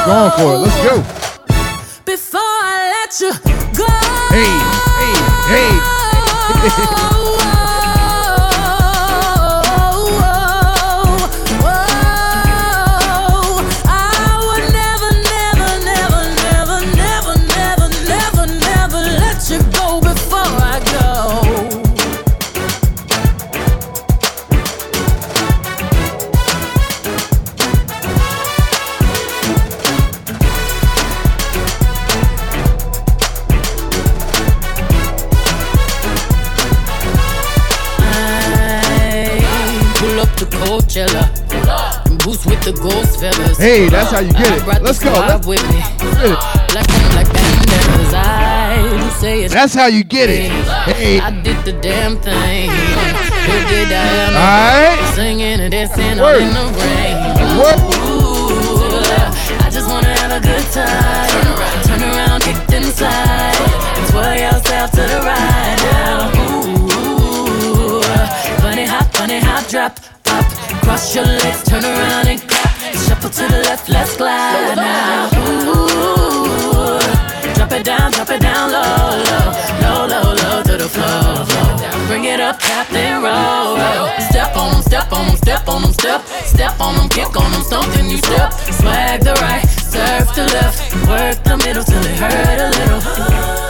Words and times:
keep 0.00 0.06
going 0.06 0.30
for 0.32 0.54
it. 0.54 0.58
Let's 0.58 0.76
go. 0.84 0.96
Before 2.04 2.40
I 2.40 2.90
let 2.94 3.20
you 3.20 3.32
go. 3.76 3.86
Hey, 4.30 4.52
hey, 5.48 5.70
I 6.72 7.16
Coachella. 40.90 41.22
Boost 42.24 42.46
with 42.46 42.62
the 42.64 42.72
ghost 42.72 43.20
feathers. 43.20 43.56
Hey, 43.56 43.88
that's 43.88 44.10
how 44.10 44.18
you 44.18 44.32
get 44.32 44.50
it. 44.58 44.82
Let's 44.82 44.98
go. 44.98 45.12
Let's 45.12 45.46
with 45.46 45.62
me. 45.70 45.78
get 45.78 46.02
it. 46.02 46.38
Black 46.72 46.90
on. 46.90 47.30
I 48.12 49.16
say 49.20 49.44
it. 49.44 49.52
That's 49.52 49.72
how 49.72 49.86
you 49.86 50.02
get 50.02 50.28
it. 50.28 50.50
Hey. 50.90 51.20
I 51.20 51.30
did 51.30 51.64
the 51.64 51.72
damn 51.80 52.16
thing. 52.16 52.70
Who 52.70 53.56
did 53.70 53.92
I? 53.92 54.34
Alright. 54.34 55.14
Singing 55.14 55.60
and 55.60 55.70
dancing 55.70 56.18
Word. 56.18 56.42
in 56.42 56.48
the 56.48 56.64
rain. 56.74 57.16
I 59.60 59.70
just 59.70 59.88
wanna 59.88 60.08
have 60.08 60.32
a 60.32 60.40
good 60.44 60.64
time. 60.72 61.84
Turn 61.84 62.02
around, 62.02 62.42
kicked. 62.42 62.72
And 62.72 64.08
twirl 64.10 64.34
yourself 64.34 64.90
to 64.90 65.02
the 65.02 65.20
right 65.22 65.78
now. 65.92 66.30
Ooh, 66.50 68.02
funny 68.60 68.84
hop, 68.84 69.06
funny 69.14 69.38
hop, 69.38 69.68
drop. 69.68 70.09
Cross 70.90 71.14
your 71.14 71.24
legs, 71.24 71.62
turn 71.62 71.84
around 71.84 72.26
and 72.26 72.40
clap. 72.48 72.74
Shuffle 73.06 73.30
to 73.30 73.46
the 73.46 73.62
left, 73.62 73.88
let's 73.88 74.16
glide 74.16 74.74
now. 74.74 75.30
Ooh, 75.70 76.98
drop 77.54 77.70
it 77.70 77.84
down, 77.84 78.10
drop 78.10 78.28
it 78.28 78.40
down 78.40 78.72
low, 78.72 79.22
low, 79.30 79.46
low, 79.82 80.06
low, 80.10 80.34
low 80.34 80.62
to 80.64 80.76
the 80.76 80.88
floor. 80.88 81.46
Bring 82.08 82.24
it 82.24 82.40
up, 82.40 82.58
tap 82.58 82.88
then 82.88 83.22
roll, 83.22 83.78
roll. 83.78 84.08
Step 84.30 84.56
on 84.56 84.74
'em, 84.74 84.82
step 84.82 85.12
on 85.12 85.26
'em, 85.26 85.36
step 85.36 85.68
on 85.68 85.84
'em, 85.84 85.92
step, 85.92 86.26
step 86.44 86.80
on 86.80 86.96
'em, 86.96 87.08
kick 87.08 87.36
on 87.36 87.54
'em, 87.54 87.62
stomp 87.62 87.86
then 87.94 88.10
you 88.10 88.18
step. 88.18 88.52
Swag 88.80 89.22
the 89.22 89.34
right, 89.46 89.64
surf 89.94 90.34
the 90.34 90.42
left, 90.58 90.92
work 91.06 91.40
the 91.44 91.56
middle 91.58 91.84
till 91.84 92.04
it 92.04 92.18
hurt 92.18 92.58
a 92.58 92.68
little. 92.78 93.69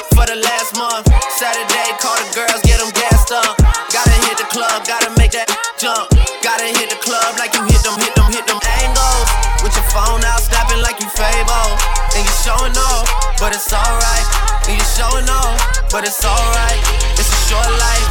for 0.15 0.25
the 0.27 0.35
last 0.35 0.75
month. 0.77 1.07
Saturday, 1.35 1.87
call 1.99 2.15
the 2.19 2.27
girls, 2.35 2.61
get 2.63 2.79
them 2.79 2.91
gassed 2.91 3.31
up. 3.31 3.57
Gotta 3.91 4.17
hit 4.27 4.37
the 4.37 4.47
club, 4.51 4.83
gotta 4.85 5.11
make 5.17 5.31
that 5.31 5.47
jump. 5.79 6.09
Gotta 6.43 6.67
hit 6.67 6.89
the 6.89 6.99
club 7.01 7.37
like 7.37 7.53
you 7.55 7.63
hit 7.67 7.81
them, 7.83 7.95
hit 7.99 8.13
them, 8.15 8.29
hit 8.31 8.45
them 8.47 8.59
angles. 8.81 9.27
With 9.63 9.73
your 9.75 9.87
phone 9.91 10.23
out, 10.25 10.41
snapping 10.41 10.81
like 10.81 10.99
you 10.99 11.09
Fabo. 11.11 11.75
And 12.15 12.23
you 12.23 12.35
showing 12.43 12.75
off, 12.75 13.05
but 13.39 13.55
it's 13.55 13.71
alright. 13.71 14.27
And 14.67 14.75
you 14.77 14.85
showing 14.95 15.27
off, 15.29 15.57
but 15.91 16.03
it's 16.03 16.23
alright. 16.23 16.79
It's 17.17 17.31
a 17.31 17.39
short 17.49 17.71
life. 17.79 18.07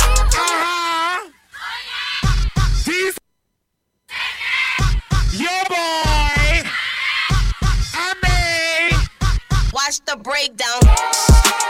These 2.84 3.16
your 5.36 5.62
boy. 5.68 6.66
I 7.94 8.08
mean, 8.22 9.00
Watch 9.72 10.00
the 10.04 10.16
breakdown. 10.16 11.69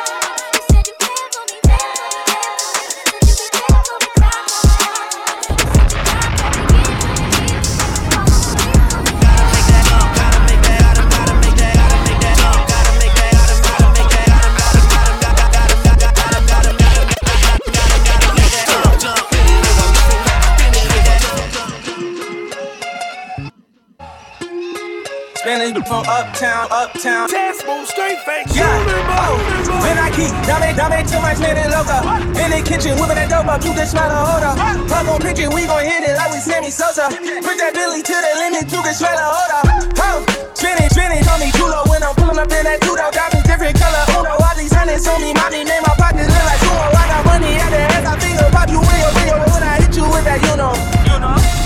From 25.85 26.05
uptown, 26.07 26.67
uptown. 26.71 27.29
test 27.29 27.67
move, 27.67 27.87
straight 27.87 28.19
face. 28.27 28.49
Yeah. 28.57 28.67
Uh, 28.67 29.37
when 29.81 29.97
I 29.97 30.11
keep 30.11 30.33
dame, 30.45 30.75
dame 30.75 31.07
too 31.07 31.21
much 31.23 31.39
minute 31.39 31.71
loca. 31.71 32.03
In 32.37 32.51
the 32.51 32.61
kitchen, 32.65 32.99
whipping 32.99 33.17
that 33.17 33.31
dope 33.31 33.47
up, 33.47 33.63
you 33.65 33.73
can 33.73 33.87
smell 33.87 34.09
the 34.09 34.19
odor. 34.19 34.55
Pop 34.89 35.09
on 35.09 35.21
picture, 35.21 35.49
we 35.51 35.67
gon' 35.67 35.85
hit 35.85 36.05
it 36.05 36.17
like 36.17 36.33
we 36.33 36.41
Sammy 36.41 36.71
Sosa. 36.71 37.09
Put 37.45 37.57
that 37.61 37.73
Billy 37.73 38.03
to 38.03 38.17
the 38.17 38.33
limit, 38.43 38.67
you 38.73 38.81
can 38.83 38.95
smell 38.95 39.15
the 39.15 39.27
odor. 39.27 39.63
Oh, 40.01 40.19
spinning, 40.55 40.91
spinning, 40.91 41.23
call 41.25 41.39
me 41.39 41.53
Chulo 41.55 41.87
when 41.89 42.03
I'm 42.03 42.15
pulling 42.19 42.41
up 42.41 42.51
in 42.51 42.65
that 42.67 42.81
two 42.83 42.97
dog. 42.97 43.13
Diamonds 43.15 43.47
different 43.47 43.77
color, 43.79 44.05
oh 44.17 44.25
Uno. 44.27 44.33
All 44.43 44.55
these 44.59 44.73
hundreds 44.75 45.07
on 45.07 45.21
me, 45.23 45.33
mommy 45.33 45.65
name 45.65 45.85
my 45.87 45.95
pockets 45.97 46.29
look 46.29 46.45
like 46.45 46.61
Sumo. 46.61 46.87
I 46.93 47.05
got 47.09 47.23
money 47.25 47.57
at 47.57 47.71
the 47.71 47.81
ass, 47.95 48.05
I 48.05 48.15
finger 48.19 48.49
pop 48.51 48.69
you 48.69 48.81
in 48.81 48.99
your 49.01 49.13
finger 49.17 49.39
when 49.39 49.63
I 49.63 49.73
hit 49.81 49.95
you 49.97 50.05
with 50.05 50.25
that, 50.27 50.41
you 50.45 50.57
know. 50.59 51.00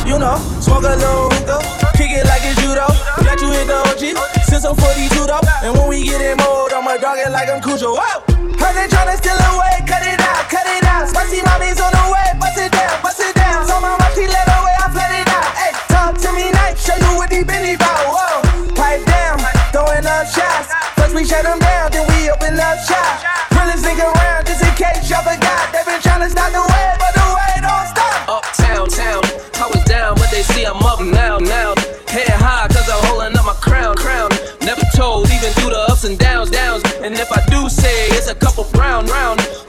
You 0.04 0.18
know, 0.18 0.36
smoke 0.60 0.84
a 0.84 0.94
little 1.00 1.32
hookah, 1.32 1.64
kick 1.96 2.12
it 2.12 2.28
like 2.28 2.44
it's 2.44 2.60
judo. 2.60 2.84
Let 3.24 3.40
you 3.40 3.48
hit 3.48 3.66
the 3.66 3.80
OG, 3.88 4.20
send 4.44 4.62
some 4.62 4.76
42 4.76 5.26
though. 5.26 5.40
And 5.64 5.72
when 5.72 5.88
we 5.88 6.04
get 6.04 6.20
in 6.20 6.36
mode, 6.36 6.76
I'ma 6.76 7.00
dog 7.00 7.16
it 7.18 7.32
like 7.32 7.48
I'm 7.48 7.60
Cujo. 7.64 7.96
Whoa! 7.96 8.20
Heard 8.60 8.74
they 8.76 8.86
tryna 8.86 9.16
steal 9.16 9.34
away, 9.34 9.80
cut 9.88 10.04
it 10.04 10.20
out, 10.20 10.44
cut 10.52 10.68
it 10.68 10.84
out. 10.84 11.08
Spicy 11.08 11.40
mommy's 11.48 11.80
on 11.80 11.88
the 11.88 12.04
way, 12.12 12.28
bust 12.36 12.60
it 12.60 12.70
down, 12.70 13.00
bust 13.00 13.20
it 13.24 13.32
down. 13.32 13.64
So 13.64 13.80
my 13.80 13.96
she 14.12 14.28
let 14.28 14.44
away, 14.44 14.76
I 14.76 14.86
flood 14.92 15.08
it 15.08 15.28
out. 15.32 15.50
Hey, 15.56 15.72
talk 15.88 16.12
to 16.20 16.28
me 16.36 16.52
nice, 16.52 16.76
show 16.84 16.96
you 17.00 17.17
what 17.17 17.32
deep 17.32 17.48
in 17.48 17.64
bout. 17.81 18.05
Whoa, 18.12 18.44
pipe 18.76 19.02
down, 19.08 19.40
throwing 19.72 20.05
up 20.05 20.29
shots. 20.29 20.69
First 21.00 21.17
we 21.17 21.24
shut 21.24 21.48
them 21.48 21.58
down, 21.58 21.90
then 21.90 22.05
we 22.12 22.29
open 22.29 22.60
up 22.60 22.76
shop. 22.84 23.24
Realest 23.56 23.82
nigga 23.82 24.05
around, 24.05 24.44
just 24.44 24.60
in 24.60 24.72
case 24.76 25.08
y'all 25.08 25.24
forgot. 25.24 25.72
They 25.72 25.81
been 25.88 25.98
tryna 26.05 26.29
stop 26.29 26.52
the 26.52 26.60
way, 26.60 26.73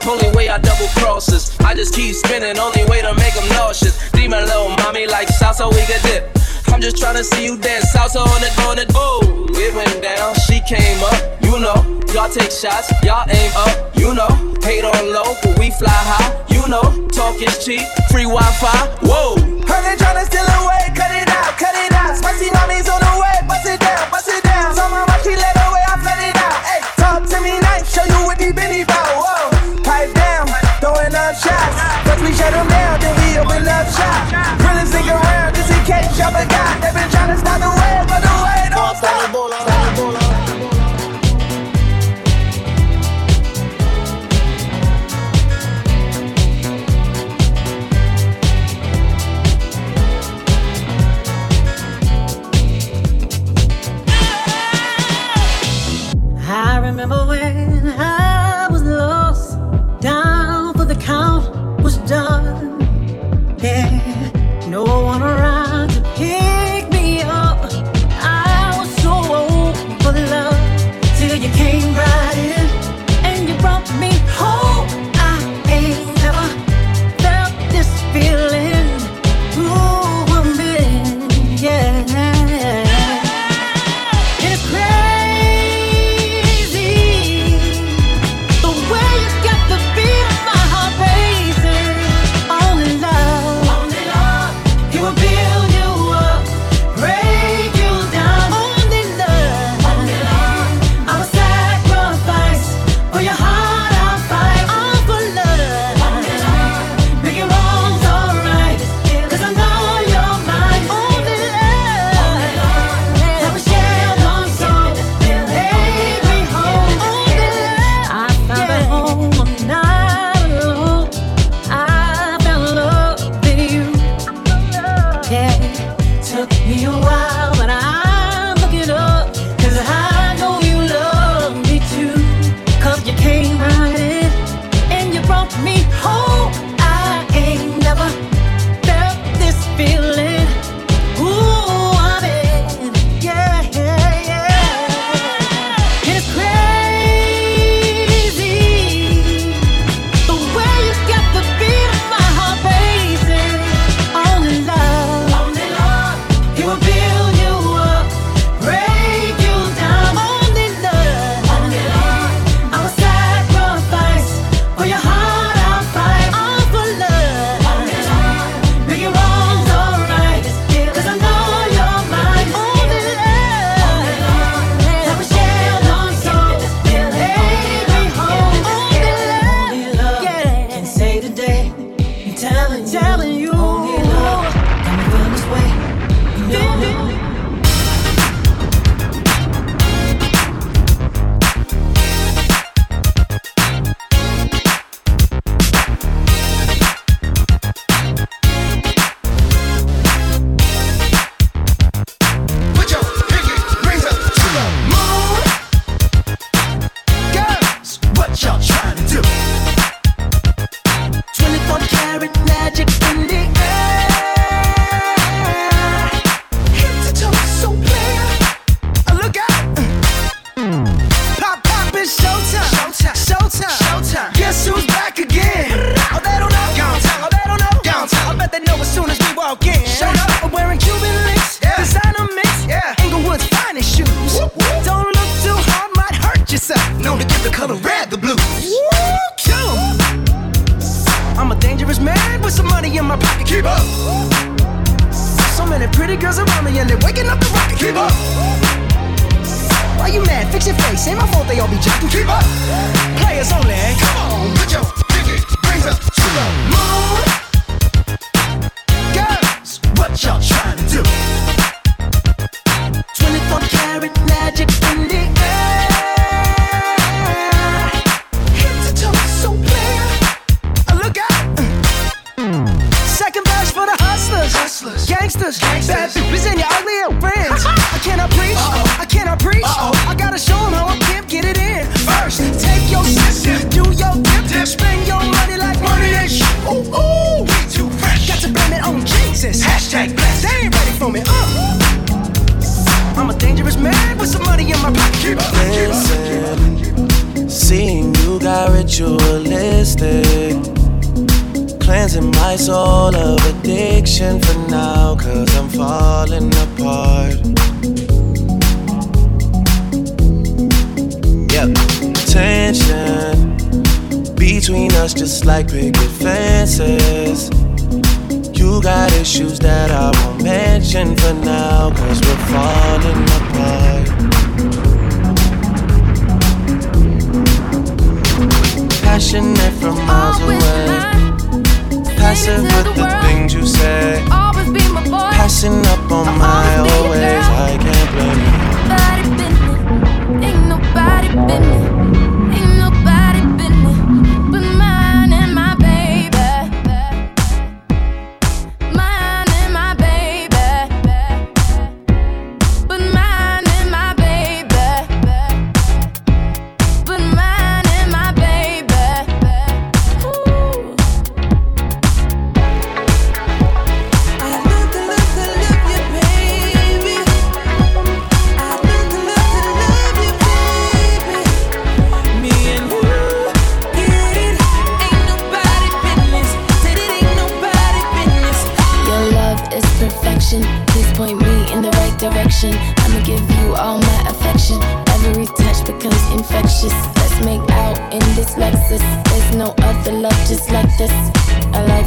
Only 0.08 0.30
way 0.36 0.48
I 0.48 0.58
double 0.58 0.86
crosses. 0.94 1.56
I 1.60 1.74
just 1.74 1.94
keep 1.94 2.14
spinning, 2.14 2.58
only 2.58 2.84
way 2.86 3.02
to 3.02 3.12
make 3.14 3.34
them 3.34 3.48
nauseous. 3.50 4.10
Demon 4.12 4.44
little 4.44 4.70
mommy 4.78 5.06
like 5.06 5.28
salsa, 5.28 5.66
we 5.66 5.82
could 5.84 6.02
dip. 6.02 6.30
I'm 6.68 6.80
just 6.80 6.96
tryna 6.96 7.24
see 7.24 7.44
you 7.44 7.58
dance 7.58 7.92
salsa 7.92 8.22
on 8.22 8.42
it, 8.42 8.54
on 8.66 8.78
it. 8.78 8.90
Oh, 8.94 9.46
it 9.50 9.74
went 9.74 10.02
down, 10.02 10.34
she 10.46 10.60
came 10.68 11.02
up, 11.02 11.42
you 11.42 11.58
know. 11.58 11.74
Y'all 12.14 12.30
take 12.30 12.52
shots, 12.52 12.92
y'all 13.02 13.26
aim 13.28 13.52
up, 13.56 13.96
you 13.96 14.14
know. 14.14 14.30
Hate 14.62 14.84
on 14.84 15.12
low, 15.12 15.34
but 15.42 15.58
we 15.58 15.70
fly 15.72 15.90
high, 15.90 16.30
you 16.54 16.66
know. 16.68 17.06
Talk 17.08 17.42
is 17.42 17.64
cheap, 17.64 17.82
free 18.10 18.30
Wi-Fi, 18.30 18.78
whoa. 19.02 19.34
Heard 19.66 19.82
they 19.82 19.96
tryna 19.98 20.24
steal 20.26 20.46
away, 20.62 20.86
cut 20.94 21.10
it 21.10 21.28
out, 21.28 21.58
cut 21.58 21.74
it 21.74 21.92
out. 21.92 22.16
Spicy 22.16 22.50
mommy's 22.54 22.88
on 22.88 23.00
the 23.00 23.05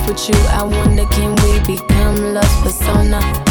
with 0.10 0.30
you, 0.30 0.36
I 0.50 0.64
wonder 0.64 1.06
can 1.06 1.36
we 1.44 1.76
become 1.76 2.34
love 2.34 2.64
persona? 2.64 3.49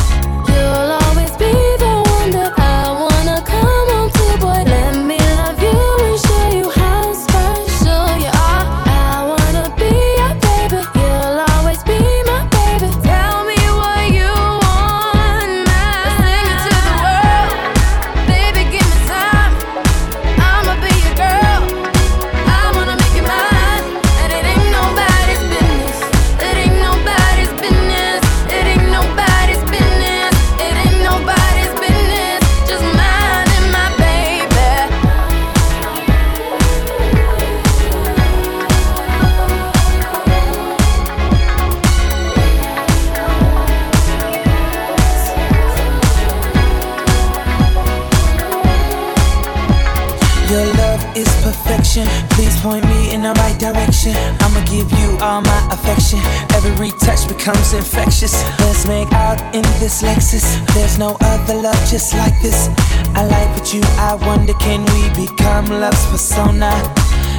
becomes 57.49 57.73
infectious. 57.73 58.45
Let's 58.61 58.87
make 58.87 59.11
out 59.13 59.41
in 59.55 59.63
this 59.81 60.03
Lexus. 60.03 60.45
There's 60.75 60.99
no 60.99 61.17
other 61.21 61.55
love 61.55 61.81
just 61.89 62.13
like 62.15 62.39
this. 62.43 62.69
I 63.15 63.25
like 63.25 63.49
what 63.57 63.73
you, 63.73 63.81
I 63.97 64.15
wonder 64.27 64.53
can 64.55 64.85
we 64.93 65.27
become 65.27 65.67
love's 65.67 66.05
persona? 66.11 66.71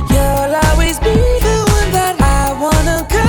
You'll 0.10 0.56
always 0.70 1.00
be 1.00 1.14
the 1.14 1.58
one 1.78 1.92
that 1.92 2.16
I 2.20 2.60
wanna 2.60 3.08
go. 3.08 3.29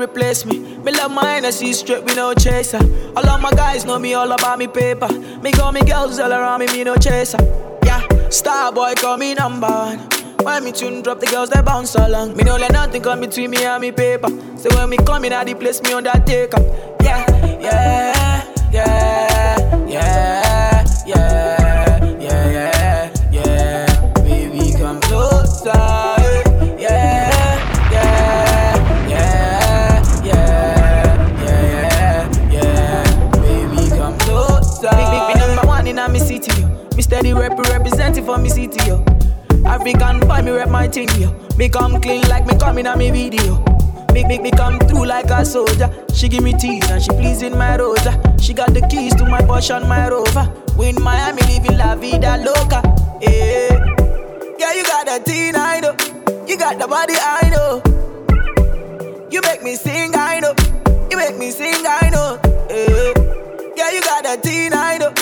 Replace 0.00 0.44
me. 0.44 0.58
Me 0.78 0.92
love 0.92 1.10
my 1.10 1.24
Hennessy 1.34 1.72
straight, 1.72 2.04
we 2.04 2.14
no 2.14 2.34
chaser. 2.34 2.80
All 3.16 3.28
of 3.28 3.40
my 3.40 3.50
guys 3.50 3.84
know 3.84 3.98
me 3.98 4.14
all 4.14 4.30
about 4.32 4.58
me 4.58 4.66
paper. 4.66 5.08
Me 5.42 5.52
call 5.52 5.72
me 5.72 5.82
girls 5.82 6.18
all 6.18 6.32
around 6.32 6.60
me, 6.60 6.66
me 6.66 6.84
no 6.84 6.96
chaser. 6.96 7.38
Yeah, 7.84 8.06
star 8.28 8.72
boy 8.72 8.94
call 8.96 9.16
me 9.16 9.34
number 9.34 9.66
one. 9.66 9.98
When 10.42 10.64
me 10.64 10.72
tune 10.72 11.02
drop, 11.02 11.20
the 11.20 11.26
girls 11.26 11.50
they 11.50 11.60
bounce 11.60 11.94
along. 11.94 12.36
Me 12.36 12.44
no 12.44 12.56
let 12.56 12.72
nothing 12.72 13.02
come 13.02 13.20
between 13.20 13.50
me 13.50 13.64
and 13.64 13.80
me 13.82 13.92
paper. 13.92 14.28
So 14.56 14.68
when 14.76 14.88
me 14.88 14.96
come 14.96 15.24
in, 15.26 15.32
I 15.32 15.44
the 15.44 15.54
place 15.54 15.82
me 15.82 15.92
undertaker. 15.92 16.56
up. 16.56 17.02
yeah, 17.02 17.58
yeah, 17.60 18.09
African 39.80 40.20
boy, 40.28 40.42
me 40.42 40.50
rep 40.50 40.68
my 40.68 40.86
thing, 40.88 41.08
yo. 41.18 41.32
Me 41.56 41.66
come 41.70 42.02
clean 42.02 42.20
like 42.28 42.44
me 42.46 42.54
coming 42.58 42.86
on 42.86 42.98
me 42.98 43.10
video. 43.10 43.64
Make, 44.12 44.28
make 44.28 44.42
me 44.42 44.50
come 44.50 44.78
through 44.80 45.06
like 45.06 45.30
a 45.30 45.42
soldier. 45.42 45.90
She 46.12 46.28
give 46.28 46.44
me 46.44 46.52
tease 46.52 46.90
and 46.90 47.02
she 47.02 47.08
pleasing 47.12 47.56
my 47.56 47.78
rosa. 47.78 48.12
She 48.38 48.52
got 48.52 48.74
the 48.74 48.82
keys 48.90 49.14
to 49.14 49.24
my 49.24 49.40
Porsche 49.40 49.74
and 49.74 49.88
my 49.88 50.06
Rover. 50.10 50.52
We 50.76 50.90
in 50.90 51.02
Miami 51.02 51.40
living 51.44 51.78
la 51.78 51.94
vida 51.94 52.36
loca. 52.44 52.82
Yeah, 53.22 53.72
yeah, 54.58 54.74
you 54.74 54.84
got 54.84 55.06
the 55.06 55.22
teen, 55.24 55.56
I 55.56 55.80
know. 55.80 55.96
You 56.46 56.58
got 56.58 56.78
the 56.78 56.86
body, 56.86 57.14
I 57.16 57.48
know. 57.48 57.82
You 59.30 59.40
make 59.42 59.62
me 59.62 59.76
sing, 59.76 60.12
I 60.14 60.40
know. 60.40 60.54
You 61.10 61.16
make 61.16 61.38
me 61.38 61.50
sing, 61.50 61.86
I 61.86 62.10
know. 62.10 62.38
Yeah, 62.68 63.14
yeah, 63.76 63.90
you 63.92 64.02
got 64.02 64.24
the 64.24 64.38
teen, 64.42 64.74
I 64.74 64.98
know. 64.98 65.14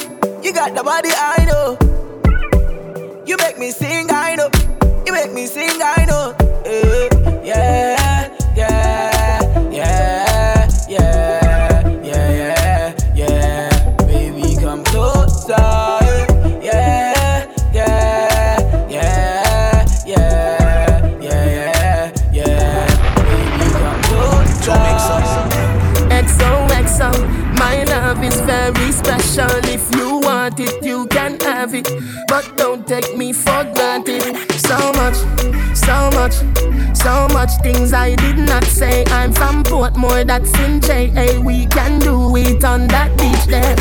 You 0.42 0.52
got 0.52 0.74
the 0.74 0.82
body, 0.82 1.10
I 1.14 1.44
know. 1.44 1.78
You 3.26 3.36
make 3.36 3.58
me 3.58 3.70
sing, 3.72 3.87
make 5.18 5.32
me 5.32 5.46
sing, 5.46 5.80
I 5.82 6.04
know. 6.06 6.34
Yeah, 7.44 8.30
yeah, 8.56 9.40
yeah, 9.72 10.70
yeah, 10.88 11.88
yeah, 12.04 12.04
yeah, 12.04 12.94
yeah. 13.14 13.96
Baby, 14.06 14.54
come 14.62 14.84
closer. 14.84 15.56
Yeah, 16.62 17.50
yeah, 17.72 18.86
yeah, 18.88 19.84
yeah, 20.06 21.20
yeah, 21.20 21.20
yeah, 21.20 22.12
yeah. 22.32 22.86
Baby, 23.26 23.66
come 23.74 24.02
closer. 24.08 24.84
XOXO, 26.22 27.58
my 27.58 27.82
love 27.84 28.22
is 28.22 28.40
very 28.42 28.92
special. 28.92 29.50
If 29.64 29.92
you 29.96 30.18
want 30.20 30.60
it, 30.60 30.84
you 30.84 31.06
can 31.08 31.40
have 31.40 31.74
it. 31.74 31.90
But 32.28 32.56
don't 32.56 32.86
take 32.86 33.16
me 33.16 33.32
for 33.32 33.64
granted. 33.74 34.36
So 34.68 34.92
much, 34.92 35.16
so 35.74 36.10
much, 36.10 36.34
so 36.94 37.26
much 37.32 37.50
things 37.62 37.94
I 37.94 38.14
did 38.16 38.36
not 38.36 38.64
say. 38.64 39.02
I'm 39.06 39.32
from 39.32 39.64
Portmore, 39.64 40.26
that's 40.26 40.52
in 40.60 40.82
JA. 40.82 41.40
We 41.40 41.64
can 41.68 41.98
do 41.98 42.36
it 42.36 42.62
on 42.62 42.86
that 42.88 43.16
beach 43.16 43.46
there. 43.46 43.74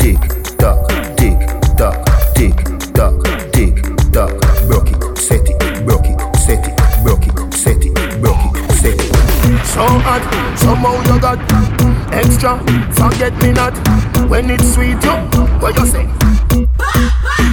Tick 0.00 0.16
tock, 0.56 0.88
tick 1.18 1.38
tock, 1.76 2.08
tick 2.34 2.56
tock, 2.94 3.22
tick 3.52 3.76
tock. 4.10 4.32
Broke 4.68 4.88
it, 4.88 5.18
set 5.18 5.46
it, 5.46 5.84
broke 5.84 6.06
it, 6.06 6.18
set 6.38 6.66
it, 6.66 7.04
broke 7.04 7.26
it, 7.26 7.52
set 7.52 7.84
it, 7.84 7.92
broke 8.22 8.56
it, 8.56 8.72
set 8.72 8.98
it. 8.98 9.66
So 9.66 9.84
hot, 9.84 10.24
somehow 10.58 10.96
you 11.12 11.20
got 11.20 11.38
extra. 12.10 12.56
Forget 12.94 13.34
me 13.42 13.52
not 13.52 13.76
when 14.30 14.48
it's 14.48 14.72
sweet. 14.72 14.96
You, 15.04 15.44
what 15.60 15.76
you 15.76 15.86
say? 15.86 17.51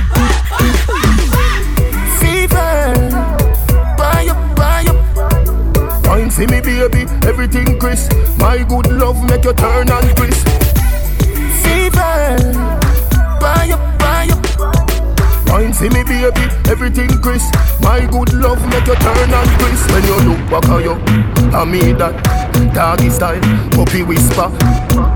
For 6.40 6.54
me, 6.54 6.62
baby, 6.62 7.02
everything 7.28 7.78
crisp. 7.80 8.14
My 8.38 8.64
good 8.64 8.88
love 8.92 9.22
make 9.30 9.44
you 9.44 9.54
turn 9.54 9.90
and 9.90 10.16
crisp. 10.16 10.48
Fever, 11.64 12.38
buy 13.42 13.70
up, 13.76 14.00
buy 14.00 14.30
up. 14.32 15.50
Wine 15.50 15.74
for 15.74 15.90
me, 15.90 16.04
baby, 16.04 16.48
everything 16.70 17.10
crisp. 17.22 17.54
My 17.82 18.06
good 18.06 18.34
love 18.34 18.62
make 18.70 18.88
you 18.88 18.96
turn 18.96 19.34
and 19.34 19.50
crisp. 19.60 19.92
When 19.92 20.04
you 20.06 20.16
look 20.30 20.50
back 20.50 20.70
at 20.70 20.84
you, 20.84 20.94
I 21.54 21.66
mean 21.66 21.98
that. 21.98 22.16
Doggy 22.74 23.10
style, 23.10 23.42
puppy 23.72 24.04
whisper. 24.04 24.48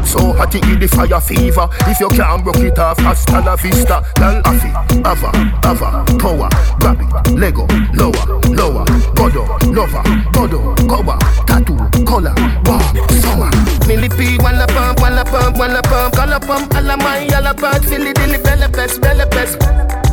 So 0.06 0.34
hot 0.34 0.54
it 0.56 0.80
the 0.80 0.88
fire 0.88 1.22
fever. 1.22 1.68
If 1.88 2.00
you 2.00 2.10
can't 2.10 2.44
broke 2.44 2.58
it 2.58 2.78
off, 2.78 3.00
hasta 3.00 3.42
la 3.42 3.56
vista. 3.56 4.04
Girl, 4.16 4.42
affy, 4.46 4.70
ava, 5.06 5.32
ava, 5.64 6.04
power, 6.20 6.50
grab 6.80 7.00
Lego, 7.38 7.66
lower, 7.94 8.26
lower, 8.54 8.86
godo, 9.16 9.44
lover, 9.74 10.04
godo, 10.32 10.76
cover, 10.88 11.18
tattoo, 11.46 11.78
color, 12.06 12.34
warm, 12.66 12.84
summer. 13.22 13.50
Millipede, 13.88 14.42
wanna 14.42 14.68
pump, 14.68 15.02
wanna 15.02 15.24
pump, 15.26 15.58
wanna 15.58 15.82
pump, 15.82 16.16
color 16.16 16.40
pump, 16.40 16.74
alla 16.76 16.98
my, 16.98 17.28
alla 17.36 17.54
part, 17.54 17.84
filly 17.86 18.14
dilly, 18.14 18.38
bella 18.38 18.70
best, 18.70 19.02
bella 19.02 19.26
best, 19.28 19.58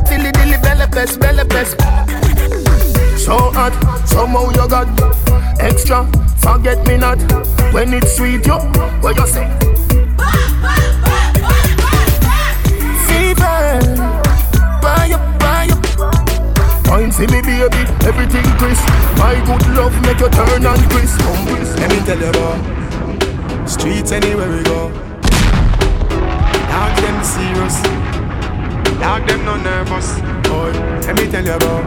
filly 0.09 0.31
dilly, 0.33 0.57
bella 0.62 0.87
best, 0.88 1.18
bella 1.20 1.44
best. 1.44 1.76
So 3.18 3.37
hot, 3.53 3.72
somehow 4.09 4.50
you 4.50 4.68
got 4.68 4.88
extra. 5.61 6.07
Forget 6.38 6.87
me 6.87 6.96
not 6.96 7.18
when 7.73 7.92
it's 7.94 8.16
sweet, 8.16 8.46
yo. 8.46 8.59
What 9.01 9.16
you 9.16 9.27
say? 9.27 9.46
Fever, 13.07 13.81
buy 14.81 15.11
up, 15.12 15.38
buy 15.38 15.68
up. 15.70 15.81
Wine 16.88 17.12
for 17.12 17.23
me, 17.23 17.40
baby, 17.42 17.83
everything 18.09 18.44
crisp. 18.59 18.87
My 19.18 19.35
good 19.46 19.66
love 19.77 19.94
make 20.03 20.20
you 20.20 20.29
turn 20.31 20.66
and 20.66 20.90
crisp. 20.90 21.20
Let 21.79 21.90
me 21.90 21.99
tell 22.07 22.18
you 22.18 22.31
about 22.31 23.68
streets 23.68 24.12
anywhere 24.12 24.49
we 24.51 24.62
go. 24.64 24.90
Dog 26.70 26.96
them 27.03 27.23
serious, 27.23 27.83
dog 28.99 29.27
them 29.27 29.44
no 29.44 29.57
nervous. 29.57 30.20
Boy, 30.49 30.73
let 31.07 31.16
me 31.16 31.31
tell 31.31 31.44
you 31.44 31.53
about 31.53 31.85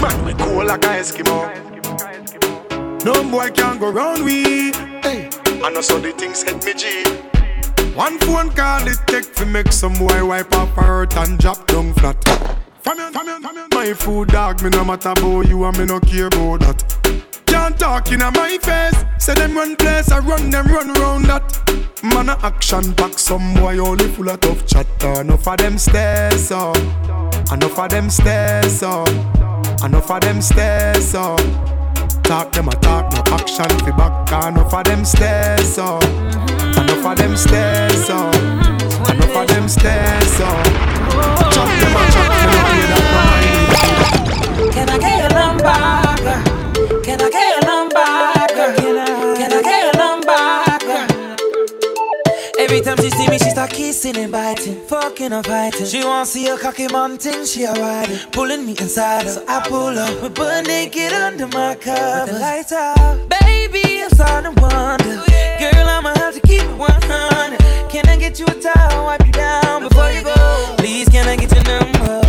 man 0.00 0.24
we 0.24 0.32
cool 0.34 0.64
like 0.64 0.84
a 0.84 0.88
Eskimo. 1.00 1.73
No 3.04 3.22
boy 3.30 3.50
can 3.50 3.78
go 3.78 3.90
round 3.90 4.24
we. 4.24 4.72
Hey, 5.02 5.28
I 5.62 5.70
know 5.70 5.82
so 5.82 5.98
the 5.98 6.12
things 6.12 6.42
hit 6.42 6.64
me 6.64 6.72
G. 6.72 7.04
One 7.94 8.18
phone 8.20 8.48
call 8.50 8.88
it 8.88 8.96
take 9.06 9.34
to 9.34 9.44
make 9.44 9.72
some 9.72 9.92
boy 9.92 10.24
wipe 10.24 10.50
up 10.54 10.70
hurt 10.70 11.14
and 11.18 11.38
drop 11.38 11.66
down 11.66 11.92
flat. 11.92 12.16
From 12.80 12.96
your, 12.96 13.12
from 13.12 13.26
your, 13.26 13.40
from 13.40 13.56
your, 13.56 13.68
my 13.72 13.92
food 13.92 14.28
dog, 14.28 14.62
me 14.62 14.70
no 14.70 14.86
matter 14.86 15.10
about 15.10 15.46
you 15.48 15.64
and 15.64 15.78
me 15.78 15.84
no 15.84 16.00
care 16.00 16.28
about 16.28 16.60
that. 16.60 17.24
Can't 17.44 17.78
talk 17.78 18.10
in 18.10 18.20
my 18.20 18.56
face. 18.62 19.04
Say 19.18 19.34
them 19.34 19.54
run 19.54 19.76
place, 19.76 20.10
I 20.10 20.20
run 20.20 20.48
them 20.48 20.66
run 20.68 20.90
round 20.94 21.26
that. 21.26 22.02
Man 22.02 22.30
a 22.30 22.38
action 22.42 22.94
pack, 22.94 23.18
some 23.18 23.52
boy 23.52 23.76
only 23.78 24.08
full 24.08 24.30
of 24.30 24.40
tough 24.40 24.66
chatter. 24.66 25.20
Enough 25.20 25.46
of 25.46 25.58
them 25.58 25.76
stairs 25.76 26.50
up, 26.50 26.76
enough 27.52 27.78
of 27.78 27.90
them 27.90 28.08
stairs 28.08 28.82
up, 28.82 29.08
enough 29.84 30.10
of 30.10 30.20
them 30.22 30.40
stairs 30.40 31.14
up. 31.14 31.83
Talk 32.24 32.52
them 32.52 32.68
a 32.68 32.70
talk, 32.76 33.12
no 33.12 33.22
action 33.34 33.68
fi 33.84 33.90
back. 33.92 34.12
Enough 34.48 34.72
of 34.72 34.84
them 34.84 35.04
stairs 35.04 35.78
up, 35.78 36.02
mm-hmm. 36.02 36.80
enough 36.80 37.04
of 37.06 37.16
them 37.18 37.36
stairs 37.36 38.10
up, 38.10 38.34
mm-hmm. 38.34 39.12
enough 39.12 39.36
of 39.36 39.46
them 39.46 39.68
stairs 39.68 40.40
up. 40.40 40.64
Chop 41.52 41.68
them 41.68 41.94
a 41.94 42.02
chop, 42.14 42.28
them 42.32 42.48
a 42.48 42.62
play 42.64 42.84
that 42.90 43.04
no. 44.56 44.72
Can 44.72 44.88
I 44.88 44.98
get 44.98 45.16
your 45.20 45.32
number? 45.36 47.02
Can 47.04 47.20
I 47.20 47.28
get 47.30 47.53
time 52.84 52.96
she 52.98 53.10
see 53.10 53.28
me, 53.28 53.38
she 53.38 53.50
start 53.50 53.70
kissing 53.70 54.16
and 54.16 54.30
biting, 54.30 54.80
fucking 54.86 55.32
and 55.32 55.46
fighting. 55.46 55.86
She 55.86 56.04
wanna 56.04 56.26
see 56.26 56.48
a 56.48 56.56
cocky 56.56 56.86
mountain, 56.88 57.46
she 57.46 57.64
a 57.64 57.72
riding, 57.72 58.18
pulling 58.30 58.66
me 58.66 58.72
inside 58.72 59.24
her. 59.24 59.30
So 59.30 59.44
I 59.48 59.66
pull 59.66 59.98
up, 59.98 60.22
we 60.22 60.28
butt 60.28 60.66
naked 60.66 61.12
under 61.12 61.46
my 61.48 61.74
cover. 61.76 62.24
With 62.24 62.34
the 62.34 62.40
lights 62.40 62.72
out, 62.72 63.28
baby, 63.28 64.02
I'm 64.02 64.10
starting 64.10 64.54
to 64.54 64.60
wonder. 64.60 65.22
Oh, 65.22 65.56
Girl, 65.58 65.88
I'ma 65.88 66.14
have 66.16 66.34
to 66.34 66.40
keep 66.40 66.62
it 66.62 66.76
100. 66.76 67.90
Can 67.90 68.08
I 68.08 68.16
get 68.16 68.38
you 68.38 68.46
a 68.46 68.54
towel, 68.54 69.06
wipe 69.06 69.24
you 69.24 69.32
down 69.32 69.88
before 69.88 70.10
you 70.10 70.22
go? 70.22 70.74
Please, 70.78 71.08
can 71.08 71.26
I 71.26 71.36
get 71.36 71.52
your 71.54 71.64
number? 71.64 72.23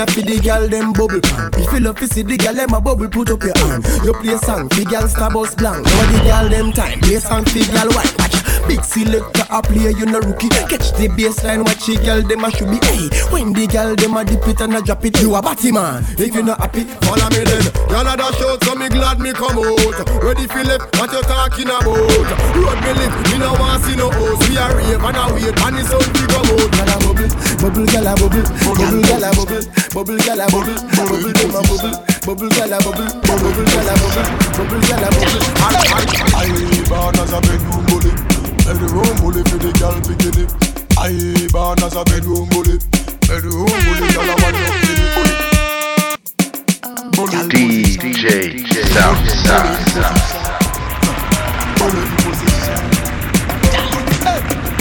Bounce 0.00 0.16
a 0.16 0.22
wanna 0.22 0.22
fi 0.22 0.22
the 0.22 0.40
girl 0.40 0.68
them 0.68 0.92
bubble 0.92 1.20
pan. 1.20 1.50
If 1.54 1.72
you 1.72 1.80
love 1.80 1.98
to 1.98 2.06
see 2.06 2.22
the 2.22 2.36
girl 2.36 2.54
them 2.54 2.72
a 2.72 2.80
bubble, 2.80 3.08
put 3.08 3.30
up 3.30 3.42
your 3.42 3.56
hand. 3.58 3.84
You 4.04 4.14
play 4.14 4.36
song 4.38 4.68
fi 4.70 4.84
girl 4.84 5.08
star 5.08 5.30
bus 5.30 5.54
blank. 5.54 5.84
Now 5.84 6.12
the 6.12 6.24
girl 6.24 6.48
them 6.48 6.72
time. 6.72 7.00
Play 7.00 7.18
song 7.18 7.44
fi 7.44 7.66
girl 7.66 7.90
white. 7.92 8.29
Big 8.70 8.84
selector 8.84 9.42
a 9.50 9.58
play, 9.60 9.90
you 9.98 10.06
no 10.06 10.22
rookie. 10.22 10.46
Catch 10.70 10.94
the 10.94 11.10
baseline, 11.10 11.66
watch 11.66 11.90
the 11.90 11.98
girl 12.06 12.22
them 12.22 12.46
a 12.46 12.54
should 12.54 12.70
be. 12.70 12.78
Hey, 12.86 13.10
when 13.34 13.50
the 13.50 13.66
girl 13.66 13.98
them 13.98 14.14
a 14.14 14.22
dip 14.22 14.46
it 14.46 14.62
and 14.62 14.78
a 14.78 14.80
drop 14.80 15.02
it, 15.02 15.18
you 15.18 15.34
a 15.34 15.42
batty 15.42 15.74
man. 15.74 16.06
If 16.14 16.30
you 16.30 16.46
not 16.46 16.62
happy, 16.62 16.86
follow 17.02 17.26
me 17.34 17.42
then. 17.42 17.66
Y'all 17.90 18.06
a 18.06 18.14
dash 18.14 18.38
out, 18.46 18.62
so 18.62 18.78
me 18.78 18.86
glad 18.86 19.18
me 19.18 19.34
come 19.34 19.58
out. 19.58 19.74
Ready 20.22 20.46
left, 20.46 20.86
what 21.02 21.10
you 21.10 21.18
talking 21.26 21.66
about? 21.66 21.82
Road 21.82 22.78
me 22.86 22.94
live, 22.94 23.10
me 23.26 23.42
no 23.42 23.50
want 23.58 23.82
see 23.82 23.98
no 23.98 24.06
host. 24.06 24.46
We 24.46 24.54
a 24.54 24.62
rave 24.70 25.02
and 25.02 25.18
a 25.18 25.24
wait, 25.34 25.50
and 25.50 25.74
the 25.74 25.82
sun 25.90 26.06
fi 26.14 26.22
come 26.30 26.46
out. 26.54 26.70
Gyal 26.70 26.94
a 26.94 27.02
bubble, 27.02 27.26
bubble, 27.58 27.90
gyal 27.90 28.06
a 28.06 28.14
bubble, 28.14 28.46
bubble, 28.70 29.02
gyal 29.02 29.26
a 29.26 29.30
bubble, 29.34 29.66
bubble, 29.90 30.14
gyal 30.22 30.38
a 30.38 30.46
bubble, 30.46 30.78
bubble, 30.94 31.26
them 31.26 31.58
a 31.58 31.66
bubble, 31.66 31.90
bubble, 32.22 32.54
gyal 32.54 32.78
bubble, 32.86 33.10
bubble, 33.26 33.50
gyal 33.66 33.90
a 33.90 33.98
bubble, 33.98 34.30
bubble, 34.54 34.78
gyal 34.86 35.02
a 35.02 35.10
bubble. 35.10 35.42
I 36.38 36.54
born 36.86 37.18
as 37.18 37.34
a 37.34 37.42
bedroom 37.42 37.82
bully, 37.90 38.14
bedroom 38.64 39.16
bully 39.20 39.42
for 39.48 39.58
the 39.58 39.72
girl 39.78 39.96
bikini. 40.06 40.44
I 40.98 41.12
born 41.52 41.80
as 41.82 41.94
a 41.96 42.04
bedroom 42.04 42.48
bully, 42.50 42.78
bedroom 43.26 43.66
bully, 43.66 44.08
girl 44.12 44.30
a 44.30 44.36
want 44.40 44.56
to 44.56 44.62
me. 44.80 45.10
Bully, 47.16 47.40
DJ 47.48 48.24
Southside. 48.92 49.80
bully, 51.78 52.04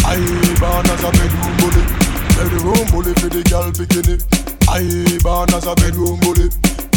I 0.04 0.20
born 0.60 0.88
as 0.90 1.04
a 1.04 1.12
bedroom 1.12 1.54
bully, 1.60 1.84
bedroom 2.36 2.86
bully 2.92 3.14
for 3.16 3.30
the 3.30 3.42
girl 3.50 3.72
bikini. 3.72 4.16
I 4.70 4.84
born 5.24 5.54
as 5.54 5.66
a 5.66 5.74
bedroom 5.76 6.20
bully, 6.20 6.50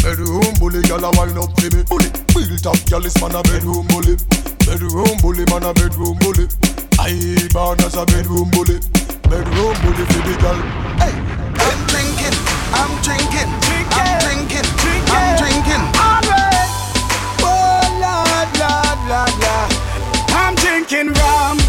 bedroom 0.03 0.53
bully, 0.59 0.81
girl 0.83 1.05
a 1.05 1.11
wine 1.17 1.37
up 1.37 1.53
to 1.55 1.67
me. 1.75 1.83
Bully, 1.87 2.09
built 2.33 2.65
up, 2.67 2.79
girl 2.89 3.05
is 3.05 3.15
man 3.21 3.35
a 3.35 3.41
bedroom 3.43 3.87
bully, 3.87 4.17
bedroom 4.65 5.17
bully, 5.21 5.45
man 5.49 5.63
a 5.63 5.73
bedroom 5.73 6.17
bully. 6.19 6.47
I 6.99 7.47
born 7.53 7.79
as 7.81 7.95
a 7.95 8.05
bedroom 8.05 8.49
bully, 8.51 8.79
bedroom 9.29 9.75
bully 9.83 10.05
for 10.11 10.21
the 10.27 10.35
girl. 10.39 10.59
Hey, 11.01 11.13
I'm 11.63 11.79
drinking, 11.87 12.35
I'm 12.71 12.93
drinking, 13.03 13.49
I'm 13.91 14.19
drinking, 14.23 14.67
I'm 15.09 15.37
drinking. 15.39 15.83
Oh 17.43 17.81
Lord, 18.03 18.49
Lord, 18.61 18.99
Lord, 19.09 19.33
Lord. 19.41 19.71
I'm 20.29 20.55
drinking 20.55 21.13
rum 21.13 21.62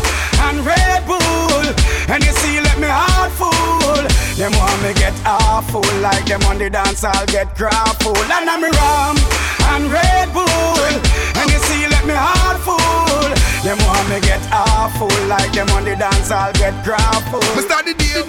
Them 4.36 4.50
want 4.58 4.82
me 4.82 4.92
get 4.94 5.14
awful, 5.24 5.80
like 6.02 6.26
them 6.26 6.42
on 6.50 6.58
the 6.58 6.68
dance, 6.68 7.04
I'll 7.04 7.26
get 7.26 7.54
grappled. 7.54 8.18
And 8.18 8.50
I'm 8.50 8.64
a 8.64 8.70
rum 8.70 9.16
and 9.70 9.86
Red 9.86 10.34
Bull, 10.34 10.90
and 11.38 11.46
you 11.50 11.58
see, 11.70 11.86
let 11.86 12.04
me 12.04 12.14
heart 12.18 12.58
full. 12.66 13.30
Them 13.62 13.78
want 13.86 14.08
me 14.10 14.18
get 14.26 14.42
awful, 14.50 15.06
like 15.30 15.52
them 15.52 15.70
on 15.70 15.84
the 15.84 15.94
dance, 15.94 16.32
I'll 16.32 16.52
get 16.54 16.74
grappled. 16.82 17.46
Me 17.54 17.62
start 17.62 17.86
the 17.86 17.94
day. 17.94 18.26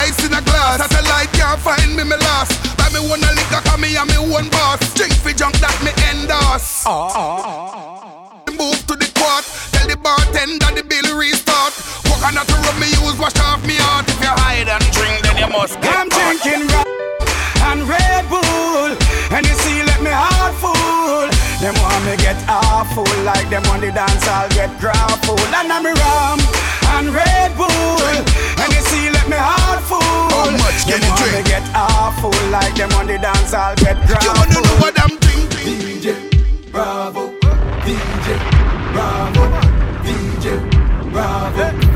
Ice 0.00 0.18
in 0.26 0.34
a 0.34 0.42
glass, 0.42 0.82
satellite 0.82 1.30
can't 1.30 1.60
find 1.60 1.94
me, 1.94 2.02
me 2.02 2.16
lost. 2.18 2.58
Buy 2.76 2.90
me 2.90 3.06
one 3.08 3.22
a 3.22 3.30
liquor, 3.30 3.62
me 3.78 3.94
and 3.94 4.10
me 4.10 4.18
one 4.34 4.50
boss. 4.50 4.82
Drink 4.94 5.14
for 5.14 5.30
junk 5.30 5.54
that 5.62 5.78
me 5.86 5.94
endorse. 6.10 6.84
Move 6.86 7.14
to 7.14 7.22
the 7.22 7.99
tell 9.72 9.86
the 9.86 9.96
bartender 9.96 10.70
the 10.74 10.84
bill 10.84 11.16
restart. 11.16 11.74
Coconut 12.08 12.48
rub 12.48 12.76
me 12.80 12.88
use, 12.88 13.18
wash 13.18 13.36
off 13.44 13.60
me 13.66 13.76
heart. 13.76 14.08
If 14.08 14.20
you 14.20 14.32
hide 14.32 14.68
and 14.68 14.84
drink, 14.92 15.20
then 15.22 15.36
you 15.36 15.48
must 15.48 15.80
get 15.80 15.96
I'm 15.96 16.08
drinking 16.08 16.68
rum 16.72 16.86
and 17.70 17.80
Red 17.88 18.24
Bull, 18.28 18.96
and 19.36 19.42
you 19.46 19.56
see, 19.60 19.82
let 19.84 20.00
me 20.02 20.10
heart 20.10 20.54
full. 20.56 21.28
Them 21.60 21.76
want 21.84 22.02
me 22.08 22.16
get 22.16 22.40
awful, 22.48 23.08
like 23.22 23.48
them 23.50 23.64
on 23.68 23.80
the 23.80 23.92
dance, 23.92 24.26
I'll 24.26 24.48
get 24.50 24.72
grappled. 24.80 25.40
And 25.52 25.68
I'm 25.68 25.84
rum 25.84 26.40
and 26.96 27.12
Red 27.12 27.52
Bull, 27.56 27.68
and 27.68 28.70
you 28.72 28.82
see, 28.88 29.10
let 29.10 29.28
me 29.28 29.36
heart 29.36 29.84
full. 29.84 30.00
How 30.00 30.50
much 30.50 30.88
can 30.88 31.00
you 31.04 31.12
drink? 31.20 31.44
me 31.44 31.50
get 31.50 31.64
awful, 31.76 32.34
like 32.50 32.74
them 32.74 32.90
on 32.96 33.06
the 33.06 33.18
dance, 33.18 33.52
I'll 33.52 33.76
get 33.76 33.96
grappled. 34.08 34.24
You 34.24 34.32
wanna 34.40 34.54
know 34.56 34.76
what 34.80 34.94
I'm 34.96 35.14
drinking? 35.20 35.68
DJ 35.68 36.72
Bravo, 36.72 37.36
DJ 37.84 38.69
Bravo, 38.92 39.50
DJ 40.02 40.58
Bravo, 41.12 41.89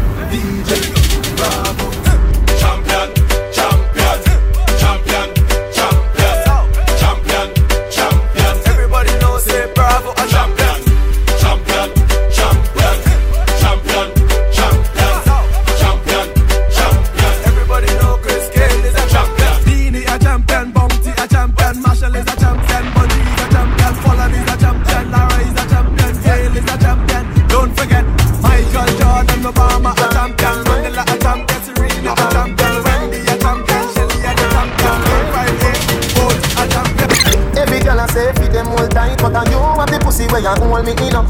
Obama 29.44 29.92
a 29.92 30.08
champion, 30.12 30.64
Mandela 30.64 31.04
a 31.04 31.18
champion, 31.20 31.60
Serena 31.62 32.12
a 32.12 32.24
champion, 32.32 32.74
Wendy 32.84 33.20
a 33.28 33.36
champion, 33.36 33.84
Shelly 33.92 34.24
a 34.24 34.32
champion, 34.32 34.96
858, 35.36 36.16
Bolt 36.16 36.40
a 36.56 36.64
champion. 36.72 37.10
Every 37.58 37.80
girl 37.84 38.00
I 38.00 38.06
say 38.08 38.32
fit 38.32 38.52
them 38.52 38.68
all 38.68 38.88
tight, 38.88 39.20
but 39.20 39.36
I 39.36 39.44
you 39.52 39.60
have 39.60 39.90
the 39.90 40.00
pussy 40.00 40.24
where 40.32 40.40
you 40.40 40.48
hold 40.48 40.84
me 40.86 40.92
in 40.96 41.14
up. 41.14 41.28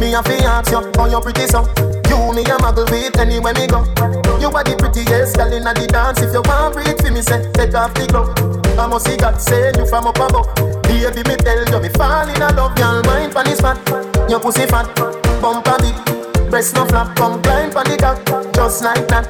Me 0.00 0.10
a 0.14 0.22
fi 0.22 0.42
ask 0.42 0.72
you, 0.74 0.82
how 0.98 1.06
you 1.06 1.20
pretty 1.22 1.46
so? 1.46 1.62
You 2.10 2.34
me 2.34 2.42
a 2.42 2.58
muggle 2.58 2.90
with 2.90 3.14
anywhere 3.18 3.54
me 3.54 3.70
go. 3.70 3.86
You 4.42 4.50
are 4.50 4.64
the 4.66 4.74
prettiest 4.74 5.36
girl 5.38 5.52
inna 5.52 5.72
the 5.72 5.86
dance. 5.86 6.18
If 6.18 6.34
you 6.34 6.42
want 6.42 6.74
breathe 6.74 6.98
for 6.98 7.14
me, 7.14 7.22
say 7.22 7.46
take 7.54 7.74
off 7.78 7.94
the 7.94 8.10
glove. 8.10 8.34
I 8.74 8.86
must 8.90 9.06
see 9.06 9.16
God 9.16 9.38
send 9.40 9.76
you 9.76 9.86
from 9.86 10.10
up 10.10 10.18
above. 10.18 10.50
Baby, 10.82 11.22
me 11.30 11.36
tell 11.38 11.62
you, 11.62 11.78
me 11.78 11.88
fall 11.94 12.26
in 12.26 12.40
love. 12.42 12.74
Girl, 12.74 13.02
wine 13.06 13.30
pon 13.30 13.46
this 13.46 13.60
fat, 13.60 13.78
your 14.28 14.40
pussy 14.40 14.66
fat, 14.66 14.90
bumper 15.40 15.78
big, 15.78 15.94
breast 16.52 16.74
no 16.74 16.84
flap. 16.84 17.16
Come 17.16 17.42
climb 17.42 17.70
pon 17.70 17.84
the 17.84 17.96
cock, 17.96 18.20
just 18.54 18.84
like 18.84 19.08
that. 19.08 19.24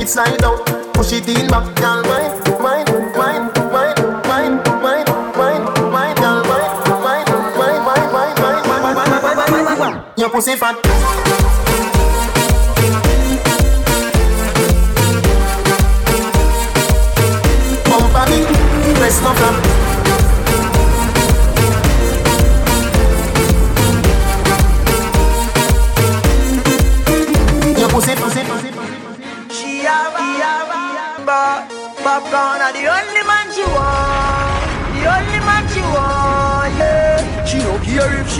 It's 0.00 0.14
slide 0.14 0.42
out, 0.42 0.64
push 0.94 1.12
it 1.12 1.28
in 1.28 1.46
back, 1.48 1.68
girl, 1.76 2.02
wine, 2.08 2.32
wine, 2.64 2.88
wine, 3.12 3.44
wine, 3.70 4.00
wine, 4.32 4.56
wine, 4.80 5.06
wine, 5.36 5.64
wine, 5.92 6.16
girl, 6.16 6.42
wine, 6.48 6.72
wine, 7.04 7.28
wine, 7.60 7.84
wine, 7.84 8.08
wine, 8.08 8.36
wine, 8.40 8.64
wine, 8.64 8.96
wine, 8.96 8.96
wine, 8.96 9.36
wine, 9.36 9.64
wine, 9.66 9.78
wine. 9.78 10.04
Your 10.16 10.30
pussy 10.30 10.56
fat. 10.56 10.80
Bumper 17.84 18.24
big, 18.32 18.96
breast 18.96 19.22
no 19.22 19.34
flap. 19.34 19.71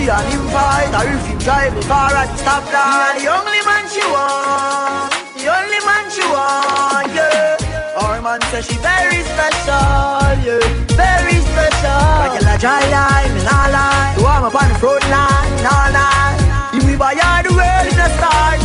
She 0.03 0.09
and 0.09 0.27
him 0.33 0.43
fight 0.51 0.91
or 0.99 1.07
if 1.15 1.23
he 1.27 1.35
drive 1.39 1.73
the 1.75 1.81
car 1.87 2.11
at 2.11 2.27
the 2.27 2.37
stoplight. 2.43 3.23
The 3.23 3.27
only 3.31 3.61
man 3.63 3.83
she 3.87 4.03
want. 4.11 5.11
The 5.39 5.47
only 5.47 5.81
man 5.87 6.05
she 6.11 6.23
want, 6.27 7.07
yeah. 7.15 8.03
Our 8.03 8.19
man 8.21 8.41
says 8.51 8.67
she 8.67 8.75
very 8.83 9.21
special, 9.31 10.27
yeah. 10.43 10.59
Very 10.99 11.37
special. 11.47 12.03
Like 12.19 12.35
a 12.35 12.55
dry 12.59 12.83
line, 12.91 13.31
me 13.35 13.41
nah 13.47 13.71
lie. 13.75 14.13
Do 14.17 14.25
I'm 14.27 14.43
up 14.43 14.55
on 14.61 14.67
the 14.67 14.75
front 14.75 15.07
line, 15.07 15.51
nah 15.63 15.95
lie. 15.95 16.35
If 16.75 16.83
we 16.83 16.95
buy 16.97 17.15
her 17.15 17.43
the 17.47 17.53
world 17.55 17.87
in 17.87 17.99
a 18.07 18.09
start, 18.19 18.59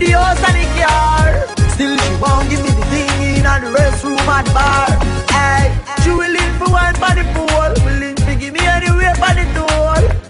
the 0.00 0.08
house 0.16 0.40
and 0.48 0.56
the 0.56 0.66
car. 0.80 1.28
Still 1.74 1.94
she 2.00 2.12
won't 2.16 2.48
give 2.48 2.62
me 2.64 2.72
the 2.80 2.86
thing 2.88 3.12
in 3.36 3.44
and 3.44 3.60
the 3.64 3.70
restroom 3.76 4.24
and 4.36 4.48
bar. 4.56 4.88
Hey, 5.36 5.68
she 6.00 6.10
willing 6.10 6.52
for 6.56 6.70
one 6.72 6.94
for 6.96 7.12
the 7.12 7.24
pool, 7.36 7.72
willing 7.84 8.16
to 8.16 8.32
give 8.40 8.54
me 8.54 8.64
anywhere 8.64 9.14
for 9.20 9.34
the 9.36 9.44
door. 9.52 9.69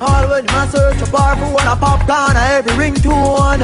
All 0.00 0.28
when 0.28 0.46
my 0.46 0.66
search 0.68 1.00
a 1.06 1.10
bar 1.10 1.36
for 1.36 1.52
one 1.52 1.66
a 1.66 1.76
popcorn 1.76 2.36
a 2.36 2.42
every 2.56 2.72
ringtone. 2.72 3.62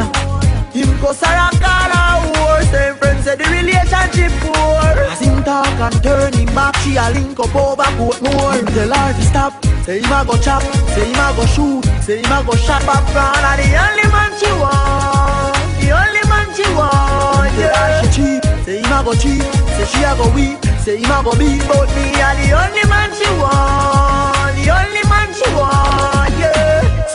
Him 0.73 1.01
go 1.01 1.13
Sarah 1.13 1.49
call 1.57 1.91
her 1.97 2.15
war, 2.37 2.61
same 2.69 2.95
friends 2.97 3.25
say 3.25 3.37
the 3.37 3.45
relationship 3.45 4.33
poor. 4.45 4.85
As 5.09 5.21
him 5.21 5.43
talk 5.43 5.67
and 5.81 6.03
turn 6.03 6.33
him 6.35 6.47
back, 6.55 6.77
she 6.85 6.97
a 6.97 7.09
link 7.11 7.39
up 7.41 7.55
over 7.57 7.83
Portmore. 7.97 8.53
Him 8.59 8.67
tell 8.67 8.93
her 8.93 9.13
to 9.15 9.23
stop, 9.23 9.65
say 9.85 10.01
him 10.01 10.13
a 10.13 10.25
go 10.27 10.37
chop, 10.37 10.63
say 10.93 11.09
him 11.09 11.17
a 11.17 11.33
go 11.37 11.47
shoot, 11.47 11.83
say 12.05 12.19
him 12.21 12.33
a 12.33 12.45
go 12.45 12.55
shot 12.57 12.83
popcorn. 12.83 13.41
And 13.41 13.59
the 13.65 13.69
only 13.81 14.07
man 14.13 14.31
she 14.37 14.51
want, 14.61 15.57
the 15.81 15.89
only 15.97 16.23
man 16.29 16.47
she 16.53 16.67
want, 16.77 17.53
yeah. 17.57 18.03
She 18.03 18.09
cheap, 18.13 18.43
Say 18.67 18.83
him 18.83 18.93
a 18.93 19.01
go 19.03 19.15
cheat, 19.15 19.41
say 19.73 19.87
she 19.89 20.05
a 20.05 20.13
go 20.15 20.29
weep, 20.37 20.61
say 20.85 20.99
him 21.01 21.11
a 21.11 21.25
go 21.25 21.33
beat, 21.39 21.65
but 21.65 21.89
me 21.97 22.13
a 22.21 22.29
the 22.37 22.53
only 22.53 22.85
man 22.93 23.09
she 23.17 23.29
want, 23.41 24.53
the 24.61 24.69
only 24.69 25.03
man 25.09 25.29
she 25.33 25.49
want. 25.57 26.16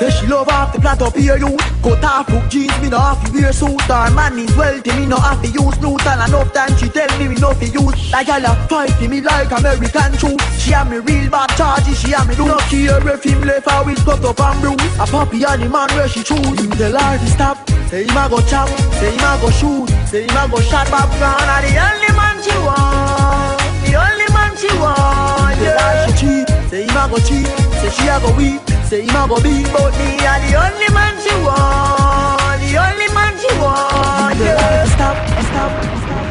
Say 0.02 0.10
she 0.10 0.26
love 0.26 0.50
off 0.50 0.74
the 0.74 0.82
flat 0.82 1.00
up 1.00 1.16
here, 1.16 1.38
you. 1.38 1.54
Cut 1.86 2.04
off 2.04 2.28
look 2.34 2.50
jeans, 2.50 2.74
me 2.82 2.90
no 2.90 2.98
have 2.98 3.22
to 3.22 3.30
wear 3.38 3.54
suit. 3.54 3.88
Our 3.88 4.10
man 4.10 4.34
is 4.40 4.50
wealthy, 4.58 4.90
me 4.98 5.06
no 5.06 5.18
have 5.18 5.38
to 5.44 5.48
use 5.48 5.78
Newton 5.78 6.18
Enough 6.26 6.52
time 6.54 6.74
she 6.78 6.90
tell 6.90 7.06
me 7.20 7.28
me 7.28 7.36
no 7.38 7.54
fi 7.54 7.70
use. 7.70 8.12
Like 8.12 8.28
a 8.34 8.42
fight 8.66 8.98
me 9.00 9.22
like 9.22 9.52
American 9.52 10.14
troops 10.18 10.42
She 10.58 10.72
have 10.72 10.90
me 10.90 10.98
real 11.06 11.30
bad 11.30 11.54
charges, 11.54 12.02
she 12.02 12.18
have 12.18 12.28
me 12.28 12.34
do 12.34 12.48
not 12.48 12.62
care 12.62 12.98
if 12.98 13.24
him 13.24 13.42
left 13.42 13.68
I 13.68 13.84
will 13.84 13.96
cut 14.02 14.26
up 14.26 14.42
and 14.42 14.62
bruise. 14.62 14.98
A 14.98 15.06
puppy 15.06 15.44
and 15.46 15.62
the 15.62 15.70
man 15.70 15.90
where 15.94 16.10
she 16.10 16.24
choose. 16.24 16.50
You 16.50 16.70
tell 16.74 16.98
her 16.98 17.18
to 17.22 17.28
stop, 17.30 17.70
say 17.86 18.02
him 18.02 18.18
a 18.18 18.26
go 18.26 18.42
chop. 18.50 18.70
Say 18.98 19.14
him 19.14 19.22
a 19.22 19.38
go 19.38 19.52
shoot, 19.54 19.86
say 20.10 20.26
him 20.26 20.34
a 20.34 20.50
go 20.50 20.58
shot 20.62 20.90
Back 20.90 21.14
ground, 21.22 21.46
are 21.46 21.62
the 21.62 21.78
only 21.78 22.12
man 22.18 22.42
she 22.42 22.58
want 22.66 23.62
The 23.86 23.94
only 24.02 24.28
man 24.34 24.52
she 24.58 24.72
want, 24.82 25.62
yeah. 25.62 26.10
She 26.10 26.12
cheat, 26.18 26.51
say 26.72 26.84
him 26.88 26.98
a 26.98 27.04
go 27.12 27.18
cheat 27.28 27.48
Say 27.84 27.92
she 27.92 28.08
a 28.08 28.18
go 28.24 28.32
weep 28.40 28.62
Say 28.88 29.04
him 29.04 29.16
a 29.16 29.28
go 29.28 29.36
beat, 29.44 29.68
but 29.76 29.92
me 30.00 30.16
a 30.24 30.34
the 30.40 30.56
only 30.56 30.90
man 30.96 31.16
she 31.20 31.34
want, 31.44 32.60
the 32.64 32.76
only 32.80 33.08
man 33.14 33.34
she 33.40 33.52
want. 33.60 34.40
Yeah. 34.40 34.86
Stop, 34.96 35.18
stop, 35.48 35.72
stop 36.04 36.24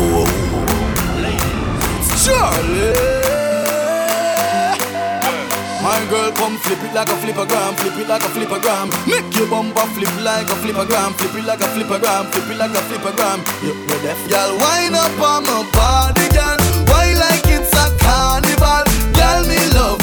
Oh, 0.00 0.28
Charlie. 2.24 3.18
My 5.82 6.00
girl, 6.10 6.30
come 6.32 6.56
flip 6.58 6.78
it 6.84 6.94
like 6.94 7.08
a 7.08 7.16
flippergram, 7.20 7.74
flip 7.80 7.98
it 7.98 8.08
like 8.08 8.22
a 8.22 8.28
flippergram. 8.28 8.88
Make 9.06 9.34
your 9.36 9.48
bumper 9.48 9.86
flip 9.96 10.14
like 10.22 10.48
a 10.48 10.56
flippergram, 10.62 11.12
flip 11.18 11.34
it 11.34 11.44
like 11.44 11.60
a 11.60 11.68
flippergram, 11.74 12.24
flip 12.32 12.50
it 12.50 12.56
like 12.56 12.70
a 12.70 12.82
flippergram. 12.88 13.38
You 13.64 13.74
ready? 13.88 14.30
Girl, 14.30 14.56
wind 14.58 14.94
up 14.94 15.20
on 15.20 15.42
my 15.44 15.70
body, 15.72 16.28
girl. 16.34 16.57
Girl, 19.38 19.46
me 19.46 19.70
love 19.70 19.97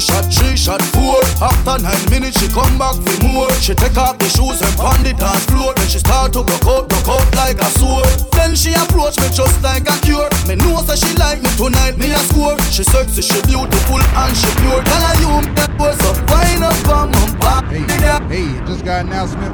shot, 0.00 0.26
three 0.32 0.56
shot, 0.56 0.82
four. 0.96 1.20
After 1.38 1.76
nine 1.82 2.04
minutes, 2.10 2.40
she 2.40 2.48
come 2.48 2.78
back 2.80 2.96
for 2.96 3.16
more. 3.28 3.50
She 3.60 3.74
take 3.74 3.96
off 3.96 4.18
the 4.18 4.28
shoes 4.32 4.60
and 4.64 4.74
pound 4.80 5.04
the 5.04 5.12
dance 5.12 5.44
floor. 5.46 5.76
Then 5.76 5.88
she 5.88 6.00
start 6.00 6.32
to 6.32 6.42
broke 6.42 6.66
out, 6.66 6.88
broke 6.88 7.08
out 7.08 7.28
like 7.36 7.60
a 7.60 7.70
sword. 7.78 8.08
Then 8.32 8.56
she 8.56 8.72
approach 8.72 9.20
me 9.20 9.28
just 9.30 9.60
like 9.62 9.84
a 9.84 9.96
cure. 10.00 10.28
Me 10.48 10.56
know 10.56 10.80
that 10.88 10.98
she 10.98 11.12
like 11.20 11.44
me 11.44 11.50
tonight, 11.60 12.00
me 12.00 12.10
a 12.10 12.20
score. 12.32 12.56
She 12.72 12.82
sexy, 12.82 13.22
she 13.22 13.38
beautiful 13.44 14.00
and 14.00 14.32
she 14.34 14.50
pure. 14.64 14.80
Tell 14.82 15.04
her 15.04 15.16
you 15.20 15.30
me 15.44 15.60
was 15.78 16.00
a 16.08 16.12
wine 16.32 16.64
up 16.64 16.88
on 16.88 17.10
my 17.12 17.26
body. 17.38 17.84
Hey, 18.32 18.48
just 18.66 18.84
got 18.84 19.04
an 19.04 19.12
announcement. 19.12 19.52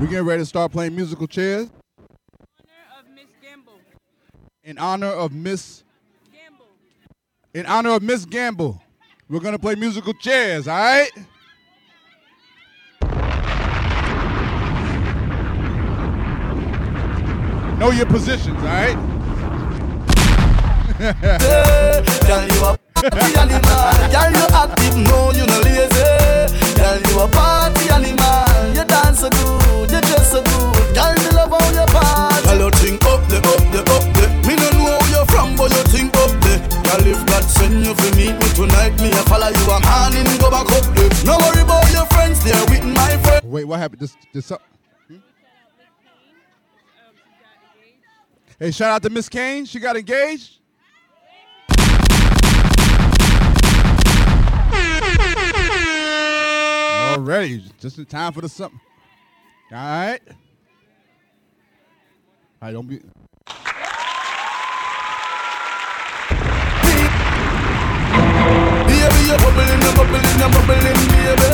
We're 0.00 0.08
getting 0.08 0.26
ready 0.26 0.42
to 0.42 0.46
start 0.46 0.72
playing 0.72 0.96
musical 0.96 1.26
chairs. 1.26 1.70
In 4.64 4.78
honor 4.78 5.08
of 5.08 5.32
Miss 5.32 5.82
Gamble. 6.32 6.66
In 7.54 7.66
honor 7.66 7.90
of 7.90 8.02
Miss 8.02 8.24
Gamble. 8.24 8.80
We're 9.28 9.40
gonna 9.40 9.58
play 9.58 9.74
musical 9.76 10.12
chairs, 10.14 10.68
all 10.68 10.76
right? 10.76 11.10
Know 17.78 17.90
your 17.90 18.06
positions, 18.06 18.58
all 18.58 18.64
right? 18.64 18.96
You 21.02 22.78
party 23.10 23.34
animal. 23.38 23.90
Girl, 24.12 24.30
you 24.30 24.46
active, 24.54 24.96
no, 24.96 25.32
you 25.32 25.46
no 25.46 25.58
lazy. 25.66 26.06
Girl, 26.76 27.00
you 27.02 27.20
a 27.20 27.28
party 27.28 27.90
animal. 27.90 28.74
You 28.74 28.84
dance 28.84 29.20
so 29.20 29.30
good, 29.30 29.90
you 29.90 30.00
dress 30.00 30.30
so 30.30 30.42
good. 30.42 30.94
Girl, 30.94 31.14
me 31.14 31.30
love 31.34 31.50
how 31.50 31.70
you 31.72 31.86
party. 31.90 32.42
Girl, 32.46 32.58
you 32.58 32.70
think 32.78 33.04
up 33.06 33.26
the, 33.28 33.38
up 33.38 33.62
the, 33.72 33.80
up 33.80 34.04
the. 34.14 34.28
Me 34.46 34.54
no 34.54 34.70
know 34.78 34.98
you're 35.10 35.26
from, 35.26 35.56
but 35.56 35.70
you 35.72 35.82
think 35.90 36.14
up 36.16 36.30
the. 36.42 36.60
Girl, 36.86 37.06
if 37.06 37.26
God 37.26 37.42
send 37.44 37.84
you 37.84 37.91
tonight, 38.66 39.00
me 39.00 39.10
a 39.10 39.22
follow 39.26 39.48
you. 39.48 39.70
I'm 39.70 39.82
handing 39.82 40.38
go 40.38 40.50
back 40.50 40.70
up. 40.70 40.84
No 41.24 41.36
worry 41.38 41.62
about 41.62 41.90
your 41.92 42.06
friends, 42.06 42.44
with 42.44 42.84
my. 42.84 43.12
Wait, 43.44 43.64
what 43.64 43.78
happened? 43.78 44.00
This, 44.00 44.16
this, 44.32 44.50
up. 44.50 44.62
Hey, 48.58 48.70
shout 48.70 48.90
out 48.90 49.02
to 49.02 49.10
Miss 49.10 49.28
Kane. 49.28 49.64
She 49.64 49.78
got 49.78 49.96
engaged. 49.96 50.58
Already, 57.12 57.62
just 57.78 57.98
in 57.98 58.06
time 58.06 58.32
for 58.32 58.40
the 58.40 58.48
something. 58.48 58.80
All 59.70 59.78
right. 59.78 60.20
All 60.28 60.36
right, 62.62 62.72
don't 62.72 62.86
be. 62.86 63.02
You're 69.32 69.40
bubbling, 69.40 69.80
you're 69.80 69.96
bubbling, 69.96 70.28
you're 70.36 70.52
bubbling, 70.52 71.00
baby. 71.08 71.48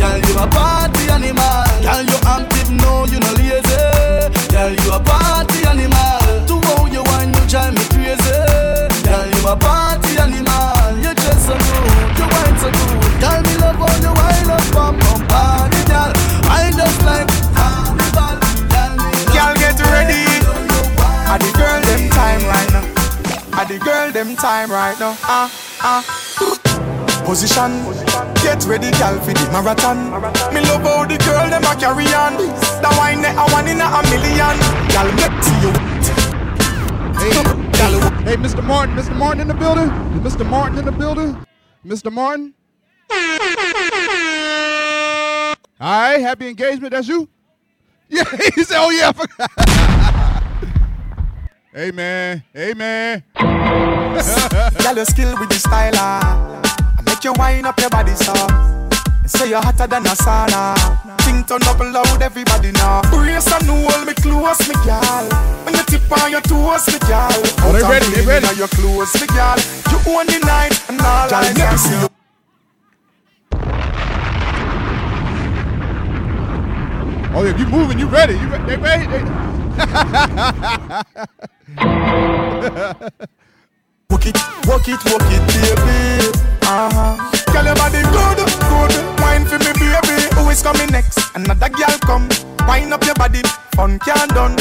Girl, 0.00 0.18
you 0.24 0.34
a 0.40 0.46
party 0.48 1.04
animal. 1.12 1.64
Girl, 1.84 2.00
you 2.00 2.18
active, 2.24 2.70
no, 2.70 3.04
you 3.04 3.20
no 3.20 3.30
lazy. 3.36 3.76
Girl, 4.48 4.72
you 4.72 4.92
a 4.92 5.00
party 5.00 5.66
animal. 5.68 6.20
To 6.48 6.56
how 6.64 6.86
you 6.86 7.02
wine, 7.04 7.34
you 7.34 7.44
drive 7.46 7.74
me 7.76 7.84
crazy. 7.92 8.32
Girl, 9.04 9.26
you 9.28 9.48
a 9.48 9.56
party 9.56 10.16
animal. 10.16 10.96
You 11.04 11.12
dress 11.12 11.44
so 11.44 11.52
good, 11.52 12.16
you 12.16 12.26
wine 12.32 12.56
so 12.56 12.68
good. 12.72 13.20
Girl, 13.20 13.40
me 13.44 13.54
love 13.60 13.76
how 13.76 13.94
you 14.00 14.12
wine 14.16 14.50
up 14.50 14.76
on 14.76 14.96
my 14.96 15.12
body, 15.28 15.80
girl. 15.84 16.13
At 23.64 23.70
the 23.70 23.78
girl 23.78 24.12
them 24.12 24.36
time 24.36 24.70
right 24.70 24.92
now. 25.00 25.16
Ah 25.22 25.48
ah. 25.80 26.04
Position, 27.24 27.80
get 28.44 28.62
ready, 28.66 28.90
girl, 29.00 29.16
for 29.24 29.32
the 29.32 29.48
marathon. 29.52 30.12
Me 30.52 30.60
love 30.68 30.82
how 30.82 31.06
the 31.06 31.16
girl 31.24 31.48
them 31.48 31.64
a 31.64 31.74
carry 31.74 32.04
on. 32.12 32.36
The 32.36 32.94
wine 32.98 33.22
they 33.22 33.32
a 33.32 33.44
one 33.56 33.66
in 33.66 33.80
a 33.80 33.88
million. 34.12 34.60
Girl, 34.92 35.08
make 35.16 35.32
see 35.40 35.56
you. 35.64 35.72
Hey, 37.16 37.32
hey, 38.28 38.36
Mr. 38.36 38.62
Martin, 38.62 38.96
Mr. 38.96 39.16
Martin 39.16 39.40
in 39.40 39.48
the 39.48 39.54
building? 39.54 39.88
Is 39.88 40.34
Mr. 40.34 40.44
Martin 40.46 40.80
in 40.80 40.84
the 40.84 40.92
building? 40.92 41.34
Mr. 41.86 42.12
Martin? 42.12 42.52
All 45.80 46.10
right, 46.10 46.20
happy 46.20 46.48
engagement. 46.48 46.92
That's 46.92 47.08
you? 47.08 47.30
Yeah, 48.10 48.24
he 48.54 48.62
said, 48.62 48.76
oh, 48.76 48.90
yeah. 48.90 49.08
I 49.08 49.12
forgot. 49.14 50.00
Amen. 51.76 52.44
Amen. 52.56 53.24
Girl, 53.34 54.96
you 54.96 55.04
skill 55.04 55.34
with 55.40 55.48
the 55.48 55.58
style, 55.58 55.90
ah. 55.96 56.62
I 56.98 57.02
make 57.02 57.24
you 57.24 57.32
wind 57.36 57.66
up 57.66 57.80
your 57.80 57.90
body, 57.90 58.14
so. 58.14 58.32
Say 59.26 59.48
you're 59.48 59.60
hotter 59.60 59.88
than 59.88 60.06
a 60.06 60.14
sauna. 60.14 60.76
Think 61.22 61.48
turn 61.48 61.62
up 61.64 61.80
loud, 61.80 62.22
everybody 62.22 62.70
now. 62.72 63.02
Brace 63.10 63.50
and 63.50 63.66
hold 63.66 64.06
me 64.06 64.14
close, 64.14 64.68
me 64.68 64.74
girl. 64.86 65.26
When 65.64 65.74
you 65.74 65.82
tip 65.90 66.06
on 66.22 66.30
your 66.30 66.42
toes, 66.42 66.86
me 66.86 66.98
girl. 67.10 67.42
Oh, 67.66 67.72
they 67.72 67.82
ready, 67.82 68.06
they 68.14 68.24
ready. 68.24 68.46
Now 68.46 68.52
you're 68.52 68.68
close, 68.68 69.10
me 69.18 69.26
girl. 69.34 69.58
You 69.90 69.98
own 70.14 70.26
the 70.26 70.38
night 70.46 70.78
and 70.88 71.00
all 71.00 71.26
I 71.34 71.52
can 71.56 71.78
see 71.78 71.98
you. 71.98 72.08
Oh, 77.34 77.44
if 77.44 77.58
you 77.58 77.66
moving, 77.66 77.98
you 77.98 78.06
ready. 78.06 78.34
You 78.34 78.46
re- 78.46 78.62
they 78.64 78.76
ready? 78.76 79.06
They... 79.08 79.53
Walk 84.10 84.26
it, 84.26 84.38
walk 84.66 84.86
it, 84.88 85.00
walk 85.10 85.26
it, 85.26 85.42
baby. 85.50 86.30
Uh-huh. 86.62 87.52
Girl, 87.52 87.64
your 87.64 87.74
body 87.74 88.02
good, 88.14 88.38
good. 88.70 88.92
Wine 89.20 89.44
for 89.44 89.58
me, 89.58 89.72
baby. 89.74 90.34
Who 90.36 90.50
is 90.50 90.62
coming 90.62 90.90
next? 90.90 91.18
Another 91.34 91.68
girl 91.68 91.98
come. 92.00 92.28
Wine 92.68 92.92
up 92.92 93.04
your 93.04 93.14
body. 93.14 93.42
Fun 93.74 93.98
can't 93.98 94.30
done. 94.30 94.52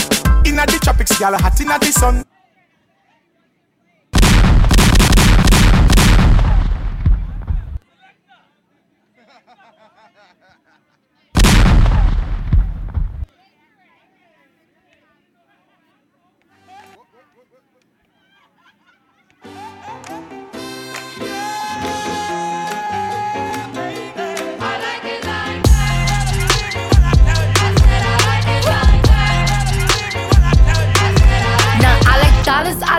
Inna 0.45 0.65
the 0.65 0.79
tropics, 0.81 1.17
girl, 1.19 1.37
hot 1.37 1.59
inna 1.61 1.77
the 1.79 1.91
sun. 1.91 2.25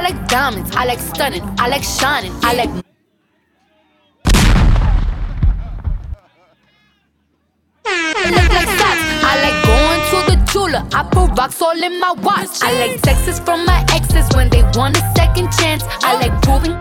like 0.04 0.28
diamonds, 0.28 0.70
I 0.76 0.84
like 0.84 1.00
stunning, 1.00 1.42
I 1.58 1.68
like 1.68 1.82
shining, 1.82 2.32
I 2.42 2.54
like. 2.54 2.84
I 10.96 11.02
put 11.10 11.36
rocks 11.38 11.60
all 11.60 11.82
in 11.82 11.98
my 12.00 12.12
watch. 12.22 12.62
I 12.62 12.72
like 12.78 13.00
texts 13.02 13.40
from 13.40 13.64
my 13.66 13.84
exes 13.90 14.28
when 14.34 14.48
they 14.48 14.62
want 14.74 14.96
a 14.96 15.00
second 15.16 15.50
chance. 15.58 15.82
I 16.02 16.14
like 16.20 16.34
proving 16.42 16.72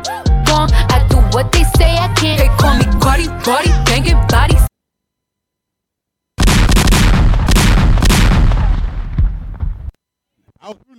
wrong. 0.47 0.69
I 0.93 1.05
do 1.09 1.17
what 1.35 1.51
they 1.51 1.63
say 1.77 1.91
I 1.97 2.13
can't. 2.13 2.39
They 2.39 2.47
call 2.57 2.77
me 2.77 2.85
Cardi, 3.01 3.27
Cardi, 3.43 3.69
banging 3.85 4.27
bodies. 4.27 4.72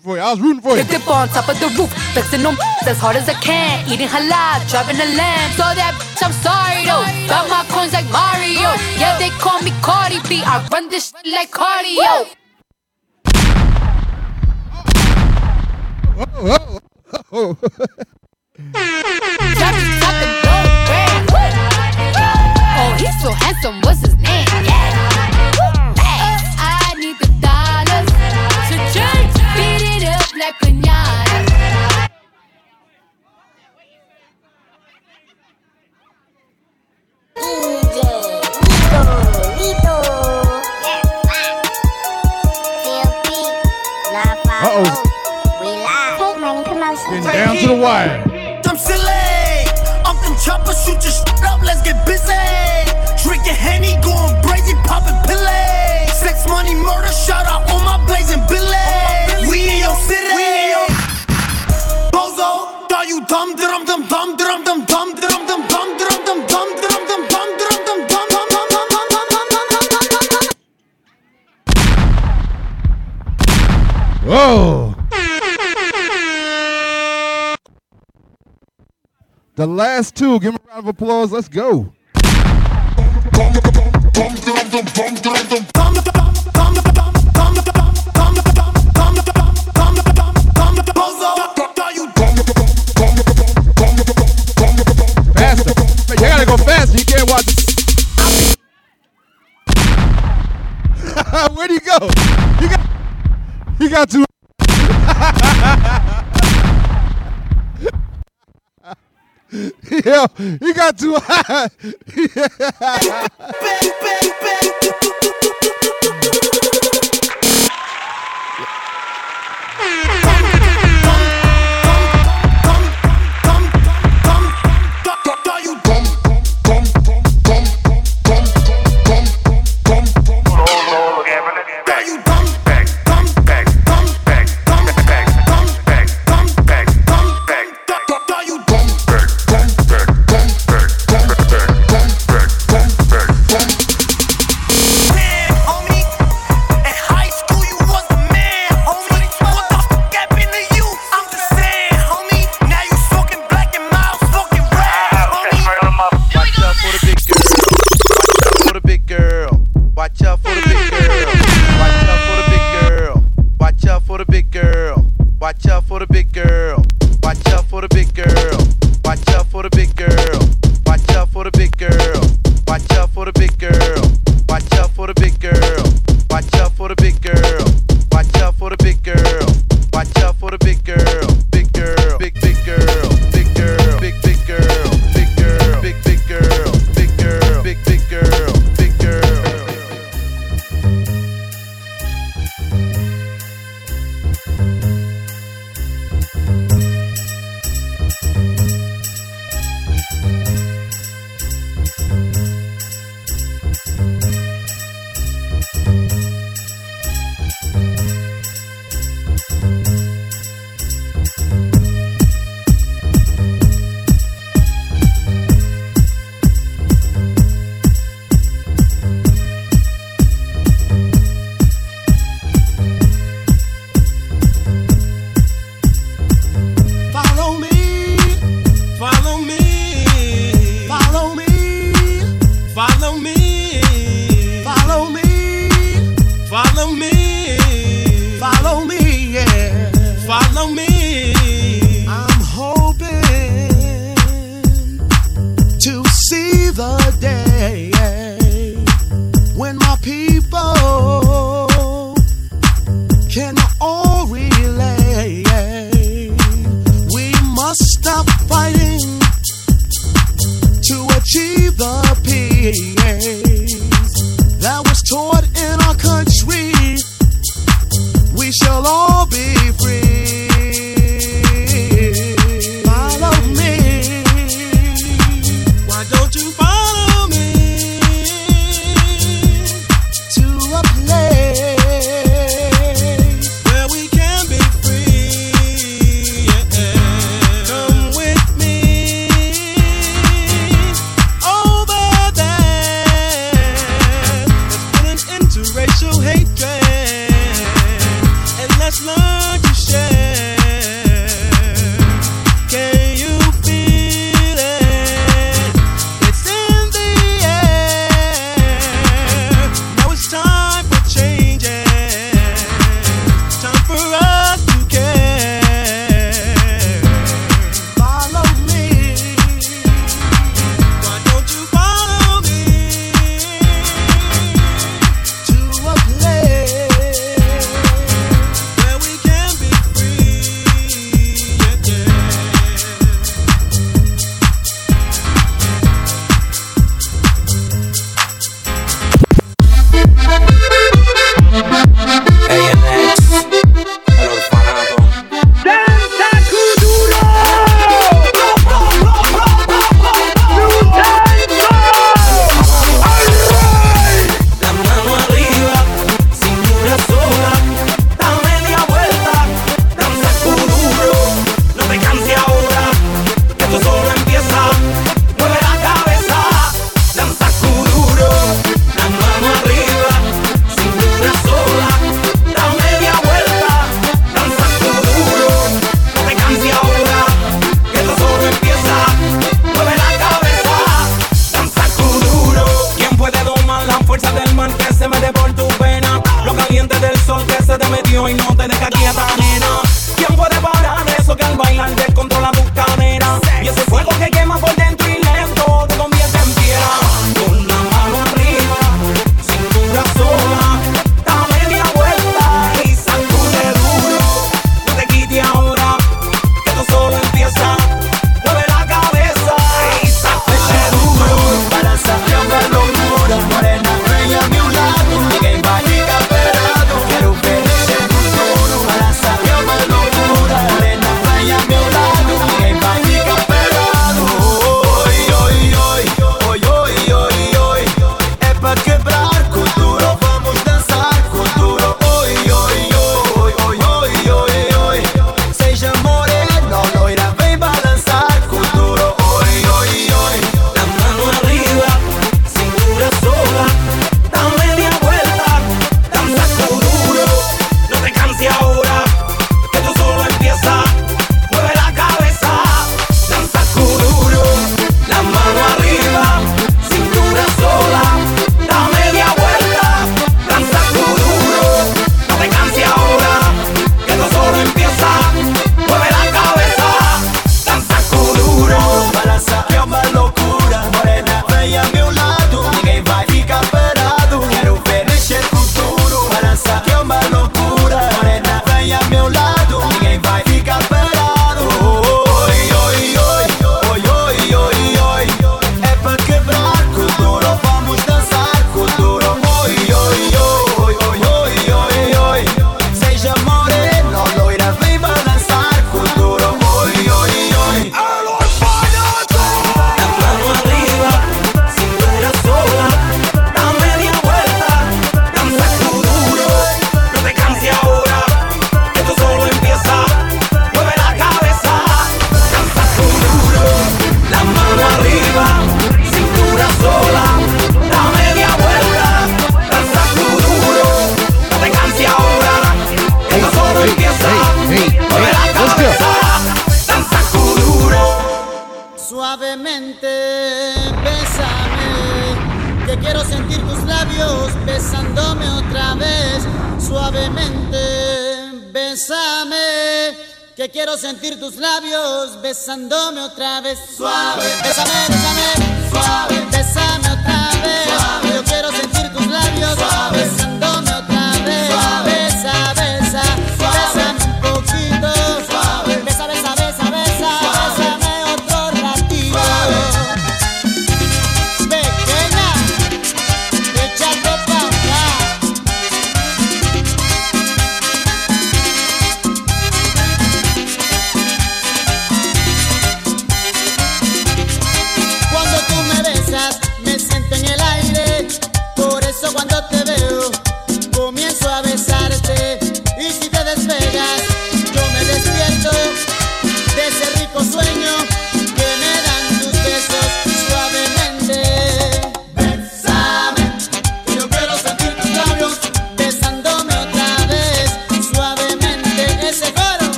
for 0.00 0.16
you. 0.16 0.22
I 0.22 0.30
was 0.32 0.40
rooting 0.40 0.62
for 0.62 0.76
you. 0.76 0.84
Dip 0.84 1.06
on 1.08 1.28
top 1.28 1.48
of 1.48 1.58
the 1.60 1.68
roof, 1.76 1.92
flexing 2.12 2.42
them 2.42 2.56
as 2.86 2.98
hard 2.98 3.16
as 3.16 3.28
I 3.28 3.34
can. 3.34 3.86
Eating 3.88 4.08
halal, 4.08 4.68
driving 4.68 4.96
a 4.96 5.08
lamb. 5.16 5.52
So 5.52 5.62
that 5.62 5.94
bitch, 6.00 6.22
I'm 6.24 6.32
sorry 6.32 6.84
though. 6.88 7.04
Got 7.28 7.48
my 7.48 7.64
coins 7.68 7.92
like 7.92 8.08
Mario. 8.10 8.72
Yeah, 8.98 9.18
they 9.18 9.30
call 9.38 9.60
me 9.62 9.72
Cardi 9.82 10.18
B. 10.28 10.42
I 10.44 10.66
run 10.72 10.88
this 10.88 11.12
shit 11.12 11.32
like 11.32 11.50
cardio. 11.50 12.36
round 80.80 80.88
of 80.88 80.88
applause. 80.88 81.30
Let's 81.32 81.48
go. 81.48 81.92
Where'd 101.54 101.70
he 101.70 101.78
go? 101.80 102.10
You 102.60 102.68
got, 102.68 102.80
you 103.78 103.88
got 103.88 104.10
to. 104.10 104.26
yeah, 109.90 110.26
he 110.36 110.72
got 110.72 110.96
too 110.96 111.16
high. 111.18 111.68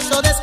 trato 0.00 0.22
de 0.22 0.33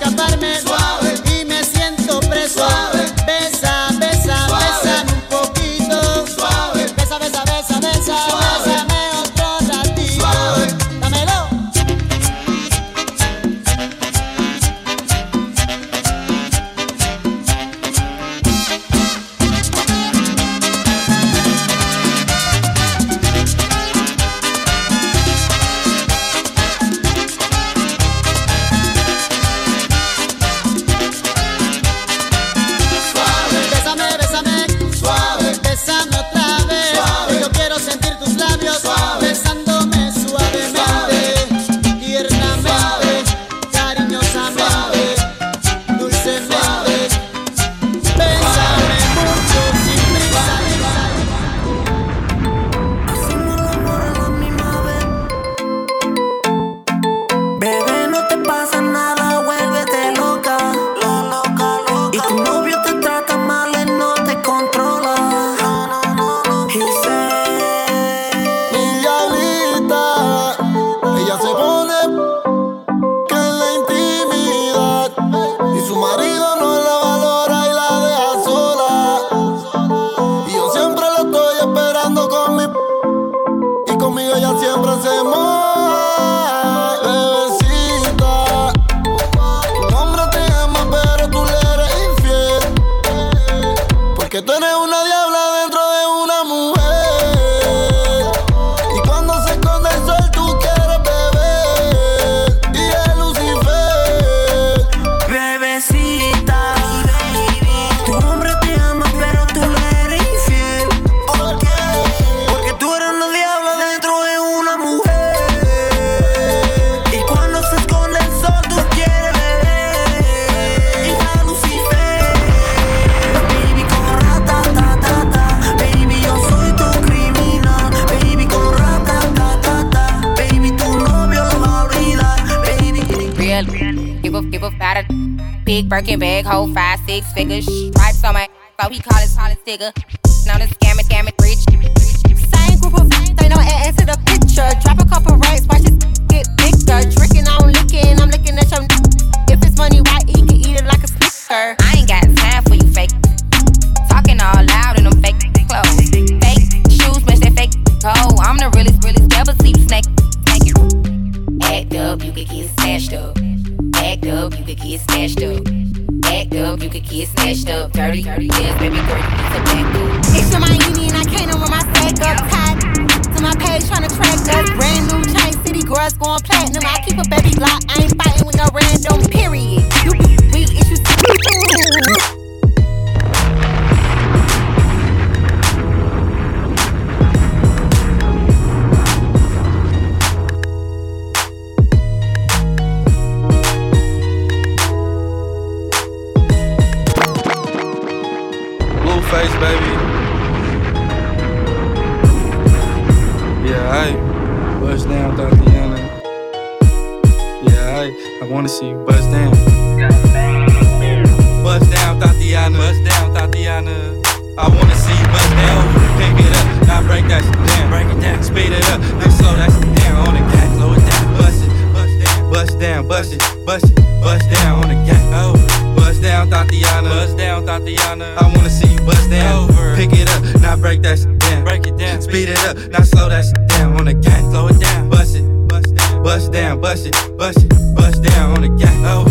up, 218.91 218.99
now 218.99 219.29
slow 219.29 219.55
that 219.55 219.71
shit 219.71 219.89
down 220.03 220.27
on 220.27 220.33
the 220.35 220.43
gas. 220.51 220.69
Slow 220.77 220.93
it 220.93 221.03
down, 221.09 221.25
bust 221.37 221.63
it, 221.63 221.71
bust 221.93 222.15
down, 222.19 222.51
bust 222.51 222.79
down, 222.79 223.07
bust 223.07 223.33
it, 223.33 223.41
bust 223.65 223.85
it, 223.89 223.95
bust 224.21 224.45
down 224.51 224.83
on 224.83 224.89
the 224.89 224.97
gas. 225.07 225.23
Oh, 225.33 225.53
bust 225.95 226.21
down, 226.21 226.49
Tatiana. 226.49 227.09
Bust 227.09 227.37
down, 227.37 227.65
Tatiana. 227.65 228.35
I 228.37 228.45
wanna 228.53 228.69
see 228.69 228.91
you 228.93 228.99
bust 229.05 229.29
down. 229.29 229.69
Over. 229.69 229.95
Pick 229.95 230.13
it 230.13 230.29
up, 230.29 230.41
now 230.61 230.75
break 230.75 231.01
that 231.03 231.19
shit 231.19 231.39
down. 231.39 231.63
Break 231.63 231.87
it 231.87 231.97
down, 231.97 232.21
speed 232.21 232.49
it 232.49 232.59
up, 232.67 232.77
now 232.91 233.03
slow 233.03 233.29
that 233.29 233.45
shit 233.45 233.67
down 233.67 233.97
on 233.97 234.05
the 234.05 234.13
gas. 234.13 234.41
Slow 234.51 234.67
it 234.67 234.79
down, 234.79 235.09
bust 235.09 235.35
it, 235.35 235.45
bust 235.67 235.95
down, 235.95 236.23
bust 236.23 236.51
down, 236.51 236.81
bust 236.81 237.05
it, 237.07 237.15
bust 237.37 237.63
it, 237.63 237.69
bust 237.95 238.21
down 238.23 238.55
on 238.55 238.61
the 238.61 238.69
gas. 238.69 238.93
Oh. 239.05 239.25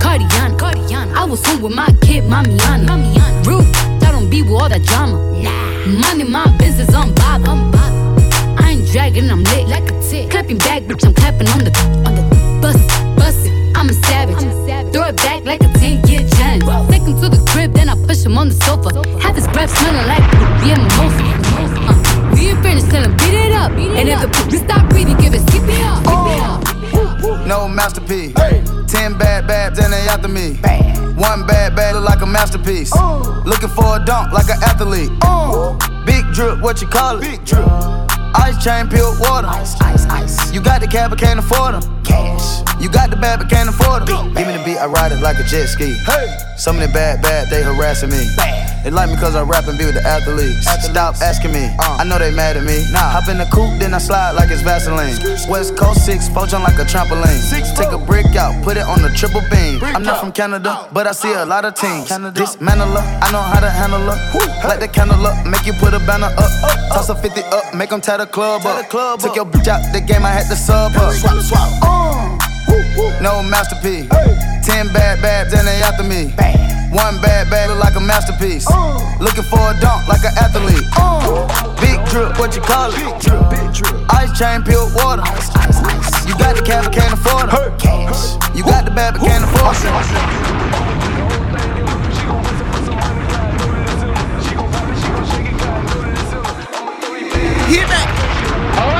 Cardiana, 0.00 0.56
Cardiana. 0.58 1.14
I 1.14 1.24
was 1.24 1.44
home 1.46 1.62
with 1.62 1.74
my 1.74 1.88
kid, 2.02 2.24
Mamiana. 2.24 2.86
Mamiana. 2.86 3.46
Rude, 3.46 3.66
I 4.02 4.12
don't 4.12 4.28
be 4.30 4.42
with 4.42 4.52
all 4.52 4.68
that 4.68 4.82
drama. 4.82 5.16
Nah. 5.42 5.52
Money, 6.00 6.24
my 6.24 6.44
business, 6.58 6.65
bitch, 11.38 11.48
I'm 11.52 11.60
on 11.60 11.64
the 11.64 11.72
on 12.06 12.14
the 12.14 12.22
bus, 12.60 12.76
bus 13.16 13.44
it. 13.44 13.52
I'm 13.76 13.88
a 13.88 13.92
savage. 13.92 14.36
I'm 14.36 14.48
a 14.48 14.66
savage. 14.66 14.92
Throw 14.92 15.08
it 15.08 15.16
back 15.16 15.44
like 15.44 15.60
a 15.62 15.68
10 15.78 16.08
year 16.08 16.26
challenge. 16.30 16.64
Take 16.90 17.02
him 17.02 17.20
to 17.20 17.28
the 17.28 17.44
crib, 17.50 17.72
then 17.74 17.88
I 17.88 17.94
push 18.06 18.24
him 18.24 18.38
on 18.38 18.48
the 18.48 18.54
sofa. 18.54 18.90
Have 19.20 19.36
his 19.36 19.46
breath 19.48 19.70
smelling 19.76 20.06
like 20.08 20.24
be 20.62 20.70
a 20.72 20.76
mimosa. 20.76 21.22
Uh, 21.86 22.34
we 22.34 22.48
ain't 22.48 22.62
finished, 22.62 22.90
tell 22.90 23.04
him 23.04 23.12
beat 23.16 23.34
it 23.34 23.52
up. 23.52 23.72
and 23.72 24.08
if 24.08 24.20
the 24.20 24.28
poopy 24.28 24.58
stop 24.58 24.88
breathing, 24.90 25.16
give 25.18 25.34
it 25.34 25.40
skip 25.48 25.62
it 25.64 25.80
up. 25.82 26.02
No 27.46 27.68
masterpiece. 27.68 28.34
Ten 28.90 29.16
bad 29.16 29.46
babs 29.46 29.78
and 29.78 29.92
they 29.92 30.08
after 30.08 30.28
me. 30.28 30.54
One 31.16 31.46
bad 31.46 31.76
bad 31.76 31.94
look 31.94 32.04
like 32.04 32.22
a 32.22 32.26
masterpiece. 32.26 32.92
Looking 33.44 33.68
for 33.68 33.96
a 33.96 34.04
dunk 34.04 34.32
like 34.32 34.48
an 34.48 34.62
athlete. 34.62 35.10
Big 36.04 36.24
drip, 36.32 36.60
what 36.60 36.80
you 36.80 36.88
call 36.88 37.18
it? 37.18 37.20
Big 37.22 37.44
drip. 37.44 37.95
Ice 38.36 38.62
chain, 38.62 38.88
pure 38.88 39.18
water. 39.20 39.48
Ice, 39.48 39.80
ice, 39.80 40.06
ice. 40.06 40.52
You 40.52 40.60
got 40.60 40.80
the 40.80 40.86
cab, 40.86 41.10
but 41.10 41.18
can't 41.18 41.38
afford 41.38 41.74
them. 41.74 42.04
Cash. 42.04 42.62
You 42.80 42.90
got 42.90 43.10
the 43.10 43.16
bad, 43.16 43.38
but 43.38 43.48
can't 43.48 43.68
afford 43.68 44.06
them. 44.06 44.34
Give 44.34 44.46
me 44.46 44.56
the 44.56 44.62
beat, 44.64 44.78
I 44.78 44.86
ride 44.86 45.12
it 45.12 45.20
like 45.20 45.38
a 45.38 45.44
jet 45.44 45.66
ski. 45.66 45.94
Hey. 46.04 46.36
Some 46.56 46.76
of 46.76 46.82
the 46.82 46.92
bad, 46.92 47.22
bad, 47.22 47.48
they 47.48 47.62
harassing 47.62 48.10
me. 48.10 48.26
They 48.86 48.92
like 48.92 49.10
me 49.10 49.16
cause 49.16 49.34
I 49.34 49.42
rap 49.42 49.66
and 49.66 49.76
be 49.76 49.84
with 49.84 49.98
the 49.98 50.06
athletes. 50.06 50.62
Stop 50.86 51.16
asking 51.18 51.50
me, 51.50 51.74
I 51.76 52.04
know 52.04 52.20
they 52.22 52.30
mad 52.30 52.56
at 52.56 52.62
me. 52.62 52.86
Hop 52.94 53.26
in 53.26 53.36
the 53.36 53.44
coupe, 53.50 53.82
then 53.82 53.92
I 53.92 53.98
slide 53.98 54.38
like 54.38 54.48
it's 54.48 54.62
Vaseline. 54.62 55.18
West 55.50 55.76
Coast 55.76 56.06
6, 56.06 56.28
poach 56.28 56.54
on 56.54 56.62
like 56.62 56.78
a 56.78 56.86
trampoline. 56.86 57.34
Six, 57.50 57.72
Take 57.72 57.90
a 57.90 57.98
brick 57.98 58.36
out, 58.38 58.54
put 58.62 58.76
it 58.76 58.86
on 58.86 59.02
the 59.02 59.10
triple 59.10 59.42
beam. 59.50 59.82
I'm 59.82 60.04
not 60.04 60.20
from 60.20 60.30
Canada, 60.30 60.88
but 60.92 61.08
I 61.08 61.10
see 61.10 61.32
a 61.32 61.44
lot 61.44 61.64
of 61.64 61.74
teams. 61.74 62.06
Dismantle 62.30 62.94
her, 62.94 63.02
I 63.02 63.32
know 63.32 63.42
how 63.42 63.58
to 63.58 63.68
handle 63.68 64.06
her. 64.06 64.14
Light 64.62 64.78
the 64.78 64.86
candle 64.86 65.26
up, 65.26 65.34
make 65.44 65.66
you 65.66 65.72
put 65.72 65.92
a 65.92 65.98
banner 66.06 66.30
up. 66.38 66.50
Toss 66.94 67.08
a 67.08 67.16
50 67.16 67.42
up, 67.42 67.74
make 67.74 67.90
them 67.90 68.00
tie 68.00 68.18
the 68.18 68.26
club 68.26 68.62
up. 68.64 68.88
Took 69.18 69.34
your 69.34 69.46
bitch 69.46 69.66
out 69.66 69.82
the 69.92 70.00
game, 70.00 70.24
I 70.24 70.30
had 70.30 70.46
to 70.46 70.54
sub 70.54 70.92
her. 70.92 71.10
Swap, 71.10 71.42
swap. 71.42 72.40
No 73.20 73.42
masterpiece. 73.42 74.06
Ten 74.62 74.86
bad 74.94 75.20
babs 75.20 75.52
and 75.54 75.66
they 75.66 75.82
after 75.82 76.04
me. 76.04 76.65
One 76.96 77.20
bad 77.20 77.50
bag 77.50 77.68
look 77.68 77.78
like 77.78 77.94
a 77.94 78.00
masterpiece. 78.00 78.64
Looking 79.20 79.44
for 79.44 79.60
a 79.60 79.76
dunk 79.84 80.08
like 80.08 80.24
an 80.24 80.32
athlete. 80.40 80.80
Big 81.76 82.00
drip, 82.08 82.38
what 82.40 82.56
you 82.56 82.62
call 82.62 82.88
it? 82.88 82.96
Ice 84.16 84.32
chain, 84.38 84.64
pure 84.64 84.88
water. 84.96 85.20
You 86.24 86.32
got 86.40 86.56
the 86.56 86.62
cab, 86.64 86.84
but 86.84 86.94
can't 86.94 87.12
afford 87.12 87.52
it. 87.52 88.56
You 88.56 88.64
got 88.64 88.86
the 88.86 88.92
bad, 88.92 89.12
but 89.12 89.28
can't 89.28 89.44
afford 89.44 89.76
it. 89.76 89.84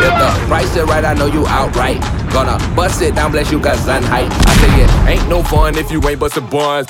If 0.05 0.13
the 0.21 0.47
price 0.49 0.77
is 0.77 0.85
right, 0.85 1.05
I 1.05 1.15
know 1.15 1.27
you 1.27 1.47
outright. 1.47 2.03
Gonna 2.31 2.59
bust 2.77 3.01
it 3.01 3.15
down, 3.15 3.33
bless 3.33 3.51
you 3.51 3.59
got 3.59 3.79
sun 3.79 4.03
height. 4.03 4.31
I 4.31 4.55
say 4.61 4.83
it 4.85 5.19
ain't 5.19 5.29
no 5.31 5.43
fun 5.43 5.79
if 5.79 5.91
you 5.91 6.07
ain't 6.07 6.21
bustin' 6.21 6.47
buns. 6.51 6.87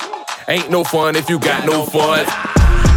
Ain't 0.49 0.71
no 0.71 0.85
fun 0.85 1.17
if 1.17 1.29
you 1.29 1.39
got 1.39 1.65
no 1.65 1.83
funds. 1.83 2.31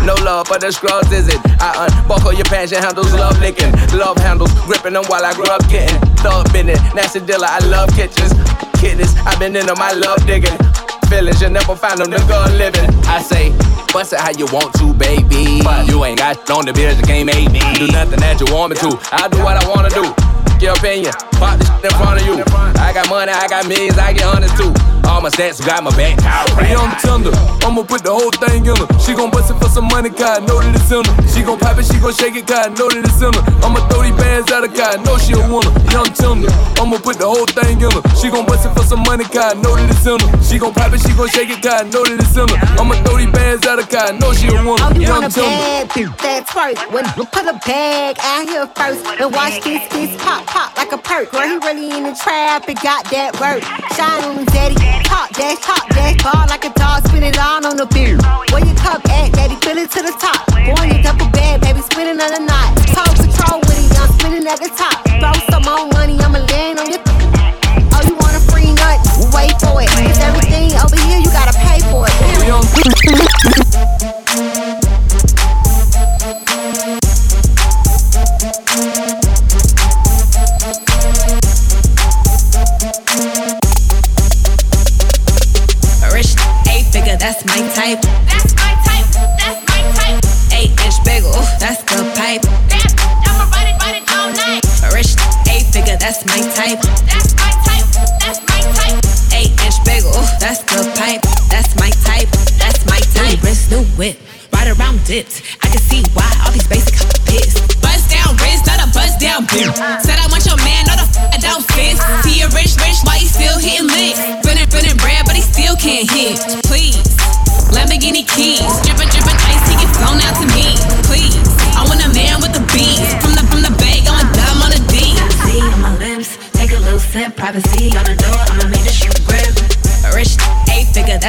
No 0.06 0.14
love 0.22 0.46
for 0.46 0.60
the 0.60 0.70
scrubs, 0.70 1.10
is 1.10 1.26
it? 1.26 1.34
Uh-uh. 1.58 1.90
I 1.90 2.00
unbuckle 2.00 2.32
your 2.32 2.44
pants 2.44 2.70
and 2.70 2.84
handles, 2.84 3.12
love 3.12 3.40
licking. 3.40 3.72
Love 3.98 4.18
handles, 4.18 4.54
gripping 4.70 4.92
them 4.92 5.02
while 5.08 5.26
I 5.26 5.34
grew 5.34 5.50
up 5.50 5.66
getting. 5.68 5.98
Thug 6.22 6.46
bending, 6.52 6.78
nasty 6.94 7.18
dealer, 7.18 7.50
I 7.50 7.58
love 7.66 7.90
kitchens. 7.90 8.30
Kidneys, 8.78 9.16
I've 9.26 9.40
been 9.40 9.56
in 9.56 9.66
them, 9.66 9.82
I 9.82 9.94
love 9.94 10.24
digging. 10.26 10.54
Feelings, 11.10 11.42
you 11.42 11.50
never 11.50 11.74
find 11.74 11.98
them, 11.98 12.12
nigga 12.12 12.56
living. 12.56 12.86
I 13.10 13.20
say, 13.20 13.50
bust 13.92 14.12
it 14.12 14.20
how 14.20 14.30
you 14.30 14.46
want 14.54 14.72
to, 14.78 14.94
baby. 14.94 15.66
You 15.90 16.04
ain't 16.04 16.18
got 16.18 16.48
on 16.50 16.66
the 16.66 16.72
bills, 16.72 17.00
the 17.00 17.06
game 17.06 17.26
made 17.26 17.50
me. 17.50 17.58
Do 17.74 17.90
nothing 17.90 18.20
that 18.20 18.38
you 18.38 18.46
want 18.54 18.70
me 18.70 18.76
to. 18.78 18.94
I 19.10 19.26
do 19.26 19.42
what 19.42 19.58
I 19.58 19.66
wanna 19.68 19.90
do. 19.90 20.29
Your 20.60 20.74
opinion, 20.76 21.12
pop 21.40 21.58
this 21.58 21.70
in 21.84 21.90
front 21.98 22.20
of 22.20 22.26
you. 22.26 22.42
I 22.80 22.92
got 22.92 23.08
money, 23.08 23.32
I 23.32 23.48
got 23.48 23.66
millions, 23.66 23.98
I 23.98 24.12
get 24.12 24.24
hundreds 24.24 24.54
too. 24.58 24.72
All 25.08 25.20
my 25.20 25.30
stats 25.30 25.64
got 25.64 25.82
my 25.82 25.90
back. 25.96 26.20
Hey, 26.60 26.74
I'm. 26.74 26.90
I'ma 27.70 27.86
put 27.86 28.02
the 28.02 28.10
whole 28.10 28.34
thing 28.42 28.66
in 28.66 28.74
her. 28.74 28.88
She 28.98 29.14
gon' 29.14 29.30
bust 29.30 29.46
it 29.46 29.54
for 29.62 29.70
some 29.70 29.86
money, 29.86 30.10
cause 30.10 30.26
I 30.26 30.42
know 30.42 30.58
that 30.58 30.74
it's 30.74 30.90
in 30.90 31.06
her. 31.06 31.14
She 31.30 31.46
gon' 31.46 31.54
pop 31.54 31.78
it, 31.78 31.86
she 31.86 32.02
gon' 32.02 32.10
shake 32.10 32.34
it, 32.34 32.42
cause 32.50 32.66
I 32.66 32.74
know 32.74 32.90
that 32.90 33.06
it's 33.06 33.22
in 33.22 33.30
her. 33.30 33.42
I'ma 33.62 33.78
throw 33.86 34.02
these 34.02 34.16
bands 34.18 34.50
at 34.50 34.66
her, 34.66 34.72
cause 34.74 34.90
I 34.90 34.98
know 35.06 35.14
she 35.22 35.38
a 35.38 35.42
winner. 35.46 35.70
Young 35.94 36.10
tender. 36.18 36.50
I'ma 36.82 36.98
put 36.98 37.22
the 37.22 37.30
whole 37.30 37.46
thing 37.46 37.78
in 37.78 37.94
her. 37.94 38.02
She 38.18 38.26
gon' 38.26 38.42
bust 38.42 38.66
it 38.66 38.74
for 38.74 38.82
some 38.82 39.06
money, 39.06 39.22
cause 39.22 39.54
I 39.54 39.60
know 39.62 39.78
that 39.78 39.86
it's 39.86 40.02
in 40.02 40.18
her. 40.18 40.28
She 40.42 40.58
gon' 40.58 40.74
pop 40.74 40.90
it, 40.90 40.98
she 40.98 41.14
gon' 41.14 41.30
shake 41.30 41.54
it, 41.54 41.62
cause 41.62 41.78
I 41.78 41.86
know 41.86 42.02
that 42.02 42.18
it's 42.18 42.34
in 42.34 42.50
her. 42.50 42.58
I'ma 42.74 42.98
throw 43.06 43.22
these 43.22 43.30
bands 43.30 43.62
at 43.70 43.78
her, 43.78 43.86
cause 43.86 44.02
I 44.02 44.18
know 44.18 44.34
she 44.34 44.50
a 44.50 44.58
winner. 44.58 44.90
You 44.98 45.06
Young 45.06 45.30
tender. 45.30 45.46
bad 45.46 45.94
that's 46.18 46.50
first. 46.50 46.82
When 46.90 47.06
put 47.30 47.46
a 47.46 47.54
bag 47.62 48.18
out 48.18 48.50
here 48.50 48.66
first, 48.74 49.06
and 49.06 49.30
watch 49.30 49.62
this, 49.62 49.86
this 49.94 50.10
pop, 50.30 50.46
pop 50.46 50.76
like 50.76 50.92
a 50.92 50.98
perk. 50.98 51.32
Girl, 51.32 51.42
he 51.42 51.58
really 51.58 51.90
in 51.90 52.04
the 52.04 52.14
trap 52.14 52.68
and 52.68 52.78
got 52.78 53.02
that 53.10 53.34
work. 53.42 53.62
Shine 53.98 54.22
on 54.22 54.38
him, 54.38 54.46
daddy. 54.54 54.78
Top 55.02 55.34
dash, 55.34 55.58
top 55.58 55.82
dash, 55.90 56.22
ball 56.22 56.46
like 56.46 56.64
a 56.64 56.72
dog, 56.78 57.02
spin 57.08 57.26
it 57.26 57.38
all 57.38 57.66
on 57.66 57.76
the 57.76 57.86
beer. 57.90 58.14
Where 58.54 58.62
your 58.62 58.78
cup 58.78 59.02
at, 59.10 59.34
daddy? 59.34 59.58
Fill 59.66 59.78
it 59.82 59.90
to 59.90 60.02
the 60.06 60.14
top. 60.22 60.46
Boy, 60.54 60.86
you 60.86 61.02
double 61.02 61.26
bag, 61.34 61.60
baby, 61.66 61.82
spinning 61.82 62.22
on 62.22 62.30
the 62.30 62.42
knot. 62.46 62.70
Talk 62.94 63.10
control 63.18 63.58
with 63.66 63.82
it, 63.82 63.90
I'm 63.98 64.10
spinning 64.14 64.46
at 64.46 64.62
the 64.62 64.70
top. 64.70 65.02
Throw 65.18 65.34
some 65.50 65.66
more 65.66 65.90
money, 65.98 66.14
I'ma 66.22 66.46
land 66.46 66.78
on 66.78 66.86
your. 66.86 67.02
Oh, 67.90 68.02
you 68.06 68.14
want 68.14 68.38
a 68.38 68.42
free 68.54 68.70
nut? 68.70 69.02
Wait 69.34 69.58
for 69.58 69.82
it. 69.82 69.90
It's 69.98 70.22
everything 70.22 70.78
over 70.78 70.94
here, 71.10 71.18
you 71.18 71.30
gotta 71.34 71.58
pay 71.58 71.82
for 71.90 72.06
it. 72.06 72.14
A 74.30 74.49
that's 87.20 87.44
my 87.44 87.60
type. 87.76 88.00
That's 88.24 88.56
my 88.56 88.72
type. 88.80 89.04
That's 89.36 89.60
my 89.68 89.80
type. 89.92 90.24
Eight 90.56 90.72
inch 90.80 90.98
bagel, 91.04 91.36
that's 91.60 91.84
the 91.84 92.00
pipe. 92.16 92.40
I'ma 93.28 93.44
ride 93.52 94.00
it 94.00 94.08
all 94.08 94.32
night. 94.32 94.64
Rich 94.96 95.20
eight 95.52 95.68
figure, 95.68 96.00
that's 96.00 96.24
my 96.24 96.40
type. 96.56 96.80
That's 97.04 97.36
my 97.36 97.52
type. 97.68 97.86
That's 98.24 98.40
my 98.48 98.60
type. 98.72 98.98
Eight 99.36 99.52
inch 99.60 99.78
bagel, 99.84 100.16
that's 100.40 100.64
the 100.64 100.80
pipe. 100.96 101.20
That's 101.52 101.76
my 101.76 101.90
type. 102.08 102.32
That's 102.56 102.80
my 102.88 103.00
type. 103.12 103.42
Wrist, 103.44 103.70
new 103.70 103.84
whip, 104.00 104.16
ride 104.54 104.72
around 104.72 105.04
dipped. 105.04 105.42
I 105.62 105.69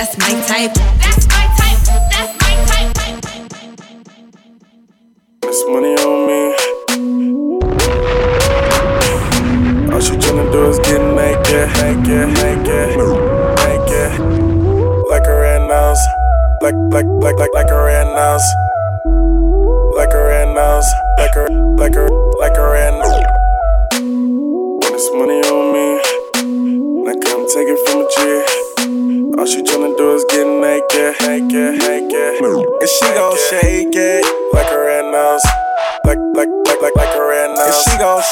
that's 0.02 0.18
my 0.18 0.34
type. 0.48 0.74
That's 0.98 1.21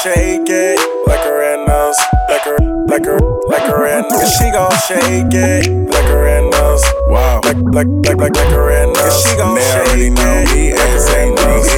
shake 0.02 0.48
it 0.48 0.80
like 1.06 1.24
a 1.26 1.32
red 1.32 1.66
nose, 1.68 1.96
like 2.28 2.46
a 2.46 2.56
like 2.88 3.06
a 3.06 3.16
like 3.48 3.68
a 3.68 3.76
red 3.78 4.04
nose. 4.08 4.32
She 4.36 4.50
gon' 4.50 4.72
shake 4.88 5.34
it 5.34 5.68
like 5.92 6.08
a 6.08 6.16
red 6.16 6.50
nose. 6.50 6.82
Wow, 7.08 7.40
like 7.44 7.56
like 7.74 7.86
like 8.06 8.16
like 8.16 8.34
like 8.34 8.52
a 8.52 8.62
red 8.62 8.88
nose. 8.88 9.04
And 9.04 9.12
she 9.12 9.36
gon' 9.36 9.58
shake 9.60 10.00
it 10.00 10.12
like 10.16 10.88
a 10.88 11.04
red 11.12 11.28
nose, 11.36 11.68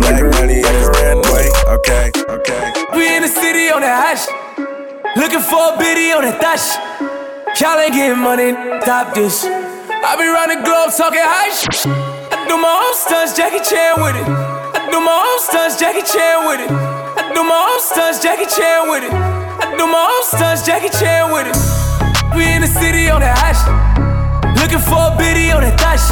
like 0.00 0.20
a 0.20 0.24
like 0.24 0.54
a 0.54 0.62
like 0.62 0.80
a 0.80 0.90
red 0.96 1.16
nose. 1.20 1.52
Okay, 1.68 2.10
okay. 2.28 2.72
We 2.96 3.14
in 3.16 3.22
the 3.22 3.28
city 3.28 3.68
on 3.68 3.82
that 3.82 3.92
hash. 4.00 4.24
Looking 5.16 5.40
for 5.40 5.74
a 5.74 5.78
biddy 5.78 6.12
on 6.12 6.22
that 6.22 6.40
dash. 6.40 6.80
Y'all 7.60 7.78
ain't 7.78 7.92
getting 7.92 8.18
money, 8.18 8.52
stop 8.82 9.14
this. 9.14 9.44
I 9.44 10.16
be 10.16 10.26
round 10.26 10.50
the 10.50 10.64
globe 10.64 10.90
talking 10.96 11.20
high 11.22 11.52
sh- 11.52 11.86
I 11.86 12.48
do 12.48 12.56
my 12.56 12.72
own 12.72 12.94
stunts, 12.96 13.36
Jackie 13.36 13.62
Chan 13.62 14.02
with 14.02 14.16
it. 14.16 14.73
I 14.94 14.96
do 14.96 15.02
my 15.02 15.26
own 15.26 15.40
stunts, 15.42 15.74
Jackie 15.74 16.06
Chan 16.06 16.46
with 16.46 16.62
it. 16.62 16.70
I 16.70 17.26
do 17.34 17.42
my 17.42 17.58
own 17.66 17.82
stunts, 17.82 18.22
Jackie 18.22 18.46
Chan 18.46 18.86
with 18.86 19.02
it. 19.02 19.10
I 19.10 19.74
do 19.74 19.90
my 19.90 19.98
own 19.98 20.22
stunts, 20.22 20.62
Jackie 20.62 20.94
Chan 20.94 21.34
with 21.34 21.50
it. 21.50 21.58
We 22.38 22.46
in 22.46 22.62
the 22.62 22.70
city 22.70 23.10
on 23.10 23.18
that 23.18 23.34
hash. 23.42 23.58
Looking 24.54 24.78
for 24.78 25.10
a 25.10 25.18
biddy 25.18 25.50
on 25.50 25.66
that 25.66 25.74
dash. 25.82 26.06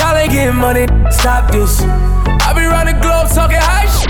Y'all 0.00 0.16
ain't 0.16 0.32
getting 0.32 0.56
money, 0.56 0.88
stop 1.12 1.52
this. 1.52 1.84
I 1.84 2.56
be 2.56 2.64
round 2.64 2.88
the 2.88 2.96
globe 2.96 3.28
talking 3.28 3.60
high 3.60 3.84
sh- 3.84 4.08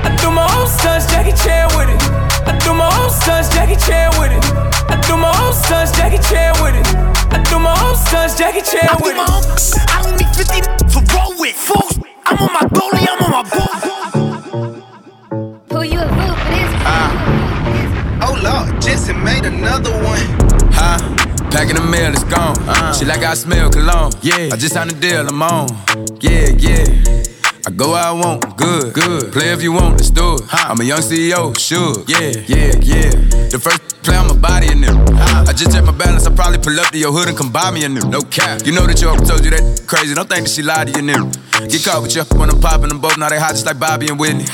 I 0.00 0.08
do 0.24 0.32
my 0.32 0.48
own 0.56 0.64
stunts, 0.64 1.04
Jackie 1.12 1.36
Chan 1.36 1.68
with 1.76 1.92
it. 1.92 2.00
I 2.48 2.56
do 2.64 2.72
my 2.72 2.88
own 2.96 3.12
stunts, 3.12 3.52
Jackie 3.52 3.76
Chan 3.76 4.08
with 4.16 4.32
it. 4.32 4.40
I 4.88 4.96
do 5.04 5.20
my 5.20 5.28
own 5.44 5.52
stunts, 5.52 5.92
Jackie 5.92 6.16
Chan 6.32 6.56
with 6.64 6.80
it. 6.80 6.88
I 7.28 7.44
do 7.44 7.60
my 7.60 7.76
own 7.76 7.92
stunts, 7.92 8.40
Jackie 8.40 8.64
Chan 8.64 8.88
with 9.04 9.12
it. 9.12 9.20
I 9.20 9.20
do 9.20 9.20
my 9.20 9.28
own, 9.28 9.44
I 9.92 10.00
don't 10.00 10.16
need 10.16 10.32
50 10.32 10.77
I'm 12.30 12.36
on 12.42 12.52
my 12.52 12.60
goalie, 12.76 13.06
I'm 13.08 13.22
on 13.24 13.30
my 13.30 13.42
goal. 13.48 13.72
Who 15.72 15.82
you 15.82 15.98
a 15.98 16.06
boo 16.06 16.34
for 16.36 16.50
this? 16.52 16.72
Ah. 16.84 17.10
Oh 18.22 18.34
Lord, 18.42 18.82
Jetson 18.82 19.22
made 19.24 19.46
another 19.46 19.92
one. 20.04 20.20
Huh? 20.72 20.98
Packing 21.50 21.76
the 21.76 21.82
mail, 21.90 22.12
it's 22.12 22.24
gone. 22.24 22.56
Uh. 22.68 22.92
She 22.92 23.06
like 23.06 23.22
I 23.22 23.32
smell 23.32 23.70
cologne. 23.70 24.12
Yeah. 24.20 24.50
I 24.52 24.56
just 24.56 24.74
signed 24.74 24.92
a 24.92 24.94
deal, 24.94 25.26
I'm 25.26 25.42
on. 25.42 25.68
Yeah, 26.20 26.50
yeah. 26.58 26.84
I 27.66 27.70
go 27.70 27.92
where 27.92 28.02
I 28.02 28.12
want, 28.12 28.56
good, 28.58 28.92
good. 28.92 29.32
Play 29.32 29.52
if 29.52 29.62
you 29.62 29.72
want, 29.72 29.96
let's 29.96 30.10
do 30.10 30.34
it. 30.34 30.42
I'm 30.52 30.80
a 30.80 30.84
young 30.84 31.00
CEO, 31.00 31.58
sure. 31.58 32.04
Yeah, 32.06 32.32
yeah, 32.46 32.72
yeah. 32.82 33.10
The 33.48 33.58
first 33.58 33.97
play 34.08 34.16
on 34.16 34.26
my 34.28 34.36
body 34.36 34.72
in 34.72 34.80
them. 34.80 34.96
I 35.44 35.52
just 35.52 35.72
check 35.72 35.84
my 35.84 35.92
balance, 35.92 36.26
I 36.26 36.34
probably 36.34 36.58
pull 36.58 36.78
up 36.80 36.88
to 36.92 36.98
your 36.98 37.12
hood 37.12 37.28
and 37.28 37.36
come 37.36 37.52
buy 37.52 37.70
me 37.70 37.84
a 37.84 37.88
new. 37.88 38.00
No 38.08 38.22
cap. 38.22 38.64
You 38.64 38.72
know 38.72 38.86
that 38.86 39.00
your 39.00 39.14
told 39.28 39.44
you 39.44 39.52
that 39.52 39.84
crazy. 39.86 40.14
Don't 40.14 40.28
think 40.28 40.48
that 40.48 40.52
she 40.52 40.62
lied 40.62 40.88
to 40.88 40.92
you, 40.96 41.04
new. 41.04 41.30
Get 41.68 41.84
caught 41.84 42.00
with 42.02 42.16
you 42.16 42.24
when 42.38 42.48
I'm 42.48 42.60
popping 42.60 42.88
them 42.88 43.00
both. 43.00 43.18
Now 43.18 43.28
they 43.28 43.38
hot 43.38 43.52
just 43.52 43.66
like 43.66 43.78
Bobby 43.78 44.08
and 44.08 44.18
Whitney. 44.18 44.46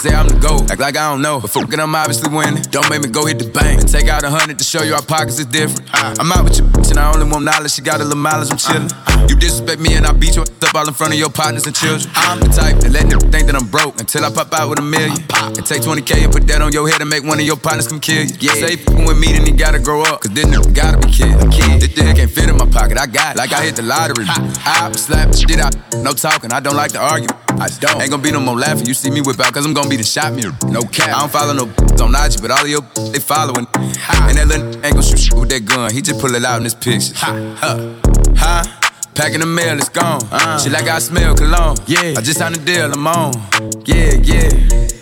Say 0.00 0.14
I'm 0.14 0.28
the 0.28 0.38
GOAT, 0.40 0.70
act 0.70 0.80
like 0.80 0.96
I 0.96 1.10
don't 1.10 1.20
know. 1.20 1.40
But 1.40 1.50
fuck 1.50 1.72
it, 1.72 1.78
I'm 1.78 1.94
obviously 1.94 2.32
winning. 2.34 2.62
Don't 2.72 2.88
make 2.88 3.02
me 3.02 3.08
go 3.08 3.26
hit 3.26 3.38
the 3.38 3.50
bank 3.50 3.82
and 3.82 3.88
take 3.88 4.08
out 4.08 4.24
a 4.24 4.30
hundred 4.30 4.58
to 4.58 4.64
show 4.64 4.82
you 4.82 4.94
our 4.94 5.02
pockets 5.04 5.38
is 5.38 5.46
different. 5.46 5.88
I'm 5.92 6.32
out 6.32 6.44
with 6.44 6.56
your 6.58 6.68
bitch 6.68 6.90
and 6.90 6.98
I 6.98 7.12
only 7.12 7.28
want 7.28 7.44
knowledge. 7.44 7.72
She 7.72 7.82
got 7.82 8.00
a 8.00 8.04
little 8.04 8.18
mileage, 8.18 8.50
I'm 8.50 8.56
chillin'. 8.56 8.92
Uh-huh. 8.92 9.26
You 9.28 9.36
disrespect 9.36 9.80
me 9.80 9.94
and 9.94 10.06
I 10.06 10.12
beat 10.12 10.36
you 10.36 10.42
up 10.42 10.74
all 10.74 10.88
in 10.88 10.94
front 10.94 11.12
of 11.12 11.18
your 11.18 11.30
partners 11.30 11.66
and 11.66 11.74
children. 11.76 12.10
I'm 12.14 12.40
the 12.40 12.48
type 12.48 12.80
that 12.80 12.90
let 12.90 13.10
them 13.10 13.20
think 13.30 13.46
that 13.46 13.56
I'm 13.56 13.68
broke 13.68 14.00
until 14.00 14.24
I 14.24 14.30
pop 14.32 14.52
out 14.54 14.70
with 14.70 14.78
a 14.78 14.82
million. 14.82 15.12
Uh-huh. 15.12 15.52
And 15.56 15.66
take 15.66 15.82
20k 15.82 16.24
and 16.24 16.32
put 16.32 16.46
that 16.46 16.62
on 16.62 16.72
your 16.72 16.88
head 16.88 17.00
and 17.00 17.10
make 17.10 17.24
one 17.24 17.38
of 17.38 17.44
your 17.44 17.56
partners 17.56 17.88
come 17.88 18.00
kill 18.00 18.24
you. 18.24 18.34
Yeah. 18.40 18.54
Say 18.54 18.76
fucking 19.02 19.06
with 19.06 19.18
me, 19.18 19.32
then 19.36 19.46
he 19.46 19.52
gotta 19.52 19.78
grow 19.78 20.02
up. 20.02 20.20
Cause 20.20 20.32
then 20.32 20.46
nigga 20.46 20.74
gotta 20.74 20.98
be 20.98 21.12
kid. 21.12 21.34
kid. 21.52 21.80
This 21.80 21.92
thing 21.92 22.14
can't 22.14 22.30
fit 22.30 22.48
in 22.48 22.56
my 22.56 22.66
pocket, 22.66 22.98
I 22.98 23.06
got 23.06 23.34
it. 23.34 23.38
Like 23.38 23.52
I 23.52 23.62
hit 23.64 23.76
the 23.76 23.82
lottery. 23.82 24.24
I 24.28 24.90
slap 24.92 25.30
the 25.30 25.36
shit 25.36 25.60
out, 25.60 25.74
no 26.02 26.12
talking, 26.12 26.52
I 26.52 26.60
don't 26.60 26.76
like 26.76 26.92
to 26.92 27.00
argue. 27.00 27.28
I 27.60 27.68
don't. 27.80 28.00
Ain't 28.00 28.10
gonna 28.10 28.22
be 28.22 28.32
no 28.32 28.40
more 28.40 28.56
laughing. 28.56 28.86
You 28.86 28.94
see 28.94 29.10
me 29.10 29.20
whip 29.20 29.38
out, 29.40 29.52
cause 29.52 29.66
I'm 29.66 29.74
gonna 29.74 29.88
be 29.88 29.96
the 29.96 30.04
shot 30.04 30.32
mirror. 30.32 30.56
No 30.68 30.82
cap. 30.82 31.08
I 31.08 31.20
don't 31.20 31.30
follow 31.32 31.52
no 31.52 31.64
on 32.02 32.14
IG, 32.14 32.40
but 32.40 32.50
all 32.50 32.62
of 32.62 32.68
your 32.68 32.82
they 33.12 33.20
following. 33.20 33.66
And 33.74 34.38
that 34.38 34.46
little 34.48 34.66
ain't 34.84 34.94
gonna 34.94 35.02
shoot 35.02 35.38
with 35.38 35.50
that 35.50 35.64
gun. 35.64 35.92
He 35.92 36.00
just 36.02 36.20
pull 36.20 36.34
it 36.34 36.44
out 36.44 36.58
in 36.58 36.64
his 36.64 36.74
pictures. 36.74 37.12
Ha, 37.20 37.32
huh, 37.58 37.94
huh. 38.36 38.64
Packing 39.14 39.40
the 39.40 39.46
mail, 39.46 39.76
it's 39.78 39.90
gone. 39.90 40.22
Uh, 40.32 40.58
Shit 40.58 40.72
like 40.72 40.88
I 40.88 40.98
smell 40.98 41.36
cologne. 41.36 41.76
Yeah. 41.86 42.14
I 42.16 42.22
just 42.22 42.38
signed 42.38 42.56
a 42.56 42.58
deal, 42.58 42.90
I'm 42.90 43.06
on. 43.06 43.34
Yeah, 43.84 44.14
yeah. 44.14 45.01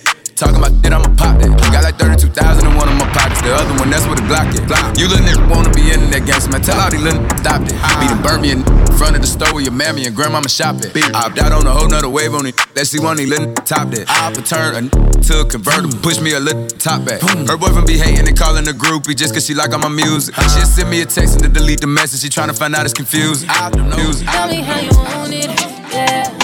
Talking 0.41 0.57
about 0.57 0.73
shit, 0.81 0.89
I'ma 0.89 1.05
pop 1.21 1.37
that. 1.37 1.53
Got 1.69 1.85
like 1.85 2.01
32,000 2.01 2.65
in 2.65 2.73
one 2.73 2.89
of 2.89 2.97
my 2.97 3.05
pockets. 3.13 3.45
The 3.45 3.53
other 3.53 3.77
one, 3.77 3.93
that's 3.93 4.09
where 4.09 4.17
the 4.17 4.25
Glock 4.25 4.49
is. 4.57 4.65
You 4.97 5.05
little 5.05 5.21
nigga 5.21 5.45
wanna 5.45 5.69
be 5.69 5.93
in 5.93 6.09
that 6.09 6.25
gangster, 6.25 6.49
man. 6.49 6.65
Tell 6.65 6.81
all 6.81 6.89
these 6.89 6.97
little 6.97 7.21
niggas 7.21 7.45
stop 7.45 7.61
it. 7.61 7.77
Be 8.01 8.09
the 8.09 8.17
burn 8.25 8.41
in 8.41 8.65
front 8.97 9.13
of 9.13 9.21
the 9.21 9.29
store 9.29 9.53
where 9.53 9.61
your 9.61 9.71
mammy 9.71 10.09
and 10.09 10.15
grandmama 10.15 10.49
shop 10.49 10.81
it. 10.81 10.97
I 10.97 11.29
opt 11.29 11.37
out 11.37 11.53
on 11.53 11.69
a 11.69 11.69
whole 11.69 11.85
nother 11.85 12.09
wave 12.09 12.33
on 12.33 12.49
it. 12.49 12.57
Let's 12.73 12.89
see 12.89 12.97
one 12.97 13.11
of 13.13 13.17
these 13.21 13.29
little 13.29 13.53
niggas 13.53 13.69
top 13.69 13.93
that. 13.93 14.09
I 14.09 14.33
for 14.33 14.41
turn 14.41 14.73
a 14.73 14.89
to 14.89 15.33
a 15.41 15.45
convertible, 15.45 16.01
push 16.01 16.17
me 16.17 16.33
a 16.33 16.41
little 16.41 16.65
top 16.73 17.05
back. 17.05 17.21
Her 17.21 17.53
boyfriend 17.53 17.85
be 17.85 18.01
hating 18.01 18.25
and 18.25 18.33
calling 18.33 18.65
a 18.65 18.73
groupie 18.73 19.13
just 19.13 19.37
cause 19.37 19.45
she 19.45 19.53
like 19.53 19.77
all 19.77 19.83
my 19.85 19.93
music. 19.93 20.33
She 20.33 20.57
just 20.57 20.73
send 20.73 20.89
me 20.89 21.01
a 21.01 21.05
text 21.05 21.37
and 21.37 21.43
to 21.45 21.49
delete 21.53 21.81
the 21.81 21.91
message. 21.93 22.25
She 22.25 22.33
tryna 22.33 22.57
find 22.57 22.73
out 22.73 22.89
it's 22.89 22.97
confusing. 22.97 23.45
I 23.45 23.69
don't 23.69 23.93
know. 23.93 24.09
Tell 24.09 24.49
me 24.49 24.65
how 24.65 24.81
you 24.81 24.89
want 24.89 25.37
it, 25.37 25.53
yeah. 25.93 26.40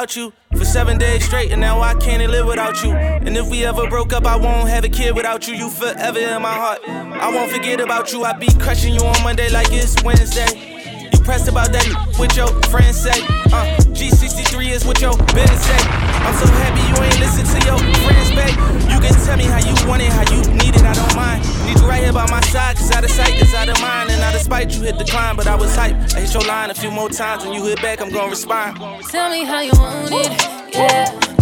Without 0.00 0.14
you 0.14 0.32
for 0.56 0.64
seven 0.64 0.96
days 0.96 1.24
straight, 1.24 1.50
and 1.50 1.60
now 1.60 1.80
I 1.80 1.92
can't 1.94 2.22
live 2.30 2.46
without 2.46 2.84
you. 2.84 2.92
And 2.92 3.36
if 3.36 3.48
we 3.50 3.64
ever 3.64 3.88
broke 3.88 4.12
up, 4.12 4.26
I 4.26 4.36
won't 4.36 4.68
have 4.68 4.84
a 4.84 4.88
kid 4.88 5.16
without 5.16 5.48
you. 5.48 5.54
You 5.54 5.68
forever 5.68 6.20
in 6.20 6.40
my 6.40 6.54
heart. 6.54 6.78
I 6.86 7.34
won't 7.34 7.50
forget 7.50 7.80
about 7.80 8.12
you. 8.12 8.22
I 8.22 8.32
be 8.34 8.46
crushing 8.60 8.94
you 8.94 9.00
on 9.00 9.20
Monday 9.24 9.50
like 9.50 9.72
it's 9.72 10.00
Wednesday. 10.04 10.77
You 11.12 11.18
pressed 11.20 11.48
about 11.48 11.72
that 11.72 11.86
what 12.16 12.36
your 12.36 12.48
friends 12.68 12.96
say. 13.00 13.20
Uh, 13.52 13.76
G63 13.94 14.70
is 14.70 14.84
what 14.84 15.00
your 15.00 15.16
business 15.34 15.64
say. 15.64 15.82
I'm 16.24 16.34
so 16.34 16.46
happy 16.46 16.82
you 16.88 16.96
ain't 17.02 17.20
listen 17.20 17.44
to 17.46 17.58
your 17.66 17.78
friends, 17.78 18.30
babe. 18.34 18.56
You 18.90 18.98
can 19.00 19.14
tell 19.24 19.36
me 19.36 19.44
how 19.44 19.58
you 19.58 19.74
want 19.88 20.02
it, 20.02 20.12
how 20.12 20.26
you 20.34 20.40
need 20.54 20.74
it, 20.74 20.82
I 20.82 20.94
don't 20.94 21.14
mind. 21.16 21.42
Need 21.66 21.78
you 21.78 21.86
right 21.88 22.02
here 22.02 22.12
by 22.12 22.28
my 22.30 22.40
side, 22.42 22.76
cause 22.76 22.90
out 22.92 23.04
of 23.04 23.10
sight 23.10 23.40
is 23.40 23.54
out 23.54 23.68
of 23.68 23.80
mind. 23.80 24.10
And 24.10 24.20
out 24.22 24.34
of 24.34 24.40
spite, 24.42 24.74
you 24.74 24.82
hit 24.82 24.98
decline, 24.98 25.36
but 25.36 25.46
I 25.46 25.54
was 25.54 25.74
hype. 25.74 25.96
I 26.14 26.20
hit 26.20 26.34
your 26.34 26.44
line 26.44 26.70
a 26.70 26.74
few 26.74 26.90
more 26.90 27.08
times. 27.08 27.44
When 27.44 27.54
you 27.54 27.64
hit 27.64 27.80
back, 27.80 28.00
I'm 28.00 28.10
gonna 28.10 28.30
respond. 28.30 28.78
Tell 29.10 29.30
me 29.30 29.44
how 29.44 29.60
you 29.60 29.72
want 29.74 30.10
it, 30.12 30.74
yeah. 30.74 31.37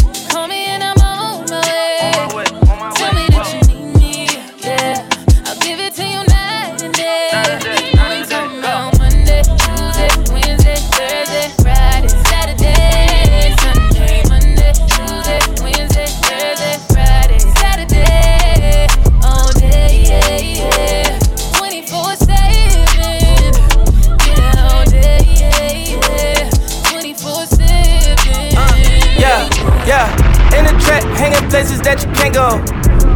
Places 31.57 31.81
that 31.81 32.05
you 32.05 32.13
can't 32.13 32.35
go. 32.37 32.61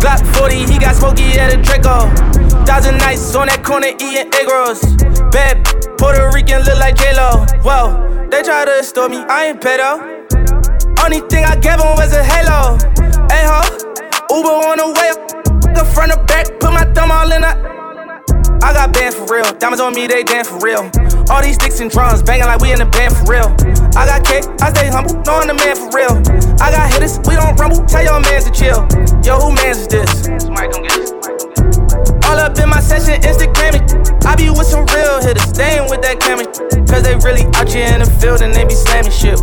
Glock 0.00 0.24
40, 0.40 0.64
he 0.64 0.78
got 0.80 0.96
smoky 0.96 1.36
at 1.36 1.52
a 1.52 1.60
Draco. 1.60 2.08
Thousand 2.64 2.96
nights 2.96 3.34
on 3.36 3.48
that 3.52 3.60
corner 3.62 3.92
eating 4.00 4.32
egg 4.32 4.48
rolls. 4.48 4.80
Bad 5.28 5.60
Puerto 6.00 6.24
Rican 6.32 6.64
look 6.64 6.80
like 6.80 6.96
J-Lo. 6.96 7.44
Whoa, 7.60 8.00
they 8.32 8.40
try 8.40 8.64
to 8.64 8.80
extort 8.80 9.10
me, 9.10 9.18
I 9.28 9.52
ain't 9.52 9.60
pedo. 9.60 10.00
Only 11.04 11.20
thing 11.28 11.44
I 11.44 11.52
gave 11.60 11.84
him 11.84 11.92
was 12.00 12.16
a 12.16 12.24
halo. 12.24 12.80
Hey 13.28 13.44
ho, 13.44 13.60
Uber 14.32 14.56
on 14.72 14.76
the 14.80 14.88
way. 14.88 15.12
The 15.76 15.84
front 15.92 16.16
or 16.16 16.24
back, 16.24 16.48
put 16.60 16.72
my 16.72 16.88
thumb 16.96 17.12
all 17.12 17.28
in 17.28 17.44
the. 17.44 17.52
I 18.64 18.72
got 18.72 18.94
bands 18.94 19.16
for 19.20 19.28
real. 19.28 19.52
Diamonds 19.60 19.84
on 19.84 19.92
me, 19.92 20.06
they 20.06 20.24
dance 20.24 20.48
for 20.48 20.64
real. 20.64 20.88
All 21.30 21.40
these 21.40 21.54
sticks 21.54 21.78
and 21.78 21.88
drums 21.88 22.24
banging 22.24 22.46
like 22.46 22.60
we 22.60 22.72
in 22.72 22.80
the 22.80 22.90
band 22.90 23.14
for 23.14 23.30
real. 23.30 23.54
I 23.94 24.02
got 24.02 24.26
cake, 24.26 24.42
I 24.58 24.74
stay 24.74 24.90
humble, 24.90 25.14
knowing 25.22 25.46
the 25.46 25.54
man 25.54 25.78
for 25.78 25.86
real. 25.94 26.18
I 26.58 26.74
got 26.74 26.90
hitters, 26.90 27.22
we 27.22 27.38
don't 27.38 27.54
rumble. 27.54 27.86
Tell 27.86 28.02
your 28.02 28.18
mans 28.18 28.44
to 28.44 28.52
chill. 28.52 28.82
Yo, 29.22 29.38
who 29.38 29.54
mans 29.54 29.78
is 29.78 29.86
this? 29.86 30.26
All 32.26 32.34
up 32.34 32.58
in 32.58 32.68
my 32.68 32.82
session, 32.82 33.22
Instagram 33.22 33.78
it. 33.78 34.26
I 34.26 34.34
be 34.34 34.50
with 34.50 34.66
some 34.66 34.84
real 34.90 35.22
hitters, 35.22 35.46
staying 35.46 35.88
with 35.88 36.02
that 36.02 36.18
camera. 36.18 36.50
Cause 36.90 37.06
they 37.06 37.14
really 37.22 37.46
out 37.54 37.70
here 37.70 37.86
in 37.86 38.02
the 38.02 38.10
field 38.18 38.42
and 38.42 38.52
they 38.52 38.66
be 38.66 38.74
slamming 38.74 39.14
shit. 39.14 39.38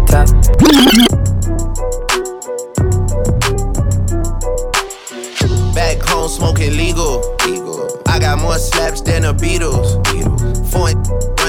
Back 5.73 6.03
home 6.03 6.27
smoking 6.27 6.75
legal. 6.75 7.23
I 8.07 8.19
got 8.19 8.39
more 8.39 8.59
slaps 8.59 8.99
than 8.99 9.21
the 9.21 9.33
Beatles. 9.33 10.03
Foreign 10.71 11.36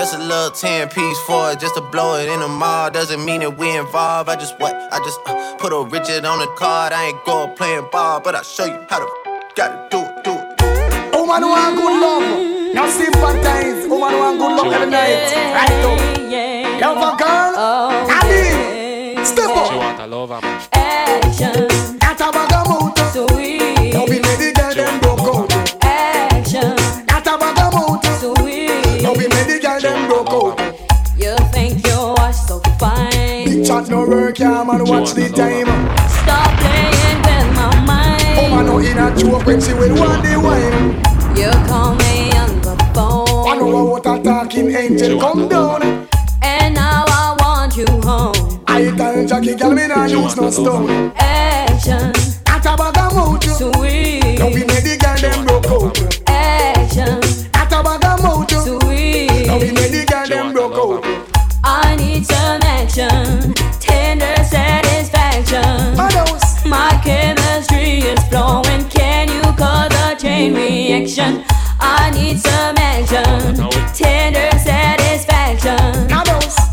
It's 0.00 0.12
just 0.12 0.22
a 0.22 0.24
little 0.24 0.52
10 0.52 0.90
piece 0.90 1.18
for 1.26 1.50
it, 1.50 1.58
just 1.58 1.74
to 1.74 1.80
blow 1.80 2.14
it 2.14 2.28
in 2.28 2.38
the 2.38 2.46
mall. 2.46 2.88
Doesn't 2.88 3.24
mean 3.24 3.40
that 3.40 3.58
we 3.58 3.76
involved. 3.76 4.30
I 4.30 4.36
just 4.36 4.56
what? 4.60 4.72
I 4.92 4.98
just 4.98 5.18
uh, 5.26 5.56
put 5.56 5.72
a 5.72 5.82
Richard 5.90 6.24
on 6.24 6.38
the 6.38 6.46
card. 6.54 6.92
I 6.92 7.06
ain't 7.06 7.24
going 7.24 7.56
playing 7.56 7.88
ball, 7.90 8.20
but 8.20 8.36
I'll 8.36 8.44
show 8.44 8.64
you 8.64 8.78
how 8.88 9.00
to 9.00 9.08
gotta 9.56 9.88
do 9.90 9.98
it, 9.98 10.22
do 10.22 10.30
it. 10.38 11.16
Woman 11.16 11.42
want 11.42 11.74
good 11.74 12.00
love. 12.00 12.74
Now 12.74 12.88
sympathize, 12.88 13.88
woman 13.88 14.16
want 14.20 14.38
good 14.38 14.54
luck 14.54 14.72
every 14.72 14.88
night. 14.88 15.34
Right 15.34 15.82
up. 15.82 15.98
Love 16.80 17.02
a 17.02 17.16
girl, 17.18 17.58
Ali, 17.58 19.24
step 19.24 19.50
up. 19.50 19.66
She 19.66 19.74
up. 19.74 19.82
want 19.82 19.98
a 20.00 20.06
lover, 20.06 20.40
man. 20.40 20.62
Action. 20.74 21.98
That 21.98 22.22
a 22.22 22.30
bag 22.30 22.54
of 22.54 22.68
motor. 22.70 23.34
Sweet. 23.34 23.57
Now 23.57 23.57
yeah. 34.98 35.04
Watch 35.04 35.14
the 35.14 35.28
time. 35.28 35.66
Stop 36.08 36.50
playing 36.60 37.18
with 37.22 37.56
my 37.56 37.84
mind. 37.86 38.50
Woman 38.50 38.66
no 38.66 38.78
in 38.78 38.98
a 38.98 39.16
joke 39.16 39.46
when 39.46 39.60
she 39.60 39.72
will 39.74 39.94
want 39.98 40.22
the 40.22 40.38
wine. 40.40 40.98
You 41.36 41.50
call 41.66 41.94
me 41.94 42.32
on 42.36 42.60
the 42.60 42.76
phone. 42.94 43.48
I 43.48 43.56
know 43.56 43.84
what 43.84 44.06
a 44.06 44.22
talking 44.22 44.70
angel 44.74 45.20
come 45.20 45.48
down. 45.48 45.82
And 46.42 46.74
now 46.74 47.04
I 47.06 47.36
want 47.40 47.76
you 47.76 47.86
home. 48.02 48.62
I 48.66 48.94
tell 48.96 49.26
Jackie, 49.26 49.54
girl, 49.54 49.72
me 49.72 49.86
nah 49.86 50.06
use 50.06 50.36
no 50.36 50.50
stone. 50.50 51.12
Action. 51.16 52.12
That 52.44 52.66
a 52.66 52.76
bag 52.76 52.98
of 52.98 53.14
motor. 53.14 53.50
Sweet. 53.50 54.38
Chain 71.06 71.08
reaction? 71.08 71.44
I 71.80 72.10
need 72.10 72.38
some 72.38 72.76
action. 72.76 73.54
Tender 73.94 74.50
satisfaction. 74.58 76.08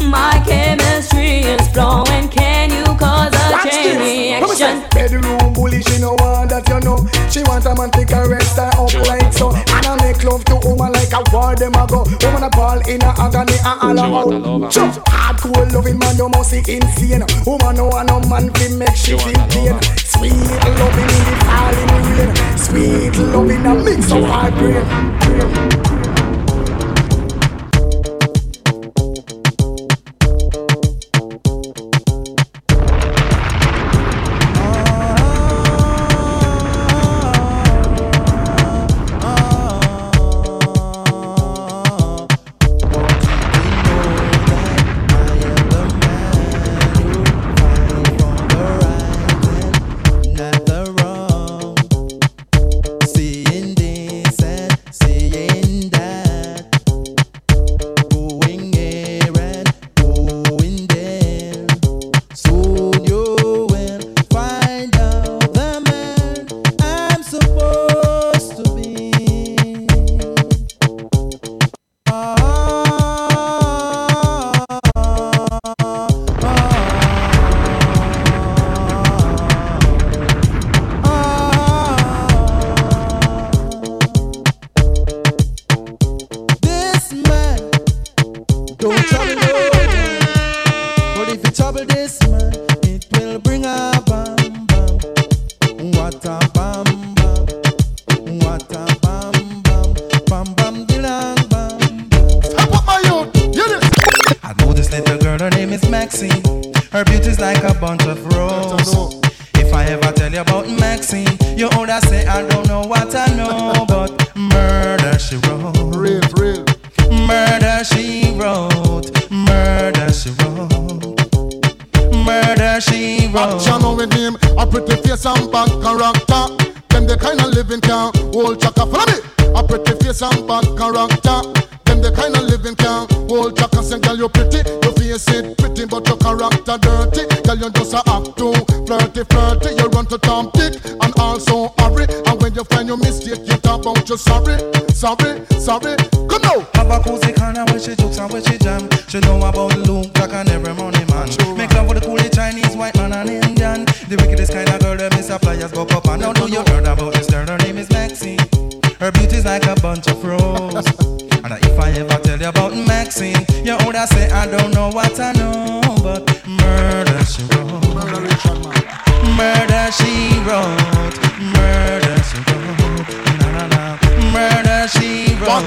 My 0.10 0.42
chemistry 0.46 1.42
is 1.42 1.68
flowing. 1.70 2.30
Can 2.30 2.72
you 2.72 2.86
cause 2.98 3.34
a 3.34 3.52
Watch 3.52 3.70
chain 3.72 4.00
this. 4.00 4.42
Reaction? 4.42 4.84
Bedroom 4.92 5.54
bully, 5.54 5.82
she 5.82 6.00
no 6.00 6.14
want 6.20 6.50
that 6.50 6.68
you 6.70 6.80
know. 6.82 7.06
She 7.30 7.44
want 7.44 7.66
a 7.66 7.76
man 7.76 7.92
to 7.92 8.06
caress 8.06 8.58
her 8.58 8.70
up 8.74 8.94
like 9.08 9.34
so. 9.34 9.54
And 9.54 9.86
I 9.86 9.96
make 10.02 10.24
love 10.24 10.46
to 10.46 10.55
woman 10.66 10.92
like 10.94 11.14
a 11.14 11.22
war 11.32 11.56
them 11.56 11.74
a 11.78 11.86
go. 11.86 12.04
Woman 12.26 12.44
a 12.44 12.50
ball 12.50 12.82
in 12.90 13.02
a 13.02 13.12
agony 13.22 13.58
and 13.64 14.00
all 14.00 14.34
out. 14.34 14.74
Sure, 14.74 14.90
hardcore 15.06 15.72
loving 15.72 16.00
man 16.00 16.18
you 16.18 16.30
must 16.30 16.50
see 16.50 16.64
insane. 16.66 17.24
Woman 17.46 17.76
no 17.78 17.88
want 17.88 18.10
no 18.10 18.20
man 18.28 18.50
fi 18.54 18.68
make 18.76 18.96
she 18.96 19.18
feel 19.18 19.46
pain. 19.54 19.78
Sweet 20.02 20.34
loving 20.34 21.12
in 21.14 21.24
the 21.30 21.36
falling 21.46 21.92
rain. 22.18 22.32
Sweet 22.58 23.16
loving 23.32 23.66
a 23.66 23.76
mix 23.76 24.12
of 24.12 24.24
hard 24.24 25.95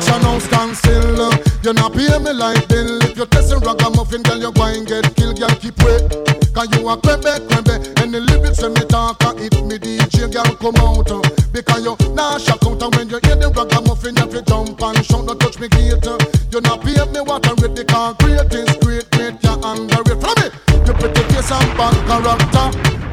you 0.07 0.19
now 0.21 0.39
stand 0.39 0.77
still. 0.77 1.33
You 1.63 1.73
not 1.73 1.93
pay 1.93 2.13
me 2.19 2.33
like 2.33 2.69
bill. 2.69 3.03
If 3.03 3.17
you 3.17 3.27
testing 3.27 3.61
ragamuffin, 3.61 4.23
girl, 4.23 4.39
you 4.39 4.53
going 4.53 4.85
get 4.85 5.15
killed. 5.17 5.39
Girl, 5.39 5.51
keep 5.59 5.79
wait. 5.83 6.07
Cause 6.55 6.69
you 6.75 6.89
a 6.89 6.97
crebe, 6.97 7.35
crebe. 7.49 7.75
And 8.03 8.15
the 8.15 8.21
lyrics 8.21 8.63
when 8.63 8.75
me 8.75 8.85
talk, 8.87 9.23
and 9.25 9.39
hit 9.39 9.55
me 9.65 9.79
DJ, 9.79 10.31
girl, 10.31 10.55
come 10.57 10.77
out. 10.83 11.11
Uh, 11.11 11.23
because 11.53 11.85
you 11.85 11.97
nah 12.15 12.39
shock 12.39 12.63
out. 12.67 12.83
And 12.83 12.95
when 12.95 13.09
you 13.09 13.19
hear 13.25 13.37
the 13.37 13.51
ragamuffin, 13.51 14.15
you 14.17 14.23
have 14.23 14.31
to 14.31 14.43
jump 14.43 14.81
and 14.83 15.05
shout. 15.05 15.27
Don't 15.27 15.41
touch 15.41 15.59
me 15.59 15.69
gate. 15.69 16.07
Uh. 16.07 16.19
You 16.51 16.61
not 16.61 16.81
pay 16.81 16.99
me 17.13 17.21
what 17.21 17.47
I 17.47 17.53
read. 17.61 17.75
The 17.77 17.85
concrete 17.85 18.55
is 18.55 18.77
great, 18.81 19.11
great. 19.13 19.35
You 19.43 19.55
under 19.63 20.01
it. 20.01 20.19
Follow 20.21 20.47
me. 20.47 20.49
You 20.87 20.95
pretty 20.95 21.23
face 21.33 21.51
and 21.53 21.71
bad 21.77 21.95
character. 22.07 22.67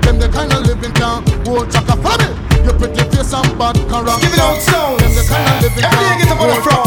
Them 0.05 0.19
the 0.19 0.29
kind 0.29 0.53
of 0.53 0.65
living 0.65 0.93
can 0.93 1.21
hold 1.45 1.71
chaka. 1.71 1.97
Follow 1.99 2.29
me. 2.29 2.63
You 2.63 2.73
pretty 2.77 3.03
face 3.11 3.33
and 3.33 3.51
bad 3.57 3.75
character. 3.89 4.21
Give 4.21 4.33
it 4.33 4.39
out 4.39 4.61
sound. 4.61 4.99
Them 5.01 5.11
the 5.17 5.23
kind 5.27 5.49
of 5.49 5.55
living 5.61 5.85
Every 5.85 6.24
day 6.47 6.61
get 6.61 6.73
up 6.73 6.84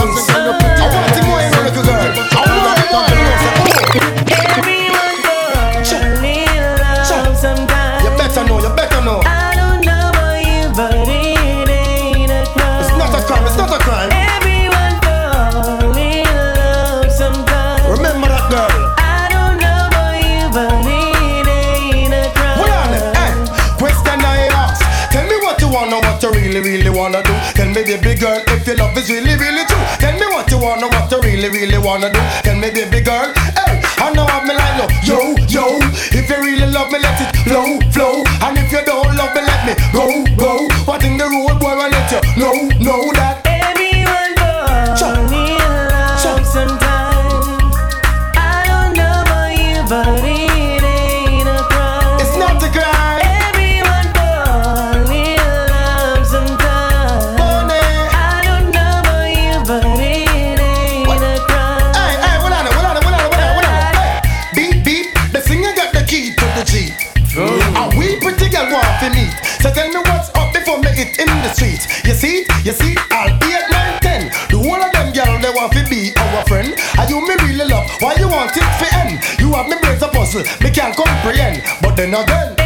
really, 31.50 31.66
really 31.66 31.78
wanna 31.78 32.12
do. 32.12 32.20
Tell 32.42 32.56
me, 32.56 32.70
baby 32.70 33.00
girl, 33.00 33.32
hey, 33.56 33.80
I 33.98 34.12
know 34.12 34.26
I'm 34.26 34.46
line, 34.48 34.88
yo, 35.04 35.16
yo, 35.16 35.36
yo. 35.48 35.78
If 36.12 36.28
you 36.28 36.36
really 36.36 36.70
love 36.70 36.92
me, 36.92 36.98
let 36.98 37.20
it 37.20 37.36
flow, 37.44 37.80
flow. 37.92 38.22
And 38.44 38.58
if 38.58 38.70
you 38.72 38.84
don't 38.84 39.16
love 39.16 39.34
me, 39.34 39.42
let 39.42 39.60
me 39.66 39.74
go, 39.92 40.24
go. 40.36 40.68
What 40.84 41.04
in 41.04 41.16
the 41.16 41.24
road, 41.24 41.60
boy, 41.60 41.72
I 41.72 41.88
let 41.88 42.10
you 42.12 42.20
know, 42.36 42.67
friend. 76.48 76.74
And 76.98 77.10
you 77.10 77.20
me 77.20 77.34
really 77.44 77.68
love. 77.68 77.86
Why 78.00 78.14
you 78.18 78.26
want 78.26 78.56
it 78.56 78.64
for 78.80 78.88
end? 78.96 79.20
You 79.38 79.52
have 79.52 79.68
me 79.68 79.76
brains 79.80 80.02
a 80.02 80.08
puzzle, 80.08 80.42
me 80.64 80.70
can't 80.70 80.96
comprehend. 80.96 81.62
But 81.82 81.94
then 81.94 82.14
again, 82.14 82.57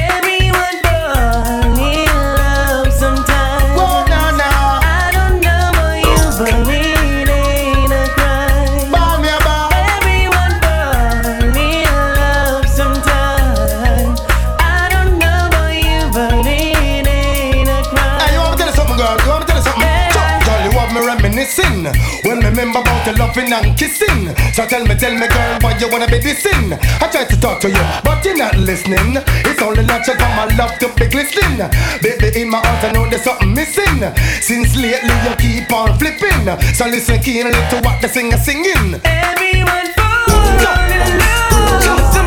remember 23.13 23.43
loving 23.43 23.53
and 23.53 23.79
kissing. 23.79 24.35
So 24.53 24.67
tell 24.67 24.85
me, 24.85 24.95
tell 24.95 25.13
me, 25.13 25.29
girl, 25.29 25.59
why 25.61 25.77
you 25.79 25.89
wanna 25.91 26.07
be 26.07 26.19
dissing? 26.19 26.73
I 27.01 27.09
try 27.11 27.25
to 27.25 27.41
talk 27.41 27.61
to 27.61 27.69
you, 27.69 27.83
but 28.05 28.25
you're 28.25 28.37
not 28.37 28.57
listening. 28.57 29.17
It's 29.45 29.63
only 29.63 29.85
natural 29.85 30.17
for 30.17 30.31
my 30.37 30.47
love 30.57 30.79
to 30.79 30.89
be 30.97 31.07
glistening. 31.09 31.59
Baby, 32.03 32.41
in 32.41 32.51
my 32.51 32.59
heart, 32.59 32.85
I 32.85 32.93
know 32.93 33.09
there's 33.09 33.23
something 33.23 33.55
missing. 33.55 34.03
Since 34.41 34.77
lately, 34.77 35.15
you 35.25 35.37
keep 35.37 35.73
on 35.73 35.99
flipping. 35.99 36.47
So 36.75 36.87
listen 36.87 37.21
keenly 37.21 37.53
to 37.53 37.81
what 37.83 38.01
the 38.01 38.09
singer 38.09 38.39
singing. 38.39 39.01
Everyone 39.05 39.89
born 39.97 40.31
in 40.41 41.19
love 41.19 42.22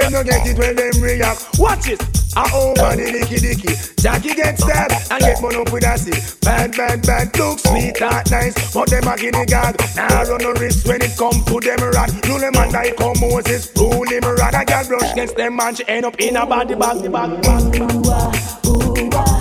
them 0.00 0.12
no 0.12 0.24
get 0.24 0.46
it 0.46 0.58
when 0.58 0.76
them 0.76 1.02
react. 1.02 1.58
Watch 1.58 1.88
it. 1.88 2.00
I 2.36 2.46
over 2.54 2.96
the 2.96 3.10
dicky 3.10 3.38
dicky. 3.40 3.74
Jackie 4.00 4.34
get 4.34 4.58
stabbed 4.58 4.94
and 5.10 5.20
get 5.20 5.42
money 5.42 5.56
up 5.56 5.72
with 5.72 5.84
a 5.84 5.98
stick. 5.98 6.40
Bad, 6.40 6.72
bad, 6.76 7.02
bad. 7.02 7.36
Look 7.36 7.58
sweet, 7.58 7.98
that 7.98 8.30
nice. 8.30 8.72
But 8.72 8.88
them 8.88 9.08
a 9.08 9.16
guinea 9.16 9.46
god. 9.46 9.76
Now 9.96 10.22
run 10.24 10.40
no 10.40 10.52
risk 10.52 10.86
when 10.86 11.02
it 11.02 11.16
come 11.18 11.44
to 11.44 11.60
them 11.60 11.80
rod. 11.80 12.10
Do 12.22 12.38
them 12.38 12.56
and 12.56 12.76
I 12.76 12.92
come 12.92 13.18
Moses. 13.20 13.70
Rule 13.76 14.08
him 14.08 14.22
rod. 14.22 14.54
I 14.54 14.64
got 14.64 14.86
brush 14.86 15.12
against 15.12 15.36
them 15.36 15.56
man. 15.56 15.74
She 15.74 15.84
end 15.88 16.06
up 16.06 16.18
in 16.20 16.36
a 16.36 16.46
body 16.46 16.74
bag, 16.74 17.02
the 17.02 17.10
bag, 17.10 17.42
bag. 17.42 17.72
Dicky 18.94 19.39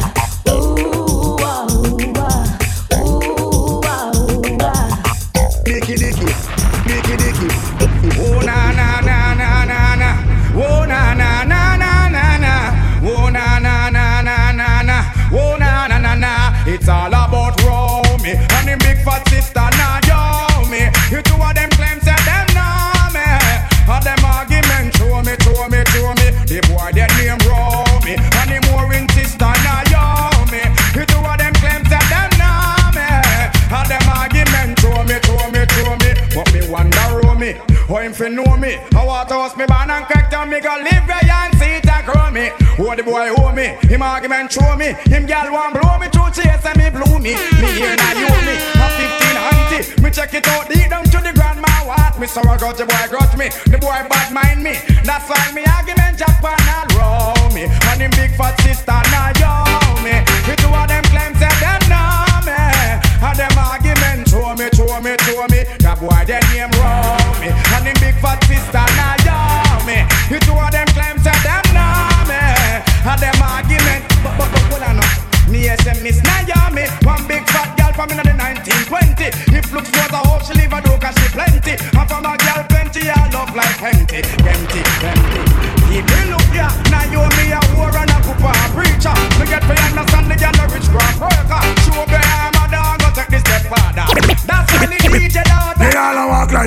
Him 38.19 38.35
fi 38.35 38.43
know 38.43 38.57
me. 38.57 38.75
I 38.95 39.05
want 39.05 39.29
to 39.29 39.35
host 39.35 39.55
me 39.55 39.65
born 39.65 39.89
and 39.89 40.05
crack 40.05 40.29
down 40.29 40.49
me 40.49 40.59
go 40.59 40.75
live 40.75 41.07
where 41.07 41.23
and 41.23 41.55
see 41.55 41.79
it 41.79 41.87
and 41.87 42.05
grow 42.05 42.29
me. 42.31 42.51
Oh, 42.77 42.93
the 42.95 43.03
boy 43.03 43.31
owe 43.31 43.51
me. 43.53 43.79
Him 43.87 44.01
argument 44.01 44.51
show 44.51 44.75
me. 44.75 44.91
Him 45.07 45.25
gal 45.25 45.51
want 45.51 45.79
blow 45.79 45.97
me 45.97 46.07
through 46.11 46.31
chase 46.35 46.65
and 46.65 46.75
me 46.75 46.89
blew 46.91 47.19
me. 47.19 47.39
Me 47.63 47.67
here 47.79 47.95
now 47.95 48.11
you 48.19 48.27
me. 48.43 48.55
A 48.75 48.87
15 48.91 49.39
auntie. 49.39 50.01
Me 50.03 50.11
check 50.11 50.33
it 50.33 50.47
out 50.49 50.67
deep 50.67 50.89
down 50.89 51.05
to 51.05 51.19
the 51.23 51.31
grandma 51.33 51.71
what. 51.87 52.19
Me 52.19 52.27
so 52.27 52.41
I 52.41 52.57
got 52.57 52.75
the 52.75 52.85
boy 52.85 53.07
grudge 53.07 53.37
me. 53.37 53.47
The 53.71 53.77
boy 53.79 54.03
bad 54.11 54.33
mind 54.33 54.63
me. 54.63 54.75
That's 55.07 55.29
why 55.29 55.51
me 55.55 55.63
argument 55.63 56.19
Japan 56.19 56.59
and 56.59 56.91
roll 56.99 57.49
me. 57.55 57.71
And 57.87 58.01
him 58.01 58.11
big 58.11 58.35
fat 58.35 58.59
sister 58.61 58.99
now 59.15 59.31
yo 59.39 59.88
Miss 76.09 76.23
Naomi, 76.23 76.87
one 77.05 77.27
big 77.27 77.47
fat 77.51 77.77
girl 77.77 77.93
from 77.93 78.09
in 78.09 78.17
the 78.17 78.33
1920. 78.33 79.29
If 79.55 79.71
looks 79.71 79.91
was 79.91 80.09
a 80.09 80.17
hope 80.25 80.41
she 80.43 80.55
live 80.55 80.73
a 80.73 80.81
do 80.81 80.97
cause 80.97 81.13
she 81.21 81.29
plenty. 81.29 81.77
And 81.77 82.09
from 82.09 82.25
a 82.25 82.35
girl 82.35 82.68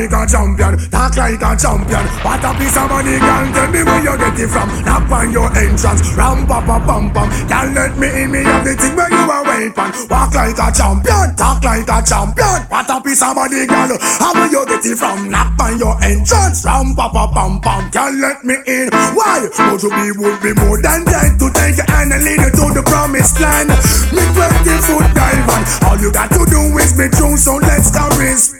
like 0.08 0.26
a 0.26 0.30
champion, 0.30 0.90
talk 0.90 1.16
like 1.16 1.42
a 1.42 1.50
champion. 1.54 2.04
What 2.24 2.42
a 2.42 2.50
piece 2.58 2.76
of 2.76 2.88
money, 2.90 3.18
girl. 3.18 3.46
Tell 3.54 3.70
me 3.70 3.82
where 3.82 4.02
you 4.02 4.16
get 4.18 4.40
it 4.40 4.48
from. 4.48 4.68
Knock 4.84 5.10
on 5.10 5.32
your 5.32 5.48
entrance, 5.56 6.02
ram 6.16 6.46
pa 6.46 6.58
pa 6.64 6.78
pam 6.82 7.10
pam. 7.12 7.28
Girl, 7.46 7.68
let 7.74 7.98
me 7.98 8.08
in 8.22 8.30
me 8.30 8.42
have 8.42 8.64
the 8.64 8.74
thing 8.74 8.96
where 8.96 9.10
you 9.10 9.30
are 9.30 9.51
waiting. 9.52 9.92
Walk 10.08 10.34
like 10.34 10.58
a 10.58 10.68
champion, 10.72 11.36
talk 11.36 11.62
like 11.64 11.88
a 11.88 11.98
champion. 12.02 12.58
What 12.68 12.90
a 12.90 13.00
piece 13.00 13.22
of 13.22 13.34
money, 13.34 13.66
girl. 13.66 13.92
How 14.00 14.32
where 14.34 14.50
you 14.50 14.64
get 14.66 14.84
it 14.84 14.96
from? 14.96 15.28
Knock 15.30 15.60
on 15.60 15.78
your 15.78 15.96
entrance, 16.02 16.64
ram 16.64 16.94
pa 16.94 17.08
pa 17.08 17.28
pam 17.32 17.60
pam. 17.60 17.90
Girl, 17.90 18.12
let 18.20 18.44
me 18.44 18.56
in. 18.66 18.88
Why? 19.14 19.48
But 19.56 19.80
to 19.80 19.88
be 19.90 20.12
would 20.16 20.38
be 20.40 20.52
more 20.56 20.80
than 20.80 21.04
that 21.04 21.36
to 21.38 21.46
take 21.52 21.76
your 21.76 21.88
hand 21.90 22.12
and 22.12 22.22
lead 22.24 22.40
you 22.40 22.50
to 22.50 22.64
the 22.72 22.82
promised 22.84 23.40
land. 23.40 23.68
Me 24.12 24.22
20 24.22 24.86
foot 24.88 25.08
dive 25.14 25.48
on. 25.48 25.62
All 25.88 25.98
you 26.00 26.12
got 26.12 26.30
to 26.32 26.42
do 26.48 26.60
is 26.78 26.92
be 26.96 27.08
true, 27.12 27.36
so 27.36 27.56
let's 27.56 27.92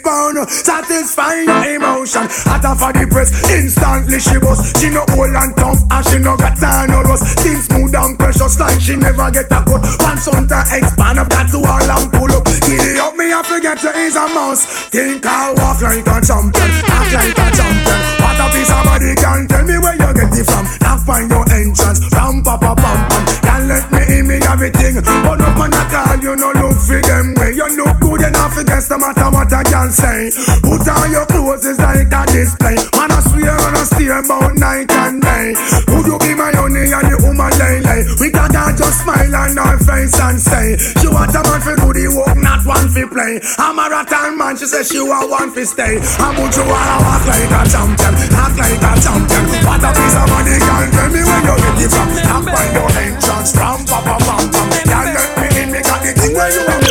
pound. 0.03 0.37
Satisfying 0.51 1.47
your 1.47 1.65
emotion. 1.77 2.27
Hotter 2.45 2.75
for 2.75 2.93
the 2.93 3.07
press, 3.07 3.31
instantly 3.51 4.19
she 4.19 4.39
bust. 4.39 4.77
She 4.79 4.91
no 4.91 5.07
old 5.15 5.33
and 5.33 5.55
tough 5.57 5.81
and 5.91 6.05
she 6.07 6.19
no 6.19 6.37
got 6.37 6.59
time 6.59 6.91
no 6.91 7.03
rust. 7.03 7.39
Skin 7.39 7.57
smooth 7.57 7.95
and 7.95 8.19
precious 8.19 8.59
like 8.59 8.81
she 8.81 8.97
never 8.97 9.31
get 9.31 9.51
a 9.51 9.61
cut. 9.65 9.83
Pants 10.03 10.29
on 10.29 10.49
to 10.49 10.59
expand 10.83 11.19
up 11.19 11.29
that 11.31 11.47
to 11.55 11.59
all 11.63 11.87
and 11.87 12.09
pull 12.11 12.33
up. 12.35 12.45
Giddy 12.67 12.99
up 12.99 13.15
me, 13.17 13.33
I 13.33 13.43
forget 13.43 13.79
to 13.81 13.91
is 13.95 14.17
a 14.17 14.27
mouse. 14.35 14.91
Think 14.91 15.25
I 15.25 15.55
walk 15.55 15.81
like 15.81 16.07
a 16.07 16.17
champion, 16.21 16.71
act 16.91 17.13
like 17.15 17.39
a 17.39 17.47
champion. 17.55 18.01
What 18.19 18.39
a 18.43 18.47
piece 18.51 18.73
of 18.73 18.83
body 18.83 19.15
can 19.15 19.47
tell 19.49 19.65
me 19.65 19.77
where 19.79 19.97
you 19.97 20.11
get 20.13 20.35
it 20.35 20.47
from. 20.47 20.65
Now 20.83 20.99
find 20.99 21.31
your 21.31 21.47
entrance, 21.51 22.01
ram 22.13 22.43
pa 22.43 22.59
pa 22.59 22.75
pam 22.75 22.99
pam. 23.09 23.25
Can't 23.43 23.65
let 23.71 23.87
me 23.91 24.03
in 24.19 24.27
me 24.27 24.37
everything. 24.51 24.99
But 25.03 25.41
up 25.41 25.59
on 25.59 25.73
a 25.73 25.83
call, 25.89 26.19
you 26.19 26.35
no 26.37 26.51
look 26.53 26.79
for 26.79 27.01
them 27.01 27.35
You 27.73 27.89
look 27.89 28.01
good 28.05 28.21
enough 28.21 28.53
against 28.61 28.93
the 28.93 29.01
matter 29.01 29.33
what 29.33 29.49
I 29.49 29.65
can 29.65 29.89
say. 29.89 30.29
Put 30.61 30.85
on 30.85 31.09
your 31.09 31.25
clothes, 31.25 31.65
it's 31.65 31.81
like 31.81 32.05
a 32.05 32.23
display. 32.29 32.77
Man, 33.01 33.09
I 33.09 33.21
swear 33.25 33.57
on 33.57 33.81
a 33.81 33.85
steer 33.89 34.21
about 34.21 34.61
night 34.61 34.93
and 34.93 35.25
day. 35.25 35.57
Would 35.89 36.05
you 36.05 36.21
be 36.21 36.37
my 36.37 36.53
honey 36.53 36.93
and 36.93 37.09
the 37.09 37.17
woman 37.25 37.49
lay? 37.57 37.81
We 38.21 38.29
got 38.29 38.53
her 38.53 38.77
just 38.77 39.01
smile 39.01 39.33
on 39.33 39.57
her 39.57 39.81
face 39.89 40.21
and 40.21 40.37
say, 40.37 40.77
She 41.01 41.09
want 41.09 41.33
a 41.33 41.41
man 41.49 41.65
for 41.65 41.73
do 41.81 41.89
the 41.97 42.13
work, 42.13 42.37
not 42.37 42.61
one 42.69 42.93
for 42.93 43.09
play. 43.09 43.41
I'm 43.57 43.81
a 43.81 43.89
rattan 43.89 44.37
man, 44.37 44.61
she 44.61 44.69
says 44.69 44.93
she 44.93 45.01
want 45.01 45.33
one 45.33 45.49
for 45.57 45.65
stay. 45.65 45.97
I'm 46.21 46.37
you 46.37 46.65
wanna 46.69 46.97
walk 47.09 47.25
like 47.25 47.57
a 47.57 47.61
champion, 47.73 48.15
act 48.37 48.57
like 48.61 48.85
a 48.85 48.93
champion. 49.01 49.45
What 49.65 49.81
a 49.81 49.91
piece 49.97 50.17
of 50.21 50.29
money, 50.29 50.61
girl, 50.61 50.85
tell 50.93 51.09
me 51.09 51.21
where 51.25 51.41
you 51.41 51.57
get 51.57 51.89
it 51.89 51.89
from. 51.89 52.09
Now 52.21 52.45
find 52.45 52.73
your 52.77 52.91
entrance, 53.01 53.57
from 53.57 53.81
papa 53.89 54.21
pam 54.21 54.45
pam. 54.53 54.69
Girl, 54.85 55.09
let 55.09 55.31
me 55.41 55.49
in, 55.57 55.69
me 55.73 55.81
got 55.81 56.05
the 56.05 56.13
thing. 56.13 56.37
Where 56.37 56.53
you 56.53 56.82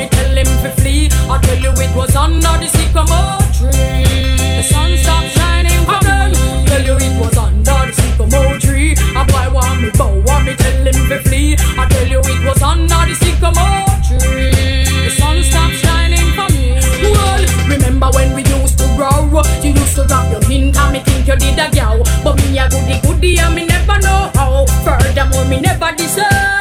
me 0.00 0.06
me 0.06 0.08
tell 0.08 0.32
him 0.32 0.50
to 0.64 0.70
flee. 0.80 1.08
I 1.28 1.36
tell 1.44 1.60
you 1.60 1.72
it 1.76 1.92
was 1.94 2.16
under 2.16 2.54
the 2.56 2.68
sycamore 2.72 3.40
tree. 3.52 4.32
The 4.56 4.64
sun 4.64 4.96
stopped 4.96 5.30
shining 5.36 5.84
for 5.84 6.00
them. 6.00 6.32
Tell 6.64 6.84
you 6.88 6.96
it 6.96 7.14
was 7.20 7.36
under 7.36 7.80
the 7.84 7.92
sycamore 7.92 8.56
tree. 8.58 8.92
A 9.20 9.22
boy 9.28 9.46
want 9.52 9.82
me 9.82 9.90
bow, 10.00 10.16
want 10.24 10.46
me 10.46 10.54
tell 10.56 10.86
him 10.88 10.98
to 11.10 11.18
flee. 11.28 11.56
I 11.76 11.84
tell 11.92 12.08
you 12.08 12.20
it 12.24 12.40
was 12.48 12.62
under 12.62 13.02
the 13.08 13.14
sycamore 13.22 13.92
tree. 14.08 14.88
The 15.04 15.12
sun 15.20 15.36
stopped 15.44 15.76
shining 15.84 16.28
for 16.36 16.48
me. 16.54 16.80
Well, 17.04 17.42
remember 17.68 18.08
when 18.16 18.34
we 18.34 18.42
used 18.56 18.78
to 18.80 18.86
grow? 18.96 19.28
You 19.60 19.70
used 19.76 19.96
to 19.96 20.06
drop 20.06 20.30
your 20.32 20.44
hint 20.48 20.76
and 20.76 20.92
me 20.94 21.00
think 21.00 21.28
you 21.28 21.36
did 21.36 21.58
a 21.60 21.68
gal. 21.70 22.00
But 22.24 22.36
me 22.40 22.56
a 22.56 22.68
goody 22.72 22.96
goody 23.04 23.38
and 23.38 23.54
me 23.54 23.66
never 23.66 23.98
know 24.00 24.32
how. 24.34 24.64
Furthermore, 24.84 25.44
me 25.44 25.60
never 25.60 25.92
decide 25.92 26.59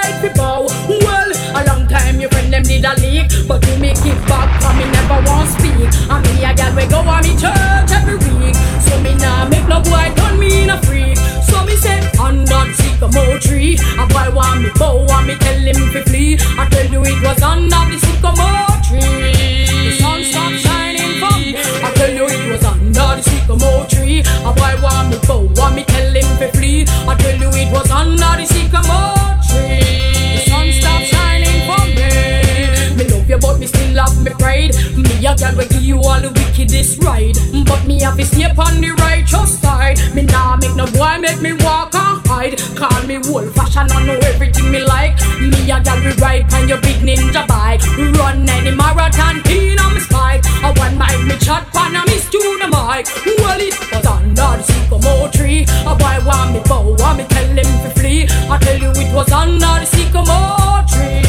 them 2.81 2.97
a 2.97 3.01
leak, 3.01 3.27
but 3.47 3.65
you 3.67 3.77
me 3.77 3.93
keep 3.95 4.17
back 4.27 4.49
and 4.63 4.77
me 4.77 4.85
never 4.91 5.19
want 5.27 5.49
speak. 5.49 5.89
And 6.09 6.21
me 6.25 6.43
a 6.43 6.53
gal 6.53 6.75
we 6.75 6.85
go 6.87 6.99
on 6.99 7.23
me 7.23 7.33
church 7.35 7.91
every 7.91 8.17
week. 8.17 8.55
So 8.83 8.99
me 9.01 9.15
nah 9.15 9.47
make 9.47 9.67
no 9.67 9.81
boy 9.81 10.11
turn 10.15 10.39
me 10.39 10.63
in 10.63 10.69
a 10.69 10.81
freak. 10.83 11.17
So 11.43 11.63
me 11.65 11.75
say 11.75 11.99
under 12.19 12.63
the 12.67 12.73
sycamore 12.73 13.39
tree, 13.39 13.77
a 13.97 14.05
boy 14.07 14.29
want 14.33 14.61
me 14.63 14.69
bow 14.77 15.05
and 15.05 15.27
me 15.27 15.35
tell 15.35 15.59
him 15.59 15.79
to 15.93 16.03
flee. 16.03 16.37
I 16.57 16.67
tell 16.69 16.87
you 16.87 17.01
it 17.03 17.19
was 17.23 17.41
under 17.41 17.83
the 17.89 17.97
sycamore 17.99 18.75
tree. 18.87 19.65
The 19.67 19.91
sun 19.99 20.23
stopped 20.23 20.59
shining 20.63 21.19
for 21.19 21.33
me. 21.39 21.55
I 21.57 21.91
tell 21.95 22.13
you 22.13 22.25
it 22.25 22.51
was 22.51 22.63
under 22.63 23.09
the 23.17 23.23
sycamore 23.23 23.85
tree. 23.87 24.19
A 24.45 24.51
boy 24.53 24.73
want 24.81 25.09
me 25.09 25.17
bow 25.27 25.43
and 25.65 25.75
me 25.75 25.83
tell 25.83 26.15
him 26.15 26.29
to 26.39 26.47
flee. 26.57 26.85
I 27.07 27.15
tell 27.15 27.37
you 27.39 27.49
it 27.49 27.71
was 27.71 27.89
under 27.91 28.33
the 28.37 28.45
sycamore 28.45 29.18
me 34.23 34.31
pride. 34.31 34.75
Me 34.95 35.25
a 35.25 35.35
girl 35.35 35.55
will 35.55 35.67
give 35.67 35.83
you 35.83 35.97
all 35.97 36.19
the 36.19 36.31
wickedest 36.35 37.03
ride, 37.03 37.35
but 37.65 37.85
me 37.85 37.99
have 38.01 38.17
to 38.17 38.25
stay 38.25 38.45
on 38.45 38.81
the 38.81 38.91
righteous 38.99 39.59
side. 39.59 39.97
Me 40.13 40.23
nah 40.23 40.57
make 40.57 40.75
no 40.75 40.85
boy 40.87 41.17
make 41.19 41.41
me 41.41 41.53
walk 41.63 41.95
and 41.95 42.25
hide. 42.27 42.57
Call 42.75 43.03
me 43.07 43.17
old 43.29 43.53
fashion, 43.55 43.87
I 43.91 44.05
know 44.05 44.19
everything 44.31 44.71
me 44.71 44.83
like. 44.83 45.15
Me 45.39 45.71
a 45.71 45.79
girl 45.81 45.99
we 46.03 46.11
ride 46.21 46.53
on 46.53 46.67
your 46.67 46.81
big 46.81 46.99
ninja 47.01 47.47
bike, 47.47 47.81
run 48.17 48.47
any 48.49 48.75
marathon 48.75 49.41
in 49.49 49.79
on 49.79 49.93
me 49.93 50.01
spike. 50.01 50.43
I 50.63 50.71
one 50.77 50.97
mic 50.97 51.19
me 51.27 51.35
chat 51.39 51.67
pan 51.73 51.95
a 51.95 52.03
miss 52.05 52.29
to 52.29 52.39
the 52.61 52.67
mic. 52.67 53.07
Well 53.39 53.59
it 53.59 53.75
was 53.91 54.05
under 54.05 54.51
the 54.57 54.63
sycamore 54.63 55.29
tree. 55.29 55.65
A 55.85 55.95
boy 55.95 56.17
want 56.25 56.53
me 56.53 56.59
bow, 56.67 56.95
want 56.99 57.17
me 57.17 57.23
tell 57.25 57.45
him 57.45 57.69
to 57.83 57.89
flee. 57.99 58.27
I 58.49 58.57
tell 58.59 58.77
you 58.77 58.91
it 58.91 59.13
was 59.13 59.31
under 59.31 59.79
the 59.79 59.85
sycamore 59.85 60.83
tree. 60.91 61.28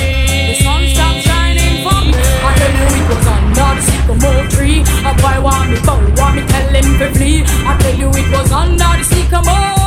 Boy 5.21 5.41
want 5.43 5.71
me 5.71 5.79
bow, 5.85 6.01
want 6.17 6.37
me 6.37 6.43
tell 6.47 6.75
him 6.75 6.99
to 6.99 7.07
flee. 7.15 7.43
I 7.69 7.77
tell 7.81 7.97
you 7.97 8.09
it 8.09 8.29
was 8.33 8.53
under 8.53 8.91
the 8.99 9.05
sycamore 9.05 9.80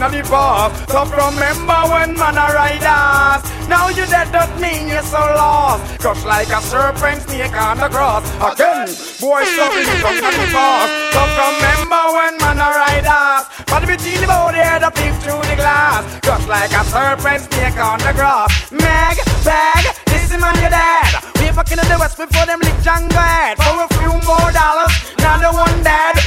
live 0.00 0.12
the 0.12 0.22
past. 0.30 0.88
Stop 0.88 1.12
remember 1.12 1.80
when 1.92 2.16
man 2.16 2.36
a 2.36 2.46
ride 2.56 2.84
us. 2.84 3.44
Now 3.68 3.88
you 3.88 4.06
dead 4.06 4.32
don't 4.32 4.60
mean 4.60 4.88
you're 4.88 5.02
so 5.02 5.20
lost. 5.20 6.00
Crush 6.00 6.24
like 6.24 6.48
a 6.48 6.60
serpent 6.60 7.22
snake 7.22 7.52
on 7.52 7.76
the 7.76 7.88
cross. 7.88 8.24
Again, 8.40 8.88
boy, 9.20 9.44
stop 9.44 9.72
live 9.76 10.00
down 10.00 10.16
in 10.16 10.24
the 10.24 10.46
past. 10.56 10.90
Stop 11.12 11.30
remember 11.36 12.02
when 12.16 12.34
man 12.40 12.58
a 12.58 12.68
ride 12.72 13.06
us. 13.06 13.44
But 13.68 13.86
between 13.86 14.20
the 14.20 14.26
body 14.26 14.58
head 14.58 14.82
a 14.82 14.90
peep 14.90 15.14
through 15.20 15.44
the 15.44 15.56
glass. 15.56 16.02
Crush 16.24 16.46
like 16.48 16.72
a 16.72 16.82
serpent 16.88 17.42
snake 17.52 17.78
on 17.78 17.98
the 18.00 18.12
grass. 18.16 18.72
Meg, 18.72 19.16
bag, 19.44 19.84
this 20.06 20.32
is 20.32 20.40
man 20.40 20.56
your 20.64 20.70
dad. 20.70 21.12
We 21.36 21.52
fucking 21.52 21.78
in 21.78 21.88
the 21.88 21.98
west 22.00 22.16
before 22.16 22.46
them 22.46 22.60
lick 22.60 22.78
Django 22.80 23.20
head. 23.20 23.56
For 23.60 23.84
a 23.84 23.88
few 24.00 24.16
more 24.24 24.50
dollars, 24.50 24.94
now 25.20 25.36
the 25.36 25.52
one 25.52 25.82
dead. 25.84 26.19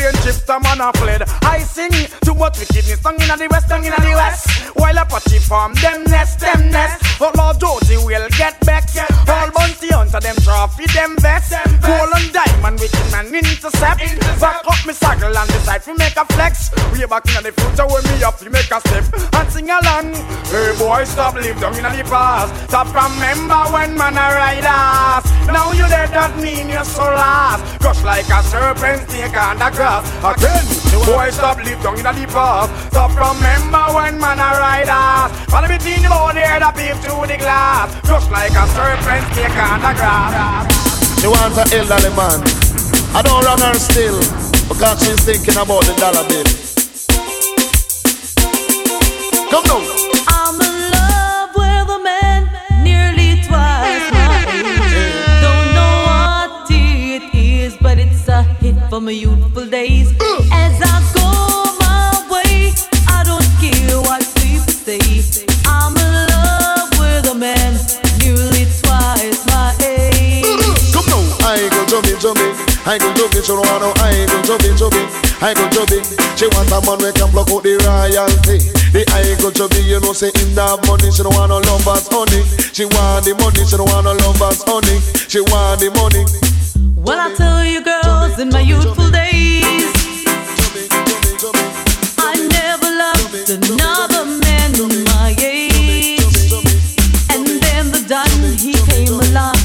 Plane 0.00 0.16
chips, 0.24 0.48
a 0.48 0.58
man 0.60 0.80
a 0.80 0.90
fled. 0.96 1.22
I 1.44 1.60
sing 1.60 1.92
too 2.24 2.34
much 2.34 2.58
wickedness, 2.58 3.00
song 3.00 3.20
inna 3.20 3.36
the 3.36 3.48
west, 3.52 3.68
song 3.68 3.84
inna 3.84 4.00
the 4.00 4.16
west. 4.16 4.48
While 4.72 4.96
Apache 4.96 5.38
farm, 5.40 5.74
them 5.74 6.04
nest, 6.04 6.40
them 6.40 6.70
nest. 6.70 7.18
But 7.18 7.36
Lord 7.36 7.60
Josie 7.60 8.00
will 8.00 8.26
get 8.38 8.58
back. 8.64 8.88
All 9.28 9.50
bounty 9.52 9.88
hunter, 9.92 10.20
them 10.20 10.36
trophy, 10.40 10.86
them 10.96 11.16
vest. 11.20 11.52
Gold 11.84 12.16
and 12.16 12.32
diamond, 12.32 12.80
wicked 12.80 13.08
man 13.12 13.28
intercept. 13.28 14.00
Back 14.40 14.64
up 14.64 14.80
me 14.86 14.94
circle 14.94 15.36
and 15.36 15.48
decide 15.52 15.82
to 15.84 15.92
make 15.94 16.16
a 16.16 16.24
flex. 16.32 16.72
Way 16.96 17.04
back 17.04 17.28
in 17.36 17.44
the 17.44 17.52
future, 17.52 17.84
when 17.84 18.00
me 18.08 18.24
up, 18.24 18.40
you 18.40 18.48
make 18.48 18.72
a 18.72 18.80
step 18.80 19.04
and 19.36 19.48
sing 19.52 19.68
along. 19.68 20.16
Hey 20.48 20.72
boy, 20.80 21.04
stop 21.04 21.34
live 21.34 21.60
down 21.60 21.76
in 21.76 21.84
the 21.84 22.04
past. 22.08 22.56
Stop 22.72 22.88
remember 22.88 23.60
when 23.68 23.92
man 24.00 24.16
a 24.16 24.26
ride 24.32 24.64
ass. 24.64 25.28
Now 25.46 25.72
you 25.72 25.84
dead, 25.92 26.08
that 26.16 26.32
mean 26.40 26.70
you're 26.70 26.88
so 26.88 27.04
lost. 27.04 27.60
Crush 27.80 28.02
like 28.02 28.28
a 28.32 28.40
serpent 28.48 29.10
snake 29.10 29.36
on 29.36 29.58
the 29.58 29.68
grass. 29.76 29.89
Again, 29.90 30.66
boy, 31.04 31.30
stop 31.30 31.58
live 31.58 31.82
down 31.82 31.98
in 31.98 32.04
the 32.04 32.26
past. 32.30 32.70
Stop 32.94 33.10
remember 33.10 33.82
when 33.90 34.20
man 34.20 34.38
a 34.38 34.54
ride 34.62 34.86
ass. 34.86 35.34
Follow 35.50 35.66
me 35.66 35.78
team 35.78 36.06
about 36.06 36.34
there 36.34 36.60
that 36.60 36.76
peep 36.78 36.94
through 37.02 37.26
the 37.26 37.36
glass. 37.36 37.90
Crush 38.06 38.30
like 38.30 38.54
a 38.54 38.64
serpent 38.70 39.26
snake 39.34 39.58
on 39.58 39.82
the 39.82 39.90
grass. 39.98 40.70
She 41.18 41.26
wants 41.26 41.58
a 41.58 41.66
elderly 41.74 42.14
man. 42.14 42.38
I 43.18 43.22
don't 43.22 43.42
run 43.42 43.58
her 43.58 43.74
still 43.74 44.20
because 44.70 45.02
she's 45.02 45.18
thinking 45.26 45.58
about 45.58 45.82
the 45.82 45.94
dollar 45.98 46.22
bill. 46.30 46.46
Come 49.50 49.64
now. 49.66 49.89
Hit 58.60 58.76
for 58.88 59.00
my 59.00 59.10
youthful 59.10 59.66
days. 59.66 60.12
As 60.52 60.76
I 60.80 60.96
go 61.16 61.28
my 61.80 62.12
way, 62.28 62.72
I 63.08 63.24
don't 63.24 63.44
care 63.58 63.96
what 64.04 64.20
people 64.40 64.72
say. 64.72 65.00
I'm 65.66 65.96
in 65.96 66.12
love 66.28 66.90
with 67.00 67.32
a 67.32 67.34
man 67.34 67.74
nearly 68.20 68.68
twice 68.84 69.40
my 69.48 69.72
age. 69.80 70.44
Come 70.92 71.08
now. 71.08 71.48
I 71.48 71.68
go 71.72 71.80
jumping, 71.88 72.20
jumping. 72.20 72.52
I 72.84 72.96
go 72.98 73.08
jumping, 73.16 73.42
she 73.42 73.52
don't 73.52 73.64
want 73.64 73.80
no. 73.80 73.90
I 74.04 74.28
go 74.28 74.36
jumping, 74.44 74.76
jumping. 74.76 75.08
I 75.40 75.54
go 75.56 75.64
jumping. 75.72 76.04
She 76.36 76.46
want 76.52 76.68
a 76.72 76.80
man 76.84 77.00
who 77.00 77.12
can 77.12 77.28
block 77.32 77.48
out 77.50 77.64
the 77.64 77.76
royalty. 77.80 78.60
The 78.92 79.04
I 79.12 79.36
go 79.40 79.50
jumping, 79.50 79.84
you 79.88 80.00
know, 80.00 80.12
say 80.12 80.28
in 80.40 80.54
that 80.54 80.80
money, 80.84 81.08
she 81.08 81.22
don't 81.24 81.32
want 81.34 81.48
no 81.48 81.64
lovers, 81.64 82.08
honey. 82.12 82.44
She 82.76 82.84
want 82.84 83.24
the 83.24 83.32
money, 83.40 83.64
she 83.64 83.76
don't 83.76 83.88
want 83.88 84.04
no 84.04 84.12
lovers, 84.12 84.60
honey. 84.68 85.00
She 85.28 85.40
want 85.40 85.80
the 85.80 85.88
money. 85.96 86.24
Well, 86.96 87.18
I 87.18 87.34
tell 87.34 87.64
you, 87.64 87.82
girls, 87.82 88.38
in 88.38 88.48
my 88.50 88.60
youthful 88.60 89.10
days, 89.10 89.84
I 92.18 92.32
never 92.56 92.90
loved 93.04 93.50
another 93.50 94.24
man 94.24 94.72
my 95.12 95.34
age. 95.38 96.52
And 97.30 97.46
then 97.60 97.90
the 97.92 98.04
Don, 98.08 98.30
he 98.56 98.72
came 98.88 99.12
along, 99.12 99.56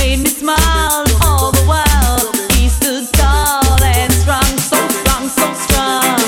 made 0.00 0.20
me 0.24 0.30
smile 0.30 1.04
all 1.22 1.52
the 1.52 1.64
while. 1.66 2.32
He 2.56 2.68
stood 2.68 3.04
tall 3.14 3.82
and 3.82 4.12
strong, 4.12 4.52
so 4.56 4.80
strong, 5.00 5.28
so 5.28 5.46
strong. 5.66 6.18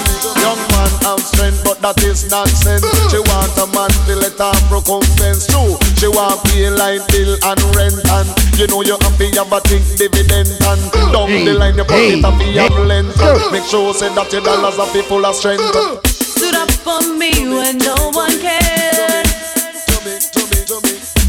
Young 0.44 0.60
man 0.72 0.90
have 1.08 1.20
strength, 1.20 1.62
but 1.64 1.80
that 1.80 2.02
is 2.04 2.30
nonsense. 2.30 2.84
She 3.10 3.18
want 3.18 3.56
a 3.56 3.66
man 3.72 3.90
to 4.06 4.16
let 4.16 4.38
her 4.38 4.52
recompense 4.68 5.46
too. 5.46 5.87
She 5.98 6.06
want 6.06 6.38
pay 6.44 6.70
light 6.70 7.02
bill 7.08 7.34
and 7.42 7.58
rent 7.74 7.98
and 8.14 8.28
you 8.54 8.68
know 8.68 8.82
you 8.82 8.96
happy 9.02 9.34
have 9.34 9.50
a 9.52 9.58
think 9.66 9.82
dividend 9.98 10.46
and 10.46 10.92
down 11.10 11.26
the 11.26 11.54
line 11.58 11.74
your 11.74 11.86
pocket 11.86 12.22
have 12.22 12.38
to 12.38 12.46
have 12.54 12.86
length. 12.86 13.18
Make 13.50 13.64
sure 13.64 13.92
say 13.92 14.14
that 14.14 14.32
your 14.32 14.42
dollars 14.42 14.78
are 14.78 14.86
full 14.86 15.26
of 15.26 15.34
strength. 15.34 15.74
Stood 16.06 16.54
up 16.54 16.70
for 16.70 17.02
me 17.18 17.32
when 17.50 17.78
no 17.78 17.96
one 18.14 18.30
cared. 18.38 19.26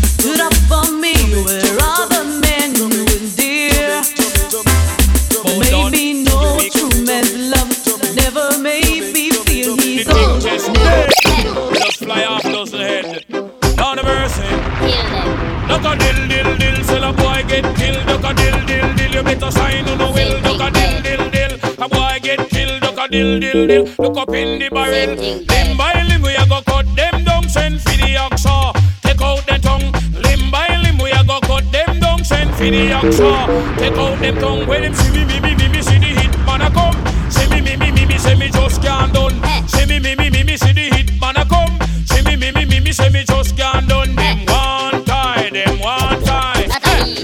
Stood 0.06 0.40
up 0.40 0.54
for 0.70 0.86
me 0.94 1.18
where 1.42 1.78
other 1.82 2.30
men 2.38 2.74
wouldn't 2.78 3.34
dare. 3.38 4.06
Made 5.58 5.90
me 5.90 6.24
know 6.24 6.62
true 6.70 6.94
man's 7.10 7.34
love 7.50 7.74
never 8.14 8.54
made 8.62 9.14
me 9.18 9.32
feel 9.32 9.76
he's 9.78 10.08
own. 10.10 10.40
Just 11.74 12.06
fly 12.06 12.24
off 12.26 12.49
A 15.86 15.96
dill 15.96 16.28
dill 16.28 16.84
till 16.84 17.04
a 17.04 17.14
boy 17.14 17.44
get 17.48 17.66
killed. 17.76 18.26
A 18.26 18.34
dill 18.34 18.58
dill 18.68 19.14
you 19.16 19.24
better 19.24 19.52
sign 19.52 19.88
on 19.90 19.98
the 19.98 20.06
will. 20.06 20.36
A 20.62 20.72
dill 20.72 21.30
dill 21.32 21.54
a 21.84 21.90
boy 21.90 22.20
get 22.22 22.50
killed. 22.50 22.84
A 22.84 23.08
dill 23.08 23.40
dill 23.40 23.86
look 23.98 24.18
up 24.18 24.30
in 24.34 24.60
the 24.60 24.70
barrel. 24.70 25.16
Limb 25.16 25.78
by 25.78 25.94
limb 26.04 26.22
we 26.22 26.36
a 26.36 26.46
go 26.48 26.62
cut 26.62 26.86
them 26.96 27.24
down, 27.24 27.48
send 27.48 27.82
for 27.82 27.96
the 27.96 28.16
oxa. 28.16 28.74
Take 29.02 29.22
out 29.22 29.46
the 29.48 29.58
tongue. 29.60 29.92
Limb 30.22 30.52
by 30.52 30.68
limb 30.84 30.98
we 31.00 31.12
a 31.12 31.24
go 31.24 31.40
cut 31.42 31.64
them 31.72 32.00
down, 32.00 32.24
send 32.26 32.52
for 32.56 32.64
the 32.66 32.92
oxa. 32.92 33.78
Take 33.78 33.98
out 33.98 34.20
them 34.20 34.36
tongue. 34.38 34.68
When 34.68 34.82
them 34.82 34.94
see 34.94 35.12
me 35.12 35.24
me 35.26 35.40
me 35.40 35.56
me 35.56 35.70
me 35.70 35.82
see 35.82 35.98
the 35.98 36.12
hit 36.20 36.38
man 36.46 36.62
a 36.62 36.70
come. 36.70 36.98
See 37.32 37.48
me 37.50 37.62
me 37.62 37.78
me 37.78 37.92
me 37.92 38.06
me 38.06 38.18
say 38.18 38.36
me 38.36 38.50
just 38.50 38.82
can't 38.82 39.14
done. 39.14 39.42
See 39.68 39.86
me 39.86 40.00
me 40.00 40.16
me 40.16 40.30
me 40.30 40.44
me 40.44 40.58
see 40.58 40.74
the 40.74 40.90
hit 40.94 41.20
man 41.22 41.38
a 41.38 41.46
come. 41.46 41.80
See 42.06 42.22
me 42.24 42.36
me 42.36 42.52
me 42.52 42.66
me 42.66 42.80
me 42.82 42.92
say 42.92 43.10
me 43.10 43.24
just 43.24 43.56
can't 43.56 43.88
done. 43.88 44.14
Them 44.16 44.46
one 44.46 44.99
tie, 45.50 45.66
them 45.66 45.80
one 45.80 46.24
tie. 46.24 46.68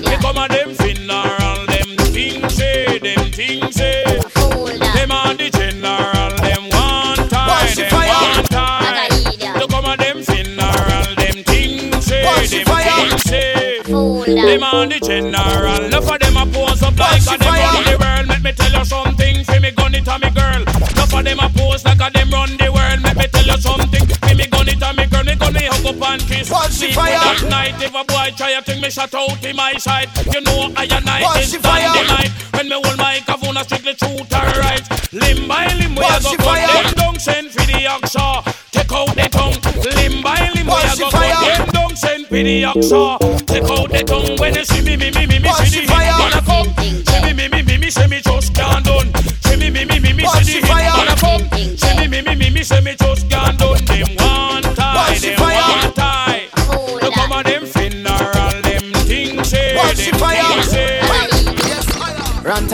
They 0.02 0.18
come 0.18 0.38
a 0.38 0.48
them 0.48 0.74
funeral, 0.76 1.66
them 1.68 1.98
things 1.98 2.54
say, 2.54 3.00
them 3.00 3.32
things 3.32 3.76
say. 3.76 4.04
Them 4.04 5.12
on 5.12 5.38
the 5.38 5.50
general, 5.52 6.30
them 6.42 6.64
one 6.70 7.30
tie, 7.30 7.74
them 7.76 7.92
one 7.92 8.44
tie. 8.46 9.10
They 9.10 9.68
come 9.68 9.86
a 9.86 9.98
them 9.98 10.24
funeral, 10.24 11.16
them 11.16 11.44
things 11.44 12.06
say, 12.06 12.24
them 12.24 13.10
things 13.10 13.24
say. 13.24 13.82
Them 13.84 14.64
on 14.64 14.90
the 14.90 15.00
general, 15.00 15.86
enough 15.86 16.12
of 16.12 16.20
them 16.20 16.38
a 16.38 16.46
pose 16.52 16.84
up 16.84 16.98
like 16.98 17.22
a 17.22 17.38
them 17.38 17.52
run 17.52 17.84
the 17.84 17.98
world. 18.00 18.28
Let 18.28 18.42
me 18.42 18.52
tell 18.54 18.72
you 18.72 18.86
something, 18.86 19.44
fi 19.44 19.60
me 19.60 19.72
gun 19.72 19.96
it 19.96 20.08
a 20.08 20.20
me 20.20 20.30
girl. 20.32 20.62
Enough 20.62 21.14
of 21.14 21.24
them 21.24 21.40
a 21.40 21.50
pose 21.50 21.86
like 21.86 22.02
a 22.02 22.12
them 22.12 22.30
run 22.32 22.58
the 22.58 22.72
world. 22.72 23.02
Let 23.04 23.18
me 23.18 23.28
tell 23.28 23.46
you 23.46 23.58
something, 23.58 24.08
me 25.52 25.60
girl. 25.60 25.70
Me 25.70 25.70
gun 25.70 25.82
me 25.82 25.90
hug 25.90 25.96
up 25.96 26.10
and 26.10 26.22
kiss. 26.22 26.48
See 26.76 26.92
that 26.94 27.46
night 27.50 27.82
if 27.82 27.94
a 27.96 28.04
boy 28.04 28.34
try 28.38 28.52
a 28.52 28.62
thing, 28.62 28.82
me 28.82 28.90
shut 28.90 29.14
out 29.14 29.44
in 29.44 29.56
my 29.56 29.74
side. 29.74 30.10
You 30.34 30.42
know 30.42 30.72
I 30.76 30.88
I 30.90 31.40
is 31.40 31.50
stand 31.50 31.64
the 31.64 32.04
night 32.08 32.32
when 32.54 32.70
me 32.70 32.76
hold 32.76 32.98
my 32.98 33.20
kavuna 33.26 33.64
strictly 33.64 33.94
truth 33.94 34.34
and 34.34 34.58
right. 34.58 34.86
Limb 35.14 35.48
by 35.48 35.68
limb 35.76 35.96
we 35.96 36.04
a 36.04 36.20
go 36.22 36.36
cut 36.38 36.60
them 36.60 36.94
down, 36.94 37.20
send 37.20 37.52
for 37.52 37.66
the 37.66 37.86
oxa. 37.88 38.44
Take 38.72 38.92
out 38.92 39.16
the 39.16 39.28
tongue. 39.30 39.58
Limb 39.96 40.22
by 40.22 40.52
limb 40.54 40.68
we 40.68 40.74
a 40.74 40.96
go 40.98 41.10
cut 41.10 41.58
them 41.58 41.68
down, 41.72 41.96
send 41.96 42.28
for 42.28 42.36
the 42.36 42.64
oxa. 42.64 43.46
Take 43.46 43.64
out 43.64 43.90
the 43.90 44.04
tongue 44.04 44.38
when 44.38 44.56
you 44.56 44.66
see 44.66 44.82
me, 44.82 44.98
me, 44.98 45.12
me, 45.12 45.26
me, 45.26 45.40
me, 45.40 45.50
see 45.54 45.86
the 45.86 45.94
hit 45.94 46.18
man 46.20 46.34
a 46.34 46.42
come. 46.42 46.70
See 47.06 47.22
me, 47.24 47.34
me, 47.34 47.48
me, 47.48 47.62
me, 47.64 47.78
me, 47.78 47.90
say 47.90 48.08
me 48.08 48.20
just 48.22 48.54
can't 48.54 48.84
done. 48.84 49.14
See 49.44 49.56
me, 49.56 49.70
me, 49.70 49.86
me, 49.86 50.00
me, 50.00 50.14
me, 50.14 50.26
see 50.44 50.60
the 50.60 50.68
hit 50.68 50.92
man 50.98 51.08
a 51.08 51.16
come. 51.16 51.46
See 51.78 51.96
me, 51.96 52.08
me, 52.08 52.22
me, 52.22 52.36
me, 52.36 52.50
me, 52.50 52.64
say 52.64 52.82
me 52.82 52.96
just 52.96 53.30
can't 53.30 53.58
done. 53.58 53.86
Them 53.86 54.10
one 54.20 54.65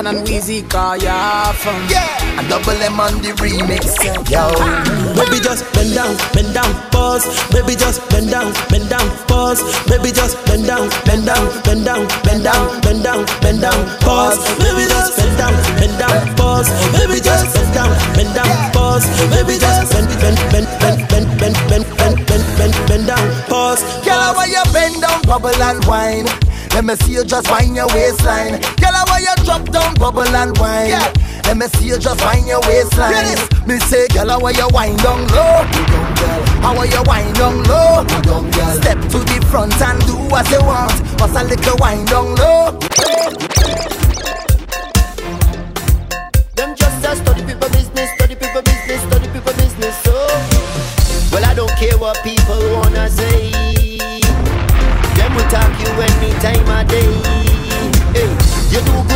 Runtown 0.01 0.17
and 0.17 0.27
Weezy 0.27 0.67
call 0.67 0.97
ya 0.97 1.51
from 1.53 1.75
A 1.85 2.49
double 2.49 2.81
M 2.81 2.99
on 2.99 3.21
the 3.21 3.29
remix 3.37 4.01
Yo 4.29 4.49
Baby 5.13 5.37
just 5.43 5.71
bend 5.73 5.93
down, 5.93 6.17
bend 6.33 6.53
down, 6.53 6.73
pause 6.89 7.25
Baby 7.51 7.75
just 7.75 8.01
bend 8.09 8.31
down, 8.31 8.51
bend 8.69 8.89
down, 8.89 9.05
pause 9.27 9.61
Baby 9.85 10.11
just 10.11 10.43
bend 10.45 10.65
down, 10.65 10.89
bend 11.05 11.25
down, 11.25 11.45
bend 11.63 11.85
down, 11.85 12.07
bend 12.23 12.43
down, 12.43 12.81
bend 12.81 13.03
down, 13.03 13.25
bend 13.41 13.61
down, 13.61 13.77
pause 14.01 14.37
Baby 14.57 14.89
just 14.89 15.17
bend 15.17 15.37
down, 15.37 15.53
bend 15.77 15.97
down, 15.99 16.35
pause 16.35 16.69
Baby 16.97 17.21
just 17.21 17.53
bend 17.53 17.73
down, 17.73 17.93
bend 18.17 18.33
down, 18.33 18.49
pause 18.73 19.05
Baby 19.29 19.61
just 19.61 19.93
bend, 19.93 20.09
bend, 20.17 20.37
bend, 20.49 20.67
bend, 20.81 20.97
bend, 21.09 21.27
bend, 21.37 21.55
bend, 21.69 21.85
bend, 21.93 22.17
bend, 22.25 22.45
bend, 22.57 22.73
bend 22.89 23.05
down, 23.05 23.25
pause 23.45 23.81
Girl, 24.01 24.33
why 24.33 24.49
you 24.49 24.63
bend 24.73 25.01
down, 25.01 25.21
bubble 25.29 25.53
and 25.53 25.85
wine? 25.85 26.40
Let 26.73 26.85
me 26.85 26.95
see 26.95 27.13
you 27.13 27.23
just 27.25 27.49
wind 27.51 27.75
your 27.75 27.87
waistline. 27.87 28.61
Girl, 28.79 28.95
why 29.07 29.19
you 29.19 29.43
drop 29.43 29.65
down, 29.69 29.93
bubble 29.95 30.21
and 30.23 30.57
wine? 30.57 30.89
Let 31.43 31.57
me 31.57 31.67
see 31.67 31.87
you 31.87 31.99
just 31.99 32.23
wind 32.23 32.47
your 32.47 32.61
waistline. 32.61 33.35
Me 33.67 33.77
say, 33.79 34.07
girl, 34.07 34.39
why 34.39 34.51
you 34.51 34.67
wind 34.71 34.97
down 34.99 35.27
low? 35.27 35.67
How 36.63 36.77
are 36.77 36.85
you 36.85 37.03
wind 37.05 37.35
down 37.35 37.63
low? 37.63 38.07
Step 38.79 38.97
to 39.11 39.19
the 39.19 39.45
front 39.51 39.79
and 39.81 39.99
do 40.07 40.15
what 40.31 40.49
you 40.49 40.63
want. 40.63 40.95
Bust 41.17 41.35
a 41.35 41.43
little 41.43 41.75
wind 41.79 42.07
down 42.07 42.35
low. 42.35 42.71
Them 46.55 46.75
just 46.75 47.05
a 47.05 47.15
study 47.15 47.43
people 47.45 47.69
business, 47.69 48.09
study 48.15 48.35
people 48.35 48.61
business, 48.61 49.01
study 49.01 49.27
people 49.27 49.53
business. 49.53 49.97
So, 50.03 50.13
well, 51.33 51.43
I 51.45 51.53
don't 51.53 51.71
care 51.71 51.97
what 51.97 52.17
people 52.23 52.59
wanna 52.79 53.09
say. 53.09 53.40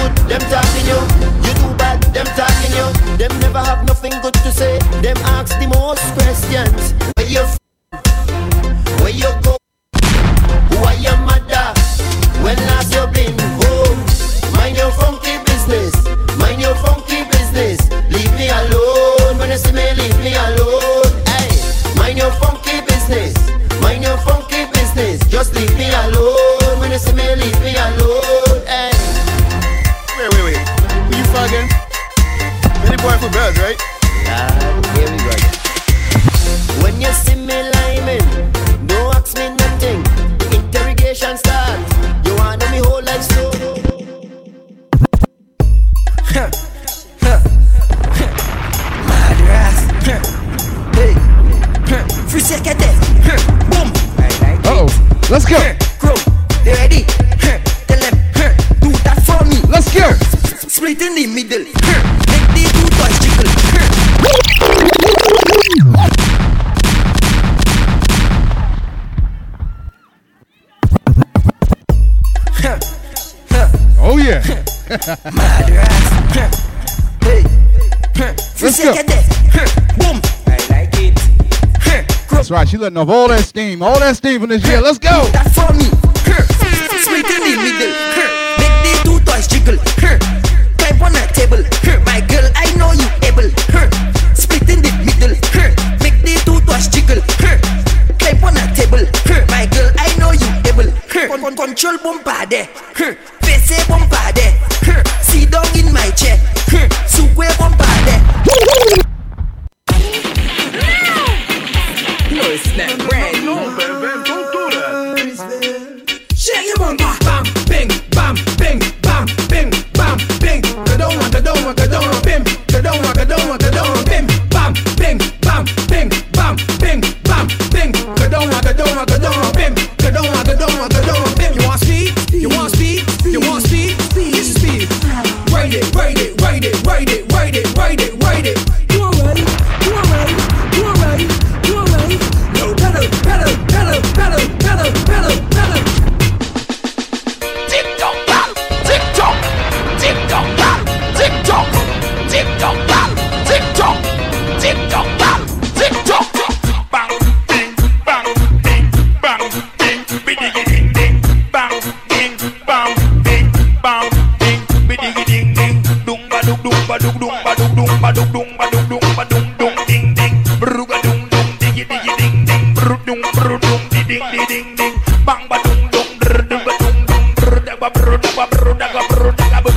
good, 0.10 0.30
them 0.30 0.42
talking 0.50 0.86
you. 0.86 1.00
You 1.46 1.54
do 1.54 1.78
bad, 1.78 2.02
them 2.14 2.26
talking 2.38 2.74
you. 2.76 3.18
Them 3.18 3.40
never 3.40 3.60
have 3.60 3.86
nothing 3.86 4.14
good 4.22 4.34
to 4.34 4.52
say. 4.52 4.80
Them 5.02 5.18
ask 5.18 5.58
the 5.60 5.68
most 5.68 6.04
questions. 6.14 7.15
Of. 82.86 83.10
All 83.10 83.28
that 83.30 83.44
steam, 83.44 83.82
all 83.82 84.00
that 84.00 84.16
steam 84.16 84.42
from 84.42 84.50
this 84.50 84.64
year. 84.68 84.80
Let's 84.80 85.00
go. 85.00 86.05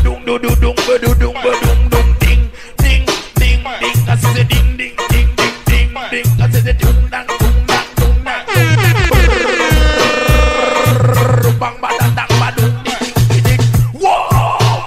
dung 0.08 0.24
do 0.24 0.38
do 0.38 0.48
dung 0.56 0.74
ba 0.86 0.96
do 0.98 1.14
dung 1.20 1.34
ba 1.34 1.52
dung 1.60 1.88
dung 1.90 2.10
ding 2.20 2.50
ding 2.78 3.04
ding 3.36 3.60
ding. 3.80 4.08
I 4.08 4.16
say 4.16 4.32
the 4.32 4.44
ding 4.48 4.76
ding 4.78 4.96
ding 5.12 5.28
ding 5.36 5.56
ding 5.66 5.92
ding. 6.10 6.26
I 6.40 6.48
say 6.48 6.62
the 6.64 6.72
dung 6.72 7.10
dang 7.12 7.26
dung 7.26 7.66
dang 7.68 7.88
dung 7.98 8.24
dang 8.24 8.44
dung. 8.48 8.64
Bang 11.60 11.76
ba 11.82 11.88
dang 12.00 12.14
dang 12.16 12.32
ba 12.40 12.48
dung 12.56 12.76
ding 12.84 13.04
ding 13.28 13.44
ding. 13.44 13.60
Wow! 14.00 14.86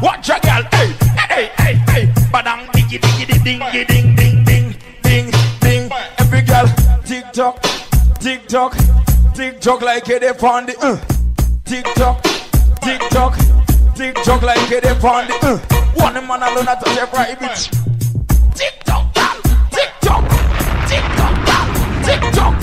Watch 0.00 0.30
a 0.30 0.38
girl, 0.46 0.62
hey 0.70 0.88
hey 1.30 1.50
hey 1.58 1.74
hey. 1.90 2.04
Ba 2.30 2.42
dang 2.46 2.62
diggy 2.70 2.98
diggy 3.02 3.24
ding 3.26 3.42
ding 3.42 3.60
ding 3.90 4.14
ding 4.14 4.44
ding 4.46 4.66
ding 5.02 5.26
ding. 5.60 5.90
Every 6.18 6.42
girl, 6.42 6.66
tick 7.04 7.26
tock, 7.32 7.58
tick 8.20 8.46
tock, 8.46 8.72
tick 9.34 9.60
tock 9.60 9.82
like 9.82 10.08
it 10.08 10.22
upon 10.22 10.66
the 10.66 10.78
uh. 10.78 10.96
tick 11.64 11.86
tock 11.96 12.39
get 14.70 14.84
them 14.84 15.04
on 15.04 15.26
the 15.26 15.34
uh. 15.42 15.58
One 15.94 16.14
man 16.14 16.42
alone 16.42 16.68
I 16.68 16.76
touch 16.76 16.96
every 16.96 17.18
right. 17.18 17.36
Bitch 17.36 17.74
Tick 18.54 18.84
tock 18.84 19.12
down, 19.12 19.42
tick 19.74 19.90
tock 20.00 20.22
Tick 20.86 21.02
tock 21.18 21.34
down, 21.44 21.66
tick 22.06 22.22
tock 22.30 22.54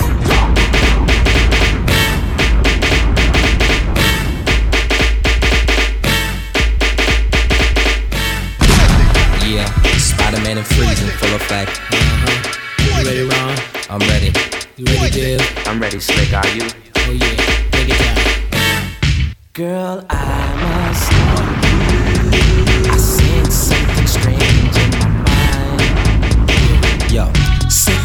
Yeah, 9.44 9.68
Spider-Man 9.98 10.56
and 10.56 10.66
freezing 10.66 11.08
full 11.18 11.34
effect 11.36 11.78
uh-huh. 11.92 12.54
You 12.84 13.06
ready, 13.06 13.28
Ron? 13.28 13.58
I'm 13.90 14.00
ready. 14.08 14.32
You 14.76 14.86
ready, 14.86 15.10
Jill? 15.10 15.40
I'm 15.66 15.78
ready, 15.78 16.00
Slick, 16.00 16.32
are 16.32 16.48
you? 16.56 16.62
Oh 16.96 17.12
yeah, 17.12 17.70
Take 17.70 17.90
it 17.90 17.98
down 17.98 19.34
Girl, 19.52 20.06
I 20.08 20.37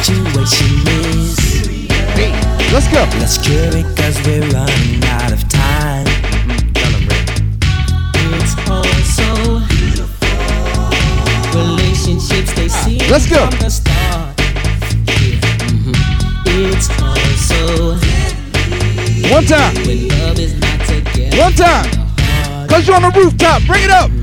situation 0.03 0.67
is. 1.15 1.39
Hey, 2.15 2.31
let's 2.73 2.87
go. 2.89 3.07
Let's 3.19 3.37
kill 3.37 3.73
it 3.73 3.85
cause 3.95 4.19
we're 4.25 4.41
running 4.51 5.03
out 5.05 5.31
of 5.31 5.47
time. 5.47 6.05
It's 8.35 8.55
all. 8.69 8.83
Relationships 11.55 12.51
they 12.53 12.67
see 12.67 12.97
ah, 12.99 13.07
let's 13.11 13.29
go. 13.29 13.47
from 13.47 13.59
the 13.59 13.69
start. 13.69 14.35
Mm-hmm. 14.35 15.23
Yeah. 15.23 15.39
Mm-hmm. 15.69 16.03
It's 16.73 16.89
also 16.99 17.95
One 19.31 19.45
time. 19.45 19.75
One 21.39 21.53
time. 21.53 22.67
Cause 22.67 22.87
you're 22.87 22.95
on 22.95 23.03
the 23.03 23.11
rooftop. 23.15 23.63
Bring 23.65 23.83
it 23.83 23.91
up. 23.91 24.22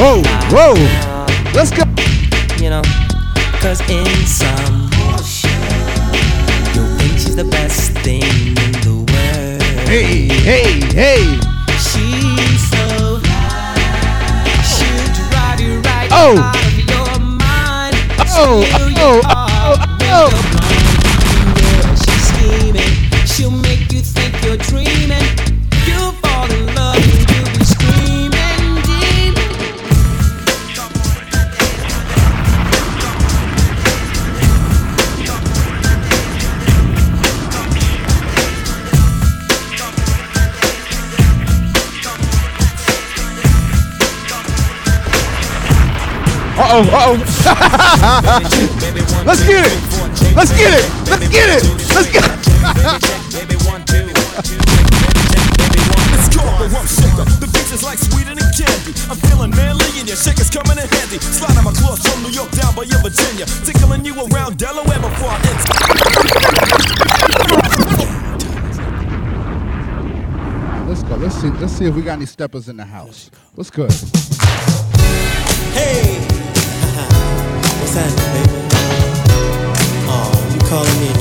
Whoa, 0.00 0.22
whoa. 0.50 0.74
Let's 1.54 1.70
go. 1.70 1.84
You 2.62 2.70
know, 2.70 2.82
cause 3.60 3.80
in 3.90 4.06
some, 4.26 4.88
you 6.74 6.82
think 6.96 7.18
she's 7.18 7.36
the 7.36 7.44
best 7.44 7.92
thing 7.98 8.22
in 8.22 8.72
the 8.80 8.96
world. 8.96 9.62
Hey, 9.88 10.28
hey, 10.28 10.80
hey. 10.94 11.24
She's 11.76 12.70
so 12.70 13.20
high, 13.28 14.48
she'll 14.64 15.12
drive 15.28 15.60
you 15.60 15.80
right 15.80 16.08
Oh. 16.10 16.38
out 16.38 16.56
of 16.56 16.78
your 16.78 17.20
mind. 17.20 17.94
Oh, 18.32 18.64
oh, 18.80 18.88
your 18.88 19.22
heart 19.24 19.78
oh, 20.00 20.00
oh, 20.00 20.32
oh. 20.32 20.79
Oh, 46.80 46.88
uh 46.88 47.12
oh. 47.12 47.16
Let's 49.26 49.44
get 49.44 49.66
it. 49.66 49.76
Let's 50.34 50.52
get 50.56 50.72
it. 50.72 50.84
Let's 51.10 51.28
get 51.28 51.48
it. 51.50 51.62
Let's 51.92 52.08
get 52.10 52.24
it. 52.24 52.30
Go, 56.30 56.40
the 56.56 56.68
rump 56.72 56.88
shaker. 56.88 57.26
The 57.36 57.48
beach 57.52 57.72
is 57.72 57.82
like 57.82 57.98
sweeter 57.98 58.34
than 58.34 58.48
candy. 58.56 58.94
I'm 59.10 59.18
feeling 59.28 59.50
manly 59.50 59.84
and 59.98 60.08
your 60.08 60.16
shaker's 60.16 60.48
coming 60.48 60.78
in 60.78 60.88
handy. 60.88 61.18
Sliding 61.20 61.64
my 61.64 61.72
claws 61.72 62.00
from 62.00 62.22
New 62.22 62.30
York 62.30 62.50
down 62.52 62.74
by 62.74 62.84
your 62.84 63.00
Virginia. 63.04 63.44
Tickling 63.66 64.04
you 64.04 64.14
around 64.16 64.56
Delaware 64.56 65.00
before 65.00 65.28
I 65.28 65.36
enter. 65.52 65.68
Let's 70.88 71.02
go. 71.02 71.16
Let's 71.16 71.36
see. 71.36 71.50
Let's 71.50 71.72
see 71.74 71.84
if 71.84 71.94
we 71.94 72.02
got 72.02 72.14
any 72.14 72.26
steppers 72.26 72.68
in 72.70 72.76
the 72.76 72.86
house. 72.86 73.30
What's 73.54 73.70
good? 73.70 73.92
Hey, 75.72 76.19
happening, 77.94 78.32
baby? 78.34 78.58
Oh, 80.06 80.30
you 80.52 80.60
calling 80.68 80.98
me 81.00 81.19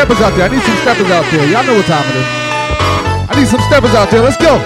steppers 0.00 0.22
out 0.22 0.34
there. 0.34 0.48
I 0.48 0.52
need 0.52 0.62
some 0.62 0.76
steppers 0.76 1.10
out 1.10 1.30
there. 1.30 1.46
Y'all 1.50 1.62
know 1.62 1.74
what 1.74 1.84
time 1.84 2.08
it 2.08 2.16
is. 2.16 2.26
I 3.28 3.34
need 3.36 3.48
some 3.48 3.60
steppers 3.60 3.94
out 3.94 4.10
there. 4.10 4.22
Let's 4.22 4.38
go. 4.38 4.56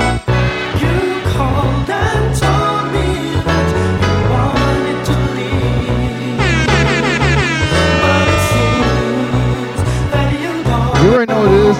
You 11.02 11.12
already 11.12 11.32
know 11.32 11.40
what 11.40 11.50
it 11.50 11.66
is. 11.66 11.78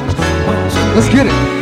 Let's 0.97 1.09
get 1.09 1.27
it. 1.29 1.54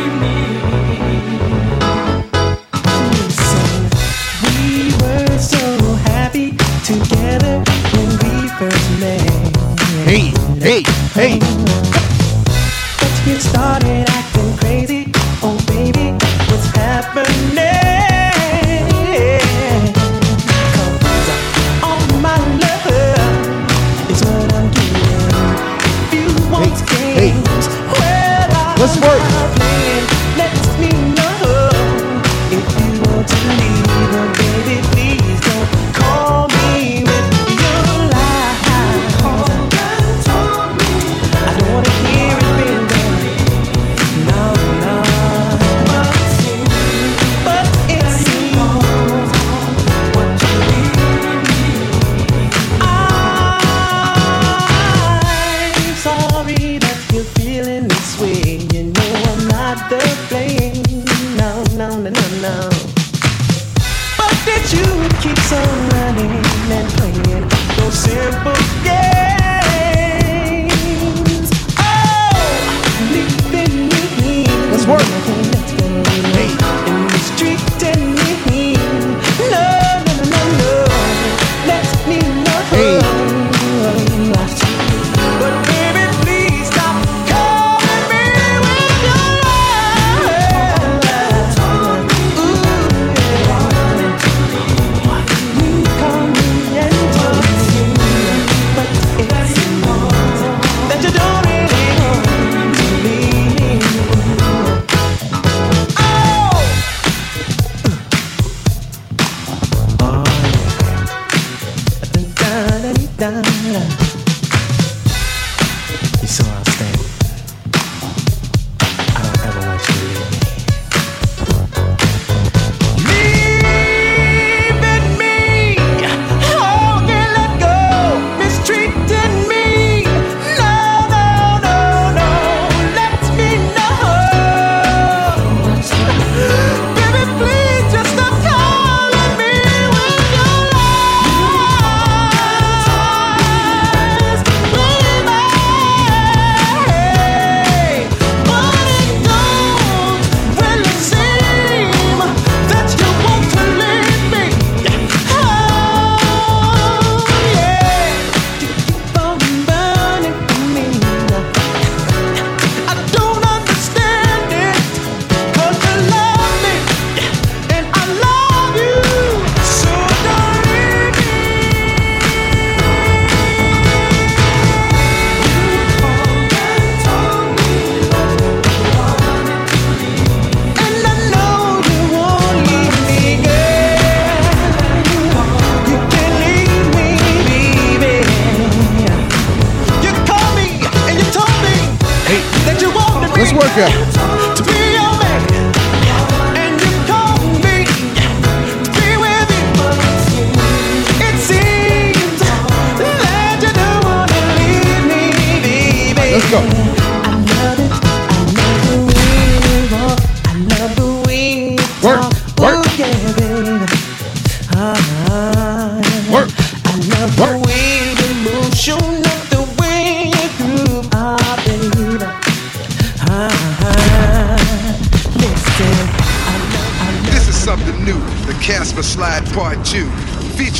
workout. 193.54 194.41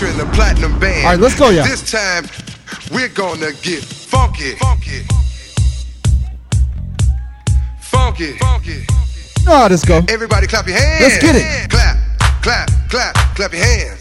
Featuring 0.03 0.19
the 0.19 0.33
Platinum 0.35 0.79
Band. 0.81 1.05
All 1.07 1.13
right, 1.13 1.21
let's 1.21 1.39
go, 1.39 1.51
y'all. 1.51 1.65
This 1.65 1.91
time, 1.91 2.25
we're 2.93 3.09
gonna 3.09 3.53
get 3.63 3.85
funky. 3.85 4.53
Funky. 4.57 5.03
Funky. 7.81 8.33
Funky. 8.39 8.85
how 9.47 9.69
this 9.69 9.85
go. 9.85 10.01
Everybody 10.09 10.47
clap 10.47 10.67
your 10.67 10.77
hands. 10.77 11.03
Let's 11.03 11.23
get 11.23 11.37
it. 11.37 11.71
Clap, 11.71 11.97
clap, 12.43 12.71
clap, 12.89 13.15
clap 13.37 13.53
your 13.53 13.65
hands. 13.65 14.01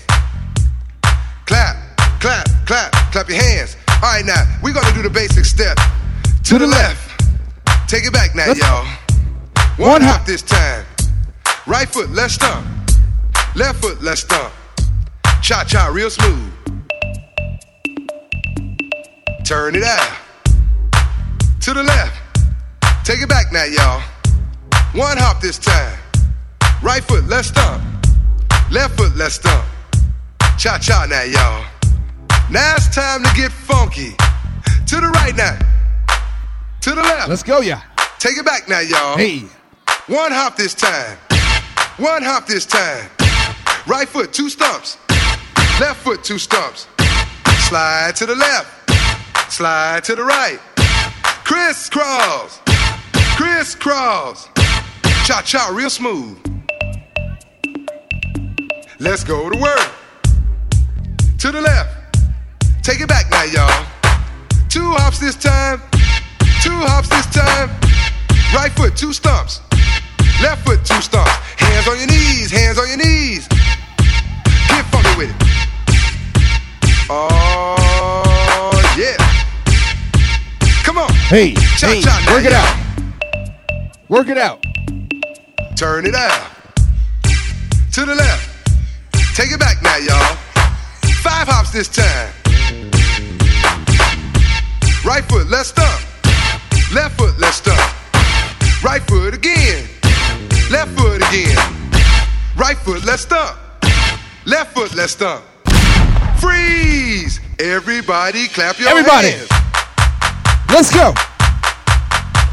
Clap, 1.45 1.75
clap, 2.19 2.47
clap, 2.65 2.91
clap 3.11 3.29
your 3.29 3.41
hands. 3.41 3.75
All 4.01 4.13
right, 4.13 4.25
now, 4.25 4.43
we're 4.63 4.73
gonna 4.73 4.93
do 4.93 5.03
the 5.03 5.09
basic 5.09 5.45
step. 5.45 5.77
To 6.45 6.57
the 6.57 6.67
left. 6.67 7.21
Take 7.87 8.05
it 8.05 8.13
back 8.13 8.33
now, 8.35 8.47
Let's- 8.47 8.59
y'all. 8.59 8.87
One 9.77 10.01
hop 10.01 10.25
this 10.25 10.41
time. 10.41 10.85
Right 11.67 11.87
foot, 11.87 12.09
let's 12.09 12.33
stomp. 12.33 12.65
Left 13.55 13.79
foot, 13.81 14.01
let's 14.01 14.21
stomp. 14.21 14.51
Cha 15.41 15.63
cha, 15.63 15.87
real 15.87 16.09
smooth. 16.09 16.53
Turn 19.43 19.75
it 19.75 19.83
out. 19.83 20.17
To 21.61 21.73
the 21.73 21.81
left. 21.83 22.15
Take 23.03 23.21
it 23.21 23.27
back 23.27 23.51
now, 23.51 23.63
y'all. 23.63 24.01
One 24.93 25.17
hop 25.17 25.41
this 25.41 25.57
time. 25.57 25.97
Right 26.83 27.03
foot, 27.03 27.25
let's 27.25 27.47
stomp. 27.47 27.83
Left 28.69 28.95
foot, 28.95 29.15
let's 29.15 29.35
stomp. 29.35 29.65
Cha 30.59 30.77
cha 30.77 31.07
now, 31.09 31.23
y'all. 31.23 31.65
Now 32.51 32.75
it's 32.75 32.93
time 32.93 33.23
to 33.23 33.33
get 33.35 33.51
funky. 33.51 34.11
To 34.87 34.95
the 34.97 35.09
right 35.15 35.35
now. 35.35 35.57
To 36.81 36.91
the 36.91 37.01
left. 37.01 37.29
Let's 37.29 37.43
go, 37.43 37.61
y'all. 37.61 37.81
Take 38.19 38.37
it 38.37 38.45
back 38.45 38.69
now, 38.69 38.81
y'all. 38.81 39.17
Hey. 39.17 39.39
One 40.05 40.31
hop 40.31 40.55
this 40.55 40.75
time. 40.75 41.17
One 41.97 42.21
hop 42.21 42.45
this 42.45 42.67
time. 42.67 43.09
Right 43.87 44.07
foot, 44.07 44.31
two 44.31 44.47
stumps. 44.49 44.97
Left 45.81 45.99
foot, 46.01 46.23
two 46.23 46.37
stumps. 46.37 46.87
Slide 47.67 48.15
to 48.17 48.27
the 48.27 48.35
left. 48.35 49.51
Slide 49.51 50.03
to 50.03 50.15
the 50.15 50.23
right. 50.23 50.59
Crisscross. 51.43 52.59
Crisscross. 53.35 54.47
Cha 55.25 55.41
cha, 55.43 55.71
real 55.73 55.89
smooth. 55.89 56.37
Let's 58.99 59.23
go 59.23 59.49
to 59.49 59.57
work. 59.57 59.91
To 61.39 61.51
the 61.51 61.61
left. 61.61 62.15
Take 62.83 63.01
it 63.01 63.07
back 63.07 63.31
now, 63.31 63.45
y'all. 63.45 63.85
Two 64.69 64.91
hops 64.91 65.17
this 65.17 65.35
time. 65.35 65.81
Two 66.61 66.77
hops 66.85 67.09
this 67.09 67.25
time. 67.33 67.71
Right 68.53 68.71
foot, 68.73 68.95
two 68.95 69.13
stumps. 69.13 69.61
Left 70.43 70.63
foot, 70.63 70.85
two 70.85 71.01
stumps. 71.01 71.31
Hands 71.57 71.87
on 71.87 71.97
your 71.97 72.07
knees, 72.07 72.51
hands 72.51 72.77
on 72.77 72.87
your 72.87 72.97
knees. 72.97 73.47
Get 74.67 74.85
funky 74.85 75.17
with 75.17 75.31
it. 75.31 75.60
Oh, 77.09 78.93
yeah. 78.97 79.17
Come 80.83 80.97
on. 80.97 81.11
Hey, 81.29 81.53
Cha 81.77 81.87
hey, 81.87 82.01
cha 82.01 82.23
work 82.31 82.45
it 82.45 82.51
y'all. 82.51 82.61
out. 82.61 82.77
Work 84.09 84.27
it 84.29 84.37
out. 84.37 84.63
Turn 85.75 86.05
it 86.05 86.15
out. 86.15 86.51
To 87.93 88.05
the 88.05 88.15
left. 88.15 88.47
Take 89.35 89.51
it 89.51 89.59
back 89.59 89.81
now, 89.81 89.97
y'all. 89.97 90.35
Five 91.23 91.47
hops 91.47 91.71
this 91.71 91.87
time. 91.87 92.29
Right 95.05 95.23
foot, 95.25 95.47
let's 95.49 95.69
stomp. 95.69 96.01
Left 96.93 97.17
foot, 97.17 97.33
let's 97.39 97.57
stomp. 97.57 97.79
Right 98.83 99.01
foot 99.03 99.33
again. 99.33 99.87
Left 100.69 100.91
foot 100.97 101.21
again. 101.29 101.57
Right 102.55 102.77
foot, 102.77 103.03
let's 103.05 103.23
stomp. 103.23 103.57
Left 104.45 104.73
foot, 104.73 104.93
let's 104.95 105.13
stomp. 105.13 105.43
Freeze! 106.41 107.39
Everybody 107.59 108.47
clap 108.47 108.79
your 108.79 108.89
Everybody. 108.89 109.29
hands. 109.29 109.49
Let's 110.69 110.89
go. 110.93 111.13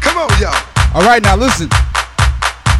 Come 0.05 0.19
on, 0.19 0.29
y'all. 0.39 0.55
All 0.95 1.03
right, 1.03 1.23
now 1.23 1.37
listen. 1.37 1.69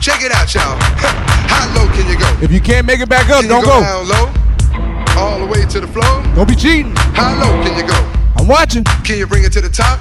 Check 0.01 0.21
it 0.23 0.33
out, 0.33 0.53
y'all. 0.55 0.77
How 1.49 1.65
low 1.75 1.91
can 1.93 2.07
you 2.09 2.19
go? 2.19 2.29
If 2.45 2.53
you 2.53 2.61
can't 2.61 2.87
make 2.87 3.01
it 3.01 3.09
back 3.09 3.31
up, 3.31 3.41
Can 3.41 3.49
don't 3.49 3.61
you 3.63 3.67
go, 3.67 3.81
go. 3.81 4.05
down 4.05 4.09
low? 4.09 5.21
All 5.21 5.39
the 5.41 5.47
way 5.47 5.65
to 5.65 5.81
the 5.81 5.89
floor? 5.89 6.23
Don't 6.37 6.47
be 6.47 6.55
cheating. 6.55 6.95
How 7.17 7.33
low 7.41 7.65
can 7.65 7.75
you 7.77 7.87
go? 7.87 7.99
I'm 8.37 8.47
watching. 8.47 8.85
Can 9.05 9.17
you 9.19 9.27
bring 9.27 9.45
it 9.45 9.53
to 9.53 9.61
the 9.61 9.69
top? 9.71 9.99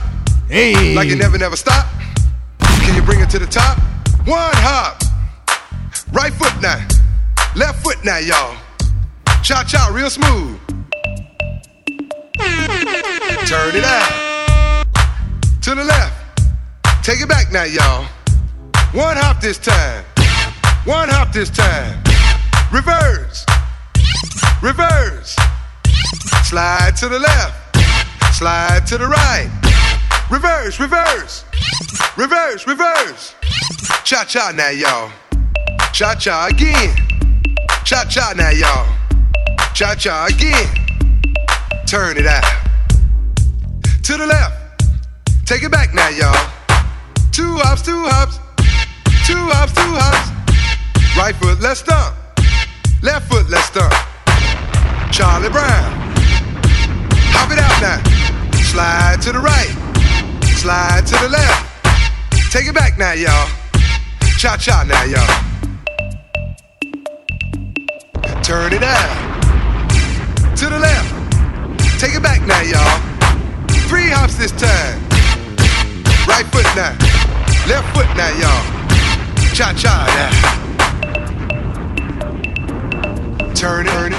Hey. 0.49 0.93
Like 0.93 1.07
you 1.07 1.15
never, 1.15 1.37
never 1.37 1.55
stop? 1.55 1.87
Can 2.59 2.95
you 2.95 3.01
bring 3.01 3.21
it 3.21 3.29
to 3.31 3.39
the 3.39 3.47
top? 3.47 3.77
One 4.27 4.51
hop. 4.55 5.01
Right 6.11 6.33
foot 6.33 6.53
now. 6.61 6.85
Left 7.55 7.81
foot 7.83 7.97
now, 8.03 8.17
y'all. 8.17 8.55
Cha 9.41 9.63
cha, 9.63 9.89
real 9.93 10.09
smooth. 10.09 10.59
Turn 13.47 13.75
it 13.75 13.83
out. 13.83 14.85
To 15.61 15.75
the 15.75 15.83
left. 15.83 16.41
Take 17.03 17.21
it 17.21 17.29
back 17.29 17.51
now, 17.51 17.63
y'all. 17.63 18.05
One 18.93 19.17
hop 19.17 19.41
this 19.41 19.57
time. 19.57 20.03
One 20.85 21.09
hop 21.09 21.31
this 21.31 21.49
time. 21.49 22.01
Reverse. 22.71 23.45
Reverse. 24.61 25.35
Slide 26.43 26.95
to 26.97 27.09
the 27.09 27.19
left. 27.19 27.75
Slide 28.35 28.85
to 28.87 28.97
the 28.97 29.07
right. 29.07 29.49
Reverse, 30.29 30.79
reverse. 30.79 31.45
Reverse, 32.17 32.67
reverse. 32.67 33.35
Cha 34.03 34.23
cha 34.23 34.51
now, 34.55 34.69
y'all. 34.69 35.11
Cha 35.93 36.15
cha 36.15 36.47
again. 36.47 36.95
Cha 37.83 38.05
cha 38.05 38.33
now, 38.35 38.49
y'all. 38.49 38.87
Cha 39.73 39.95
cha 39.95 40.27
again. 40.27 40.86
Turn 41.87 42.17
it 42.17 42.27
out. 42.27 42.43
To 44.03 44.17
the 44.17 44.27
left. 44.27 44.83
Take 45.45 45.63
it 45.63 45.71
back 45.71 45.93
now, 45.93 46.09
y'all. 46.09 46.35
Two 47.31 47.55
hops, 47.63 47.81
two 47.81 48.03
hops. 48.03 48.39
Two 49.25 49.39
hops, 49.55 49.71
two 49.71 49.95
hops. 49.95 50.27
Right 51.17 51.33
foot, 51.33 51.61
let's 51.61 51.79
stomp. 51.79 52.13
Left 53.01 53.29
foot, 53.29 53.49
let's 53.49 53.67
stomp. 53.67 53.93
Charlie 55.13 55.47
Brown. 55.47 56.11
Hop 57.31 57.51
it 57.53 57.59
out 57.59 57.79
now. 57.79 58.03
Slide 58.67 59.21
to 59.21 59.31
the 59.31 59.39
right. 59.39 59.71
Slide 60.59 61.07
to 61.07 61.15
the 61.23 61.29
left. 61.29 62.51
Take 62.51 62.67
it 62.67 62.75
back 62.75 62.97
now, 62.97 63.13
y'all. 63.13 63.47
Cha 64.37 64.57
cha 64.57 64.83
now, 64.83 65.05
y'all. 65.05 65.23
Turn 68.43 68.73
it 68.73 68.83
out. 68.83 69.07
To 70.57 70.65
the 70.65 70.79
left. 70.79 70.96
It 72.17 72.23
back 72.23 72.41
now, 72.47 72.61
y'all. 72.61 72.99
Three 73.87 74.09
hops 74.09 74.37
this 74.37 74.51
time. 74.51 74.99
Right 76.25 76.47
foot 76.47 76.65
now. 76.75 76.97
Left 77.69 77.85
foot 77.93 78.07
now, 78.17 78.33
y'all. 78.41 78.63
Cha 79.53 79.71
cha 79.77 80.07
now. 80.17 80.31
Turn 83.53 83.85
it. 83.85 83.91
Turn 83.91 84.13
it. 84.13 84.17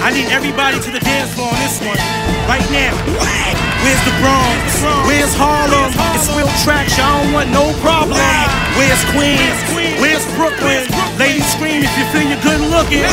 I 0.00 0.12
need 0.12 0.30
everybody 0.30 0.78
to 0.78 0.90
the 0.92 1.00
dance 1.00 1.34
floor 1.34 1.48
on 1.48 1.58
this 1.58 1.80
one. 1.80 1.98
Right 2.46 2.70
now. 2.70 3.63
Where's 3.84 4.00
the 4.08 4.16
Bronx? 4.16 4.80
Where's 5.04 5.36
Harlem? 5.36 5.92
It's 6.16 6.32
real 6.32 6.48
tracks, 6.64 6.96
y'all 6.96 7.20
don't 7.20 7.36
want 7.36 7.52
no 7.52 7.68
problem. 7.84 8.16
Where's 8.80 9.04
Queens? 9.12 9.60
Where's 10.00 10.24
Brooklyn? 10.40 10.88
Ladies 11.20 11.44
scream 11.52 11.84
if 11.84 11.92
you 12.00 12.08
feel 12.08 12.24
you're 12.24 12.40
good 12.40 12.64
looking. 12.72 13.04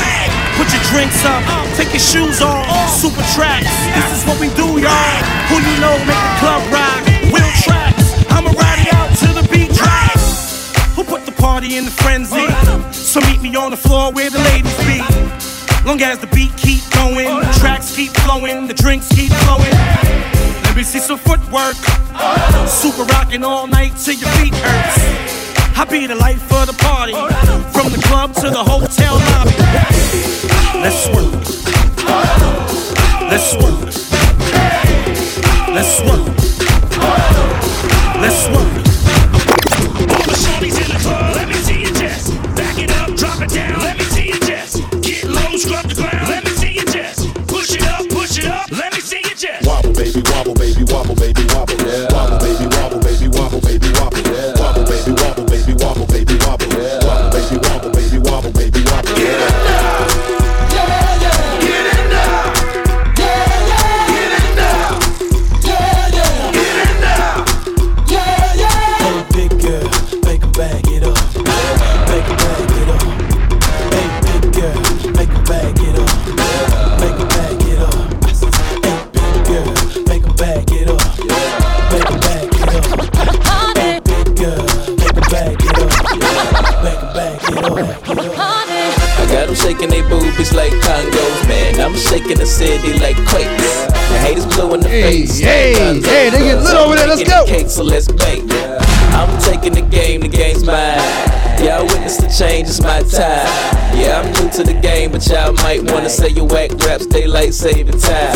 Put 0.55 0.71
your 0.71 0.79
drinks 0.87 1.27
up, 1.27 1.43
take 1.75 1.91
your 1.91 1.99
shoes 1.99 2.39
off. 2.39 2.63
Super 2.87 3.19
tracks, 3.35 3.67
this 3.67 4.15
is 4.15 4.23
what 4.23 4.39
we 4.39 4.47
do, 4.55 4.79
y'all. 4.79 5.19
Who 5.51 5.59
you 5.59 5.75
know 5.83 5.91
make 6.07 6.15
the 6.15 6.33
club 6.39 6.63
rock? 6.71 7.03
Real 7.35 7.51
tracks, 7.67 8.15
I'ma 8.31 8.55
ride 8.55 8.87
it 8.87 8.95
out 8.95 9.11
to 9.27 9.29
the 9.35 9.43
beat 9.51 9.75
drop. 9.75 10.15
Who 10.95 11.03
put 11.03 11.27
the 11.27 11.35
party 11.35 11.75
in 11.75 11.83
the 11.83 11.91
frenzy? 11.91 12.47
So 12.95 13.19
meet 13.27 13.43
me 13.43 13.51
on 13.59 13.71
the 13.71 13.77
floor 13.77 14.15
where 14.15 14.29
the 14.29 14.39
ladies 14.55 14.71
be. 14.87 15.03
Long 15.83 15.99
as 15.99 16.19
the 16.19 16.31
beat 16.31 16.55
keep 16.55 16.79
going, 16.95 17.27
the 17.27 17.51
tracks 17.59 17.93
keep 17.93 18.15
flowing, 18.23 18.67
the 18.67 18.73
drinks 18.73 19.09
keep 19.09 19.35
flowing. 19.43 20.20
Busy 20.75 20.99
some 20.99 21.19
footwork. 21.19 21.75
Super 22.67 23.03
rocking 23.03 23.43
all 23.43 23.67
night 23.67 23.95
till 23.97 24.15
your 24.15 24.29
feet 24.29 24.55
hurts. 24.55 25.77
I 25.77 25.85
be 25.85 26.07
the 26.07 26.15
life 26.15 26.41
of 26.51 26.65
the 26.65 26.73
party. 26.73 27.13
From 27.71 27.91
the 27.91 28.01
club 28.07 28.33
to 28.35 28.49
the 28.49 28.63
hotel 28.63 29.15
lobby. 29.31 29.55
Let's 30.81 31.07
work. 31.09 31.33
Let's 33.29 33.53
work. 33.55 33.85
Let's 35.69 36.01
work. 36.01 36.27
Let's 38.21 38.49
work. 38.49 38.90
Hey, 94.91 95.25
hey, 95.25 96.01
hey, 96.01 96.29
they 96.29 96.39
get 96.39 96.63
lit 96.63 96.75
over 96.75 96.97
there. 96.97 97.07
Let's 97.07 97.23
go. 97.23 97.67
So 97.69 97.81
let's 97.81 98.11
bake. 98.11 98.43
I'm 99.15 99.39
taking 99.39 99.71
the 99.71 99.87
game. 99.89 100.19
The 100.19 100.27
game's 100.27 100.65
mine. 100.65 100.99
Yeah, 101.63 101.77
I 101.77 101.83
witness 101.83 102.17
the 102.17 102.27
change, 102.27 102.67
it's 102.67 102.81
my 102.81 102.99
time. 102.99 103.47
Yeah, 103.95 104.19
I'm 104.19 104.33
new 104.33 104.51
to 104.51 104.63
the 104.63 104.73
game, 104.73 105.11
but 105.11 105.25
y'all 105.27 105.53
might 105.53 105.79
wanna 105.89 106.09
say 106.09 106.27
you 106.29 106.43
whack 106.43 106.71
raps, 106.83 107.05
daylight 107.05 107.53
saving 107.53 107.99
time. 107.99 108.35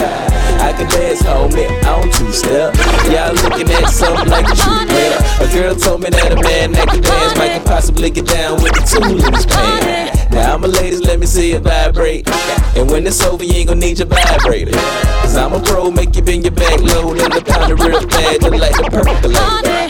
I 0.61 0.72
can 0.77 0.88
dance, 0.90 1.23
homie, 1.23 1.68
I 1.84 2.02
don't 2.02 2.14
two 2.14 2.32
step. 2.32 2.76
Y'all 3.11 3.34
looking 3.34 3.69
at 3.73 3.90
something 3.90 4.30
like 4.30 4.48
a 4.48 4.56
true 4.56 4.86
player. 4.86 5.18
A 5.41 5.48
girl 5.52 5.76
told 5.76 6.03
me 6.03 6.10
that 6.11 6.32
a 6.32 6.41
man 6.41 6.72
that 6.73 6.88
can 6.88 7.02
dance 7.02 7.38
might 7.38 7.49
can 7.49 7.64
possibly 7.65 8.11
get 8.11 8.27
down 8.27 8.61
with 8.61 8.73
the 8.73 8.82
tool 8.86 9.26
in 9.26 9.34
his 9.34 9.45
pants. 9.45 10.15
Now, 10.36 10.56
I'm 10.56 10.64
a 10.66 10.68
ladies, 10.68 10.99
let 10.99 11.18
me 11.18 11.26
see 11.26 11.52
you 11.53 11.60
vibrate. 11.60 12.30
And 12.76 12.91
when 12.91 13.07
it's 13.07 13.24
over, 13.24 13.41
you 13.41 13.53
ain't 13.53 13.70
gonna 13.70 13.80
need 13.80 13.99
your 13.99 14.07
vibrator. 14.10 14.74
Cause 15.22 15.38
I'm 15.38 15.53
a 15.53 15.62
pro, 15.62 15.90
make 15.90 16.14
you 16.14 16.22
bend 16.22 16.44
your 16.44 16.52
back 16.52 16.78
low. 16.82 17.14
Let 17.14 17.32
the 17.32 17.41
pound 17.41 17.72
of 17.72 17.80
real 17.80 18.06
bad, 18.06 18.44
look 18.44 18.60
like 18.60 18.76
the 18.76 18.90
perfect 18.91 19.24
lady. 19.24 19.40
Honey, 19.40 19.88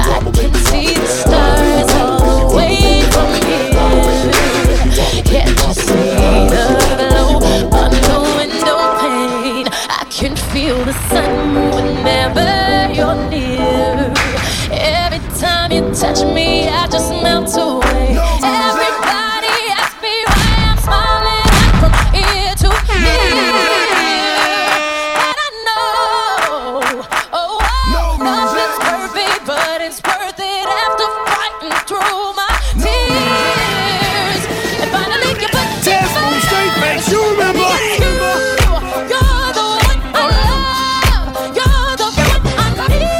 I 0.00 0.20
can 0.24 0.54
see 0.54 0.94
the 0.94 1.06
stars 1.06 1.92
all 2.00 2.48
from 2.48 2.68
here. 2.70 3.60
Can't 5.22 5.50
you 5.50 5.74
see? 5.74 6.09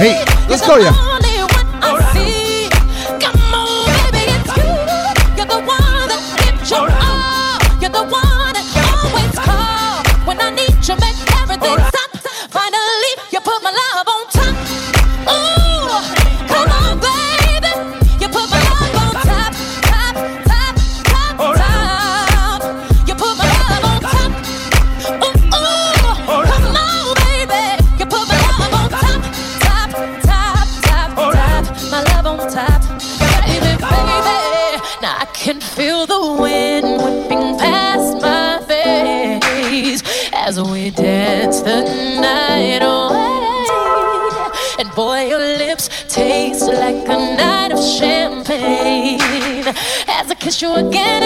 Hey, 0.01 0.25
let's 0.49 0.67
go, 0.67 0.79
yeah. 0.79 1.10
you 50.63 50.75
again. 50.75 51.20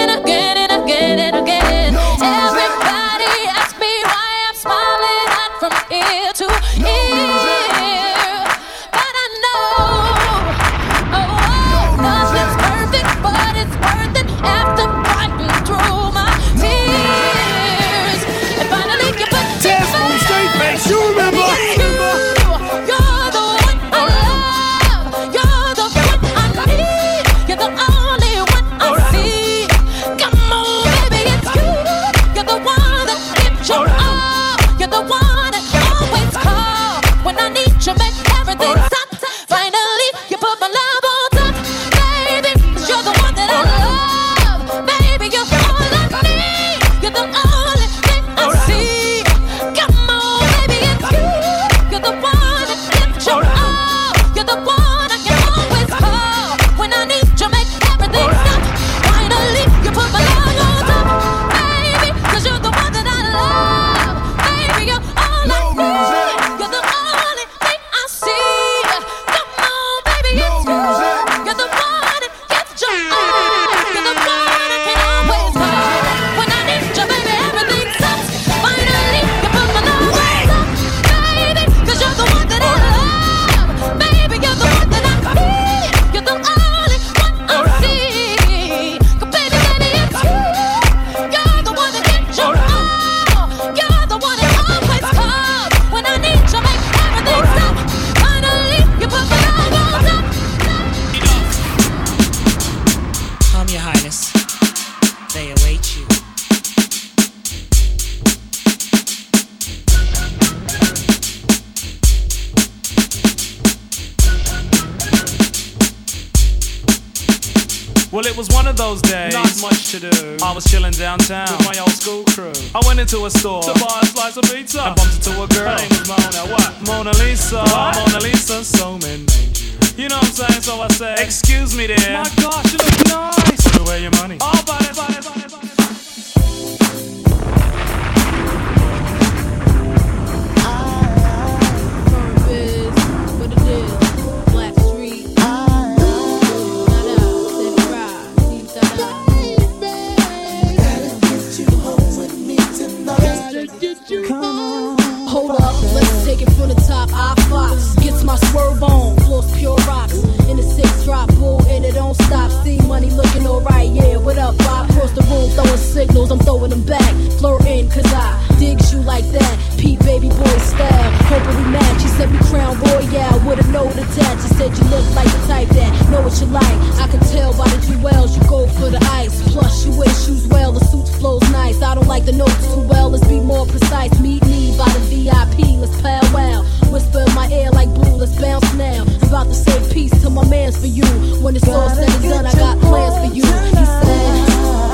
royal 170.54 170.66
style. 170.66 171.10
Hoping 171.30 171.56
we 171.64 171.70
match. 171.70 172.02
She 172.02 172.08
said 172.08 172.30
we 172.30 172.38
crown 172.38 172.78
royal 172.78 173.38
with 173.46 173.66
a 173.66 173.72
note 173.72 173.92
attached. 173.96 174.42
She 174.42 174.54
said 174.54 174.70
you 174.76 174.84
look 174.90 175.06
like 175.14 175.26
the 175.26 175.46
type 175.46 175.68
that 175.68 176.10
know 176.10 176.22
what 176.22 176.38
you 176.40 176.46
like. 176.46 176.78
I 177.00 177.08
can 177.08 177.20
tell 177.32 177.52
by 177.56 177.68
the 177.68 177.80
jewels 177.86 178.36
you 178.36 178.42
go 178.48 178.66
for 178.66 178.90
the 178.90 179.02
ice. 179.12 179.42
Plus 179.52 179.86
you 179.86 179.96
wear 179.98 180.08
shoes 180.08 180.46
well, 180.48 180.72
the 180.72 180.84
suit 180.84 181.08
flows 181.18 181.42
nice. 181.50 181.82
I 181.82 181.94
don't 181.94 182.08
like 182.08 182.24
the 182.24 182.32
notes 182.32 182.74
too 182.74 182.86
well. 182.86 183.10
Let's 183.10 183.26
be 183.26 183.40
more 183.40 183.66
precise. 183.66 184.18
Meet 184.20 184.44
me 184.46 184.76
by 184.78 184.88
the 184.88 185.00
VIP. 185.10 185.80
Let's 185.80 186.00
powwow. 186.00 186.62
Whisper 186.92 187.24
in 187.26 187.34
my 187.34 187.48
ear 187.50 187.70
like 187.70 187.88
blue. 187.94 188.16
Let's 188.16 188.40
bounce 188.40 188.72
now. 188.74 189.04
I'm 189.04 189.28
about 189.28 189.46
to 189.46 189.54
say 189.54 189.92
peace 189.92 190.14
to 190.22 190.30
my 190.30 190.46
man's 190.48 190.78
for 190.78 190.86
you. 190.86 191.06
When 191.42 191.56
it's 191.56 191.68
all 191.68 191.90
said 191.90 192.10
and 192.10 192.22
done, 192.22 192.46
I 192.46 192.52
got 192.52 192.78
plans 192.80 193.16
for 193.18 193.34
you. 193.34 193.44
He 193.44 193.84
said. 193.84 194.93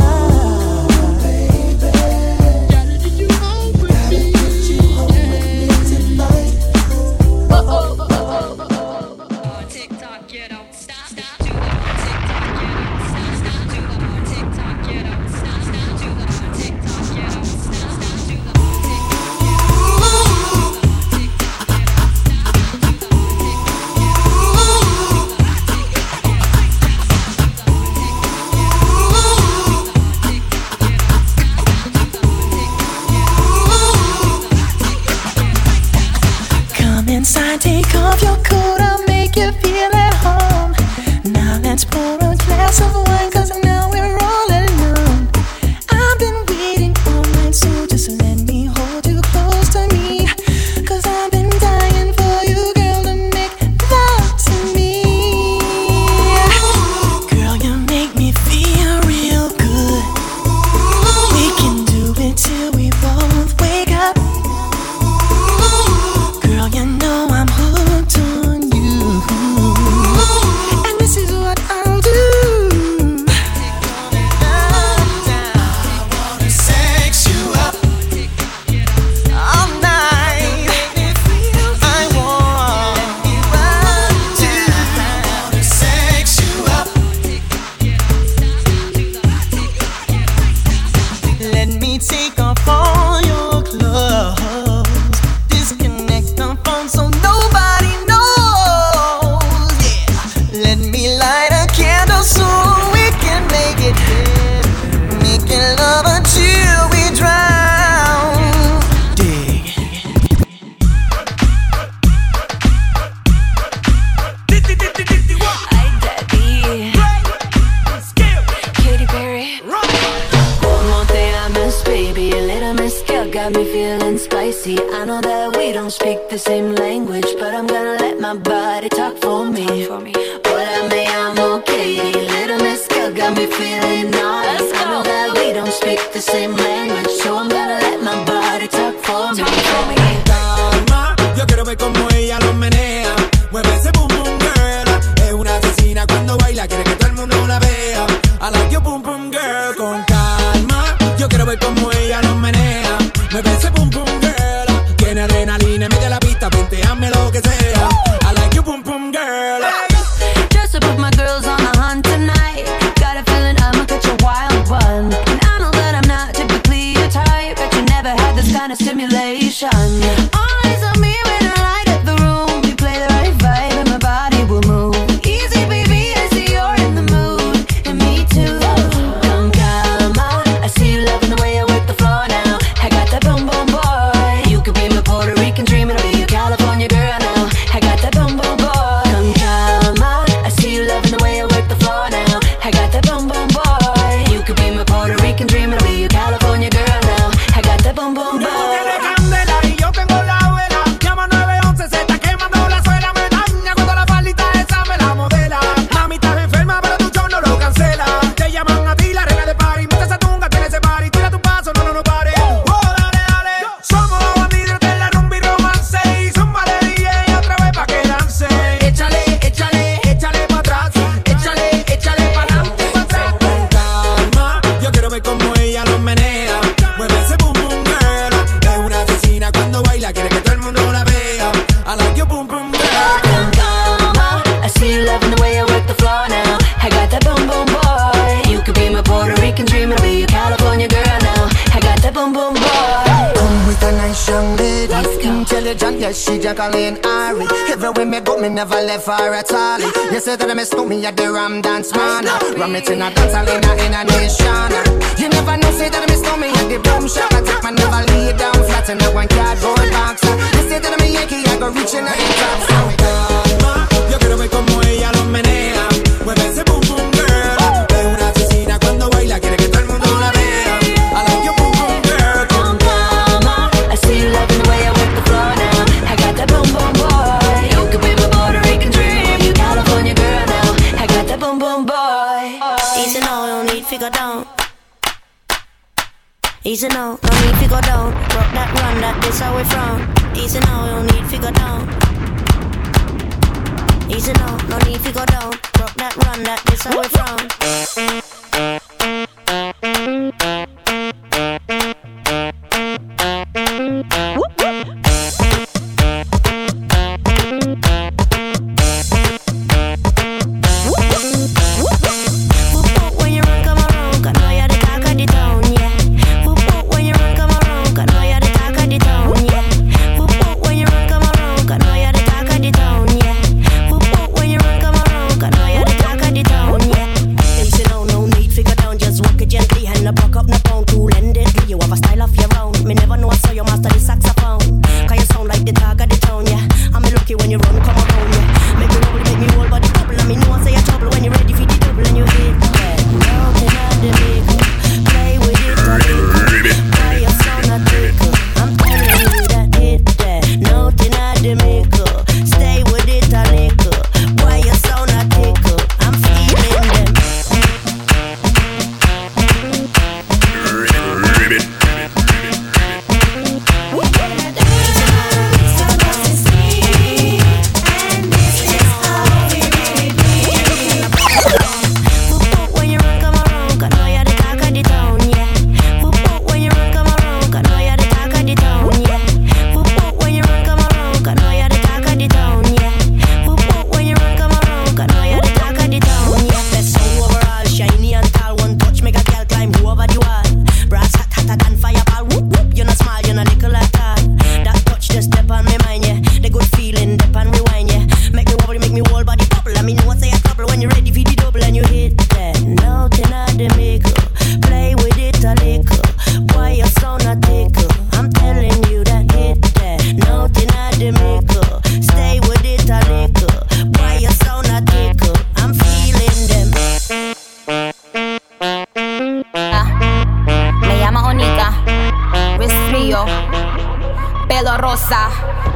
It 252.73 252.89
in 252.89 253.03
a 253.03 253.13
dance 253.13 253.35
hall 253.35 253.70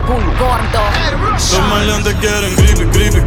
cool 0.06 0.24
gordo. 0.38 0.82
Los 1.34 1.68
maleantes 1.68 2.14
quieren 2.14 2.54
gripe, 2.56 2.84
gripe, 2.92 3.20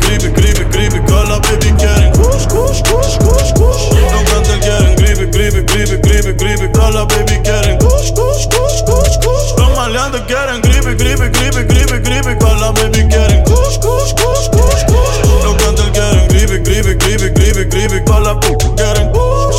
gripe. 0.72 0.99
Todas 1.07 1.30
las 1.30 1.39
baby 1.41 1.72
quieren 1.77 2.11
kush, 2.14 2.48
kush, 2.48 2.81
kush, 2.84 3.18
kush, 3.19 3.52
kush. 3.53 3.84
Los 4.11 4.23
cantantes 4.30 4.60
quieren 4.60 4.95
gripe, 4.95 5.26
gripe, 5.31 5.64
gripe, 5.64 5.98
gripe, 6.02 6.34
gripe. 6.34 6.68
Todas 6.69 6.95
las 6.95 7.06
baby 7.07 7.39
quieren 7.44 7.77
kush, 7.80 8.11
kush, 8.11 8.48
kush, 8.48 8.81
kush, 8.85 9.18
kush. 9.23 9.57
Los 9.57 9.76
maleantes 9.76 10.22
quieren 10.27 10.61
gripe, 10.61 10.95
gripe, 10.95 11.30
gripe, 11.30 11.64
gripe, 11.64 11.99
gripe. 11.99 12.35
Todas 12.35 12.61
las 12.61 12.73
baby 12.73 13.07
quieren 13.07 13.44
kush, 13.45 13.77
kush, 13.80 14.14
kush, 14.14 14.49
kush, 14.49 14.84
kush. 14.85 15.18
Los 15.44 15.56
cantantes 15.56 15.91
quieren 15.91 16.27
gripe, 16.27 16.60
gripe, 16.64 16.95
gripe, 16.95 17.30
gripe, 17.34 17.65
gripe. 17.69 18.02
Todas 18.06 18.23
las 18.23 18.35
baby 18.38 18.65
quieren 18.76 19.11
kush. 19.11 19.57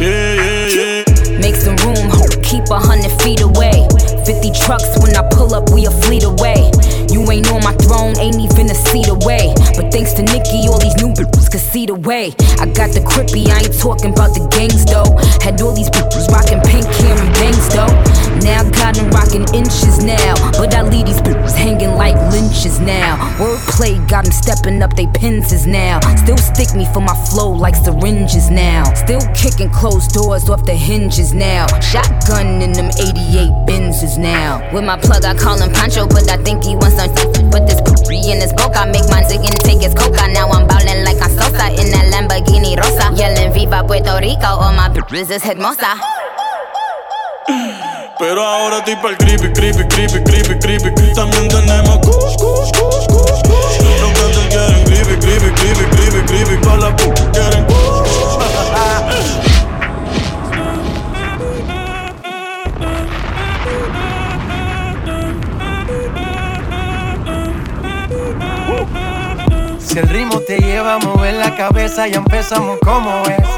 Yeah, 0.00 0.34
yeah, 0.34 0.66
yeah. 0.68 1.38
Make 1.38 1.56
some 1.56 1.76
room, 1.82 2.10
keep 2.42 2.70
a 2.70 2.78
hundred 2.78 3.10
feet 3.22 3.40
away. 3.40 3.87
50 4.28 4.50
trucks 4.60 4.84
when 5.00 5.16
I 5.16 5.26
pull 5.32 5.54
up, 5.54 5.70
we 5.72 5.86
a 5.86 5.90
fleet 6.04 6.22
away. 6.22 6.68
You 7.08 7.24
ain't 7.32 7.48
on 7.48 7.64
my 7.64 7.72
throne, 7.88 8.12
ain't 8.20 8.36
even 8.36 8.68
a 8.68 8.74
seat 8.74 9.08
away. 9.08 9.54
But 9.72 9.90
thanks 9.90 10.12
to 10.20 10.22
Nikki, 10.22 10.68
all 10.68 10.78
these 10.78 10.94
new 11.00 11.16
bitches 11.16 11.50
could 11.50 11.64
see 11.64 11.86
the 11.86 11.94
way. 11.94 12.36
I 12.60 12.68
got 12.68 12.92
the 12.92 13.00
crippy, 13.00 13.48
I 13.48 13.64
ain't 13.64 13.80
talking 13.80 14.12
about 14.12 14.36
the 14.36 14.44
gangs 14.52 14.84
though. 14.84 15.16
Had 15.40 15.56
all 15.62 15.72
these 15.72 15.88
bitches 15.88 16.28
rocking 16.28 16.60
pink 16.68 16.84
hair 17.00 17.16
and 17.16 17.32
bangs 17.40 17.72
though. 17.72 18.27
Now 18.42 18.62
got 18.70 18.94
them 18.94 19.10
rocking 19.10 19.46
inches 19.54 20.02
now. 20.02 20.34
But 20.52 20.74
I 20.74 20.82
leave 20.82 21.06
these 21.06 21.20
bitches 21.20 21.54
hanging 21.54 21.94
like 21.94 22.16
lynches 22.32 22.80
now. 22.80 23.16
Wordplay 23.38 23.96
got 24.08 24.24
them 24.24 24.32
stepping 24.32 24.82
up 24.82 24.94
they 24.94 25.06
penses 25.06 25.66
now. 25.66 26.00
Still 26.16 26.38
stick 26.38 26.74
me 26.74 26.86
for 26.92 27.00
my 27.00 27.14
flow 27.26 27.50
like 27.50 27.74
syringes 27.74 28.50
now. 28.50 28.84
Still 28.94 29.22
kicking 29.34 29.70
closed 29.70 30.12
doors 30.12 30.48
off 30.48 30.64
the 30.64 30.74
hinges 30.74 31.34
now. 31.34 31.66
Shotgun 31.80 32.62
in 32.62 32.72
them 32.72 32.90
88 32.98 33.50
Benzes 33.66 34.18
now. 34.18 34.62
With 34.72 34.84
my 34.84 34.98
plug, 34.98 35.24
I 35.24 35.34
call 35.34 35.60
him 35.60 35.72
Pancho, 35.72 36.06
but 36.06 36.28
I 36.30 36.36
think 36.38 36.64
he 36.64 36.76
wants 36.76 36.96
some 36.96 37.08
Put 37.50 37.66
this 37.66 37.80
poopy 37.80 38.30
in 38.30 38.40
his 38.40 38.52
boca, 38.52 38.86
make 38.86 39.08
my 39.08 39.22
zig 39.24 39.40
and 39.40 39.58
take 39.60 39.82
his 39.82 39.94
coca. 39.94 40.28
Now 40.32 40.48
I'm 40.50 40.66
ballin' 40.66 41.04
like 41.04 41.20
I'm 41.22 41.30
Sosa 41.30 41.70
in 41.72 41.90
that 41.92 42.12
Lamborghini 42.12 42.76
Rosa. 42.76 43.14
Yelling 43.14 43.52
Viva 43.52 43.82
Puerto 43.84 44.18
Rico, 44.20 44.46
all 44.46 44.72
my 44.72 44.88
bitches 44.88 45.30
is 45.30 45.42
hermosa. 45.42 45.98
Pero 48.18 48.42
ahora 48.42 48.78
estoy 48.78 48.96
pa'l 48.96 49.16
creepy, 49.16 49.52
creepy, 49.52 49.86
creepy, 49.86 50.22
creepy, 50.24 50.58
creepy. 50.58 51.14
También 51.14 51.48
tenemos 51.48 51.98
kush, 51.98 52.36
kush, 52.36 52.70
kush, 52.72 53.06
kush, 53.06 53.42
kush. 53.42 53.78
Los 54.00 54.12
cantantes 54.12 54.48
quieren 54.48 54.84
creepy, 54.84 55.16
creepy, 55.20 55.50
creepy, 55.54 55.84
creepy, 55.90 56.26
creepy. 56.26 56.56
Pa' 56.66 56.76
la 56.76 56.96
pu 56.96 57.12
quieren 57.32 57.64
kush. 57.66 57.78
Si 69.78 69.98
el 69.98 70.08
ritmo 70.08 70.40
te 70.40 70.58
lleva 70.58 70.94
a 70.94 70.98
mover 70.98 71.34
la 71.34 71.54
cabeza, 71.56 72.08
ya 72.08 72.16
empezamos 72.16 72.78
como 72.84 73.22
es. 73.26 73.57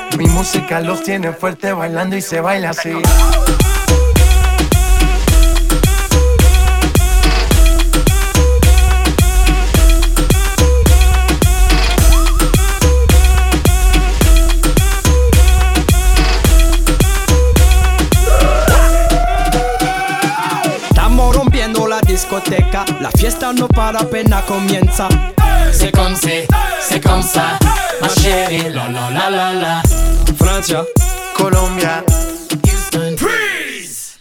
Mi 0.17 0.25
música 0.27 0.81
los 0.81 1.03
tiene 1.03 1.31
fuerte 1.31 1.73
bailando 1.73 2.15
y 2.15 2.21
se 2.21 2.41
baila 2.41 2.71
así. 2.71 2.91
Discoteca, 22.11 22.85
la 22.99 23.09
fiesta 23.11 23.53
no 23.53 23.67
para 23.67 23.99
apenas 23.99 24.43
comienza. 24.43 25.07
C'est 25.71 25.91
comme 25.91 26.15
c'est, 26.15 26.45
c'est 26.81 26.99
comme 27.01 27.21
ça, 27.23 27.57
ma 28.01 28.09
chérie, 28.09 28.69
la 28.73 28.87
la 28.89 29.09
la 29.09 29.29
la 29.29 29.53
la. 29.53 29.81
Francia, 30.37 30.83
Colombia, 31.37 32.03
Houston, 32.65 33.15
Freeze. 33.17 34.17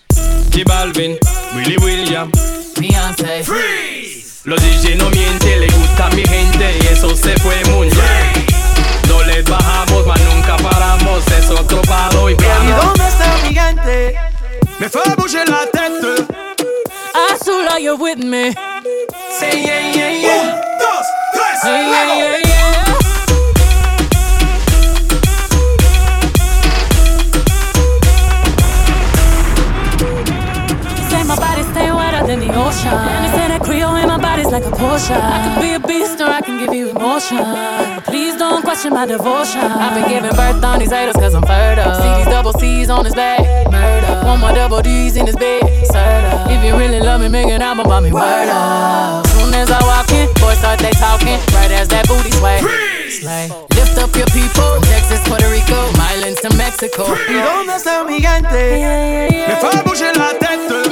J 0.52 0.64
Balvin, 0.64 1.16
Willy 1.54 1.76
William, 1.78 2.30
Beyoncé, 2.78 3.42
Los 4.44 4.60
DJ 4.62 4.96
no 4.96 5.10
mienten, 5.10 5.60
le 5.60 5.66
gusta 5.66 6.06
a 6.06 6.10
mi 6.10 6.22
gente 6.24 6.78
y 6.82 6.86
eso 6.92 7.14
se 7.16 7.36
fue 7.40 7.60
muy 7.72 7.88
bien. 7.88 8.46
No 9.08 9.22
les 9.24 9.44
bajamos, 9.44 10.06
mas 10.06 10.20
nunca 10.32 10.56
paramos, 10.58 11.26
es 11.26 11.50
otro 11.50 11.82
palo 11.82 12.30
y 12.30 12.32
¿Y 12.34 12.36
plano. 12.36 12.76
dónde 12.84 13.08
está 13.08 13.36
mi 13.48 13.54
gente? 13.54 14.14
Me 14.78 14.88
fait 14.88 15.16
bouger 15.16 15.44
la 15.48 15.66
tête. 15.72 16.19
Azul, 17.70 17.76
are 17.76 17.80
you 17.80 17.96
with 17.96 18.18
me? 18.18 18.52
Say 19.38 19.64
yeah, 19.64 19.94
yeah, 19.94 20.10
yeah. 20.10 20.60
dos, 20.78 21.06
tres, 21.34 21.60
Yeah, 21.64 21.90
yeah, 21.90 22.16
yeah, 22.16 22.48
yeah. 22.48 24.00
Say 31.10 31.22
my 31.24 31.36
body 31.36 31.62
stay 31.62 31.92
wetter 31.92 32.26
than 32.26 32.40
the 32.40 32.54
ocean. 32.54 33.49
And 34.52 34.64
they 34.64 34.66
say 34.66 34.66
that 34.66 34.66
Creole 34.66 34.66
in 34.66 34.66
my 34.66 34.66
body's 34.66 34.66
like 34.66 34.66
a 34.66 34.74
Porsche. 34.76 35.16
I 35.16 35.38
could 35.44 35.62
be 35.62 35.74
a 35.74 35.80
beast 35.80 36.20
or 36.20 36.28
I 36.28 36.40
can 36.40 36.58
give 36.58 36.74
you 36.74 36.90
emotion. 36.90 37.38
Please 38.04 38.36
don't 38.36 38.62
question 38.62 38.92
my 38.92 39.06
devotion. 39.06 39.60
I've 39.60 39.94
been 39.94 40.08
giving 40.08 40.30
birth 40.36 40.64
on 40.64 40.78
these 40.78 40.90
haters 40.90 41.14
cause 41.14 41.34
I'm 41.34 41.42
fertile. 41.42 41.94
See 41.94 42.14
these 42.18 42.26
double 42.26 42.52
C's 42.54 42.90
on 42.90 43.04
his 43.04 43.14
back. 43.14 43.40
Murder. 43.70 44.26
One 44.26 44.40
more 44.40 44.52
double 44.52 44.82
D's 44.82 45.16
in 45.16 45.26
his 45.26 45.36
bed. 45.36 45.62
Serta. 45.86 46.50
If 46.50 46.64
you 46.64 46.76
really 46.76 47.00
love 47.00 47.20
me, 47.20 47.28
make 47.28 47.46
an 47.46 47.62
album 47.62 47.86
about 47.86 48.02
me. 48.02 48.12
Word 48.12 48.48
up. 48.48 49.26
Soon 49.26 49.54
as 49.54 49.70
I 49.70 49.80
walk 49.84 50.10
in, 50.12 50.26
boys 50.40 50.58
start 50.58 50.80
they 50.80 50.92
talking. 50.92 51.38
Right 51.54 51.70
as 51.70 51.88
that 51.88 52.06
booty 52.08 52.30
sway. 52.32 52.60
Slay. 53.08 53.48
Lift 53.74 53.98
up 53.98 54.14
your 54.14 54.26
people. 54.26 54.50
From 54.50 54.82
Texas, 54.82 55.20
Puerto 55.26 55.50
Rico, 55.50 55.78
Milan 55.98 56.34
to 56.42 56.50
Mexico. 56.56 57.04
¿Y 57.28 57.34
dónde 57.34 57.76
está 57.76 58.04
mi 58.04 58.20
gente? 58.20 58.82
Me 59.48 59.56
fait 59.56 59.84
bouger 59.84 60.16
la 60.16 60.32
tête. 60.38 60.86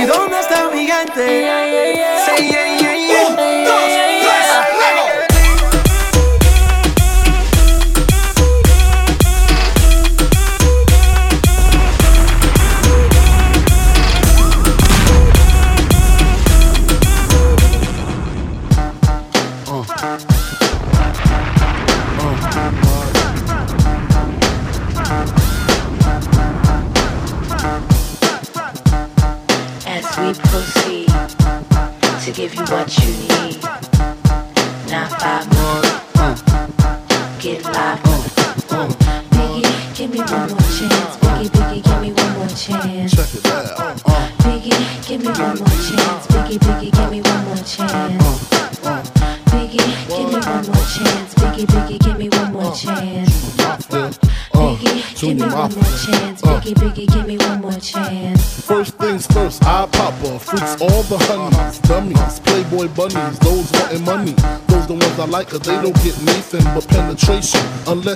¿Y 0.00 0.06
dónde 0.06 0.40
está 0.40 0.70
mi 0.72 0.86
gente? 0.86 1.67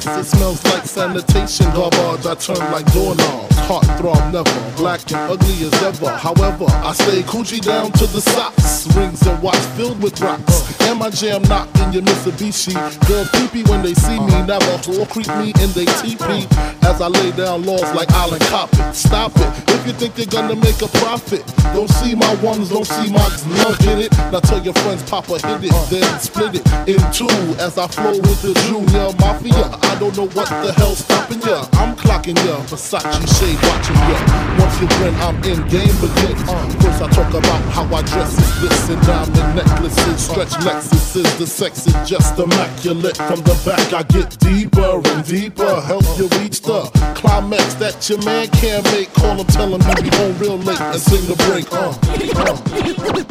It 0.07 0.24
smells 0.24 0.65
like 0.65 0.85
sanitation. 0.85 1.66
Garbage, 1.74 2.27
I 2.27 2.35
turn 2.35 2.73
like 2.73 2.93
doorknobs. 2.93 3.52
Heart 3.68 3.86
throb 3.98 4.32
never, 4.32 4.76
black 4.76 5.01
and 5.12 5.30
ugly 5.30 5.64
as 5.66 5.72
ever. 5.82 6.10
However, 6.10 6.66
I 6.68 6.93
stay 6.93 7.22
coochie 7.22 7.60
down 7.60 7.93
to 7.93 8.06
the 8.06 8.20
socks. 8.20 8.86
Rings 8.97 9.26
and 9.26 9.40
watch 9.43 9.62
filled 9.76 10.02
with 10.02 10.20
rocks. 10.20 10.80
And 10.82 10.98
my 10.98 11.10
jam 11.10 11.43
knocked 11.43 11.78
in 11.78 11.93
your 11.93 12.02
Mitsubishi. 12.02 12.74
Girls 13.06 13.28
creepy 13.30 13.62
when 13.70 13.82
they 13.82 13.94
see 13.94 14.18
me, 14.18 14.43
never 14.47 14.64
whore 14.82 15.09
creep 15.09 15.28
me 15.39 15.55
in 15.62 15.70
they 15.72 15.86
teepee. 16.02 16.47
As 16.82 17.01
I 17.01 17.06
lay 17.06 17.30
down 17.32 17.64
laws 17.64 17.89
like 17.94 18.10
Island 18.12 18.43
Coppet. 18.43 18.94
Stop 18.94 19.32
it, 19.36 19.70
if 19.70 19.86
you 19.86 19.93
think 19.93 20.18
you're 20.18 20.26
gonna 20.26 20.56
make 20.56 20.82
a 20.82 20.89
profit. 20.98 21.44
Don't 21.72 21.89
see 21.89 22.14
my 22.14 22.34
ones, 22.43 22.68
don't 22.68 22.86
see 22.86 23.10
my 23.12 23.28
love 23.62 23.78
hit 23.78 23.98
it. 23.98 24.12
Now 24.32 24.40
tell 24.40 24.60
your 24.60 24.74
friends, 24.74 25.02
Papa 25.09 25.39
hit 25.39 25.70
it, 25.70 25.74
then 25.89 26.18
split 26.18 26.56
it 26.56 26.66
in 26.89 27.01
two. 27.12 27.30
As 27.62 27.78
I 27.78 27.86
flow 27.86 28.18
with 28.18 28.43
the 28.43 28.52
Junior 28.66 29.14
Mafia, 29.22 29.70
I 29.90 29.97
don't 30.01 30.16
know 30.16 30.28
what 30.34 30.48
the 30.48 30.72
hell's 30.76 30.98
stopping 30.98 31.40
ya. 31.43 31.64
I'm 31.74 31.94
clocking 31.97 32.36
ya, 32.44 32.59
Versace 32.66 33.22
shade 33.39 33.52
watching 33.61 34.01
ya. 34.11 34.19
Once 34.59 34.81
you 34.81 34.89
grin, 34.97 35.15
I'm 35.20 35.37
in 35.45 35.61
game 35.69 35.99
again. 36.03 36.37
First 36.81 37.03
I 37.03 37.09
talk 37.11 37.33
about 37.35 37.62
how 37.73 37.85
I 37.85 38.03
dress 38.03 38.39
is 38.39 38.53
this 38.61 38.89
and 38.91 39.03
diamond 39.03 39.57
necklaces, 39.57 40.20
stretch 40.27 40.55
Lexuses. 40.65 41.39
The 41.39 41.47
sex 41.47 41.87
is 41.87 41.97
just 42.09 42.39
immaculate. 42.39 43.16
From 43.16 43.41
the 43.43 43.57
back 43.65 43.93
I 43.93 44.03
get 44.05 44.39
deeper 44.39 45.01
and 45.05 45.24
deeper, 45.24 45.81
help 45.81 46.05
you 46.19 46.29
reach 46.41 46.61
the 46.62 46.83
climax 47.15 47.74
that 47.74 48.09
your 48.09 48.23
man 48.23 48.49
can't 48.49 48.85
make. 48.93 49.12
Call 49.15 49.37
him, 49.37 49.47
tell 49.47 49.74
him 49.74 49.83
you 49.83 50.11
be 50.11 50.16
home 50.16 50.39
real 50.39 50.59
late 50.59 50.81
and 50.81 51.01
sing 51.01 51.24
the 51.27 51.37
break. 51.49 51.66
Uh, 51.73 51.95
uh. 52.43 52.57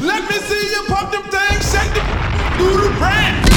Let 0.06 0.30
me 0.30 0.38
see 0.48 0.64
you 0.74 0.84
pump 0.88 1.12
them 1.12 1.24
things, 1.32 1.72
shake 1.72 1.94
the 1.94 2.32
do 2.58 2.90
the 2.90 2.96
brand. 3.00 3.51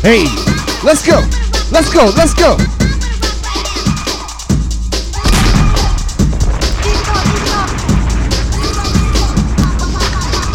Hey, 0.00 0.26
let's 0.84 1.04
go. 1.04 1.18
Let's 1.72 1.92
go. 1.92 2.04
Let's 2.16 2.32
go. 2.32 2.56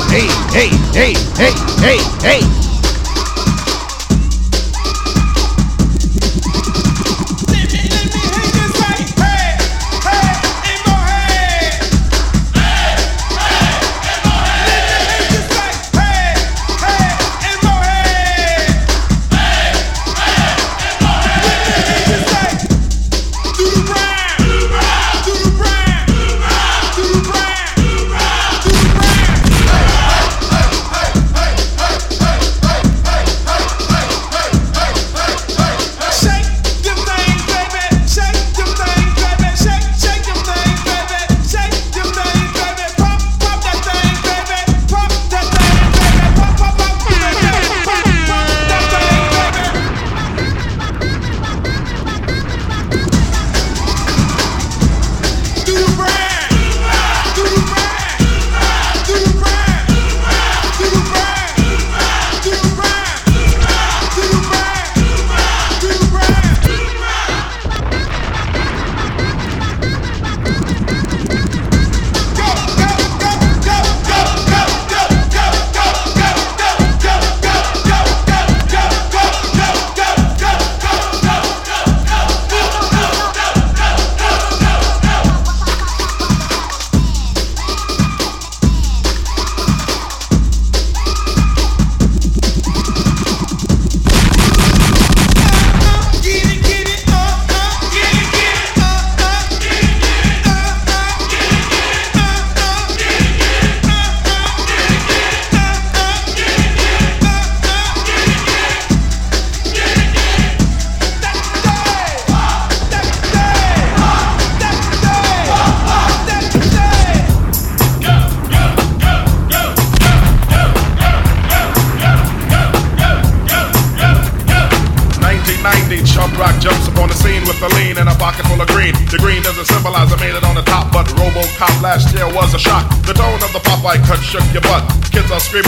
Hey, 0.10 0.28
hey, 0.54 0.70
hey, 0.94 1.14
hey, 1.36 1.52
hey, 1.82 2.40
hey. 2.40 2.63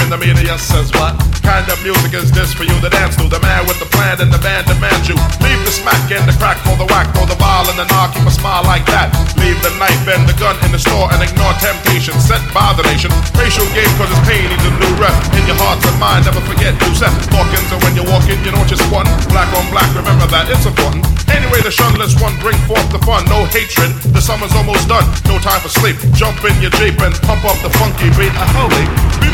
The 0.05 0.21
media 0.21 0.53
says 0.61 0.93
what? 1.01 1.17
Kind 1.41 1.65
of 1.65 1.81
music 1.81 2.13
is 2.13 2.29
this 2.29 2.53
for 2.53 2.61
you 2.61 2.77
to 2.77 2.89
dance 2.93 3.17
to? 3.17 3.25
The 3.25 3.41
man 3.41 3.65
with 3.65 3.81
the 3.81 3.89
plan 3.89 4.21
and 4.21 4.29
the 4.29 4.37
band 4.37 4.69
demands 4.69 5.09
you. 5.09 5.17
Leave 5.41 5.59
the 5.65 5.73
smack 5.73 5.97
and 6.13 6.23
the 6.29 6.35
crack 6.37 6.61
for 6.61 6.77
the 6.77 6.85
whack, 6.93 7.09
throw 7.17 7.25
the 7.25 7.35
ball 7.41 7.65
and 7.65 7.75
the 7.75 7.89
knock, 7.89 8.13
keep 8.13 8.21
a 8.21 8.31
smile 8.31 8.61
like 8.69 8.85
that. 8.85 9.09
Leave 9.41 9.57
the 9.65 9.73
knife 9.81 10.05
and 10.05 10.23
the 10.29 10.37
gun 10.37 10.55
in 10.61 10.69
the 10.69 10.77
store 10.77 11.09
and 11.09 11.19
ignore 11.25 11.51
temptation 11.57 12.13
sent 12.21 12.45
by 12.53 12.69
the 12.77 12.85
nation. 12.85 13.09
Racial 13.33 13.65
game 13.73 13.89
cause 13.97 14.07
it's 14.07 14.21
pain 14.29 14.45
needs 14.45 14.63
a 14.63 14.71
new 14.77 14.93
rep. 15.01 15.11
In 15.35 15.43
your 15.49 15.57
hearts 15.57 15.83
and 15.83 15.97
mind, 15.97 16.29
never 16.29 16.39
forget 16.45 16.77
you 16.85 16.93
set 16.95 17.11
Hawkins 17.33 17.67
and 17.73 17.81
when 17.81 17.97
you 17.97 18.05
walk 18.05 18.29
in, 18.29 18.37
you 18.45 18.53
know 18.53 18.61
what 18.61 18.69
you're 18.69 18.79
squatting. 18.85 19.11
Black 19.33 19.49
on 19.57 19.65
black, 19.73 19.89
remember 19.97 20.29
that, 20.31 20.47
it's 20.47 20.69
important. 20.69 21.01
Anyway, 21.33 21.59
the 21.65 21.73
shunless 21.73 22.15
one 22.21 22.37
bring 22.39 22.55
forth 22.69 22.87
the 22.93 23.01
fun. 23.03 23.25
No 23.27 23.43
hatred, 23.51 23.91
the 24.13 24.21
summer's 24.21 24.53
almost 24.55 24.87
done. 24.87 25.03
No 25.27 25.41
time 25.41 25.59
for 25.59 25.73
sleep. 25.73 25.97
Jump 26.15 26.39
in 26.45 26.55
your 26.61 26.71
Jeep 26.77 26.95
and 27.03 27.11
pump 27.27 27.43
up 27.43 27.57
the 27.59 27.73
funky 27.75 28.07
beat. 28.15 28.31
A 28.31 28.45
holy 28.55 28.85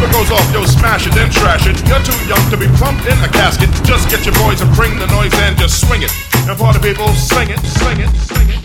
beaver 0.02 0.14
goes 0.14 0.32
off, 0.32 0.54
yo, 0.54 0.66
smash 0.66 1.08
it, 1.08 1.14
then 1.14 1.30
trash 1.30 1.68
it. 1.68 1.78
You're 1.88 2.02
too 2.04 2.18
young 2.28 2.50
to 2.50 2.58
be 2.58 2.68
plumped 2.78 3.06
in 3.06 3.18
a 3.20 3.30
casket. 3.30 3.70
Just 3.86 4.10
get 4.10 4.26
your 4.26 4.36
boys 4.36 4.62
and 4.62 4.74
bring 4.76 4.98
the 4.98 5.08
noise 5.08 5.34
and 5.34 5.58
just 5.58 5.88
swing 5.88 6.02
it. 6.02 6.12
And 6.50 6.58
for 6.58 6.74
the 6.74 6.80
people, 6.80 7.08
sing 7.10 7.50
it, 7.50 7.60
sing 7.60 8.00
it, 8.00 8.10
sing 8.10 8.50
it. 8.50 8.61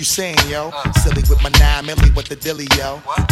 You 0.00 0.04
saying, 0.04 0.38
yo? 0.48 0.72
Silly 1.02 1.20
with 1.28 1.42
my 1.42 1.50
nine 1.60 1.84
milli 1.84 2.16
with 2.16 2.26
the 2.26 2.36
dilly, 2.36 2.66
yo. 2.78 3.02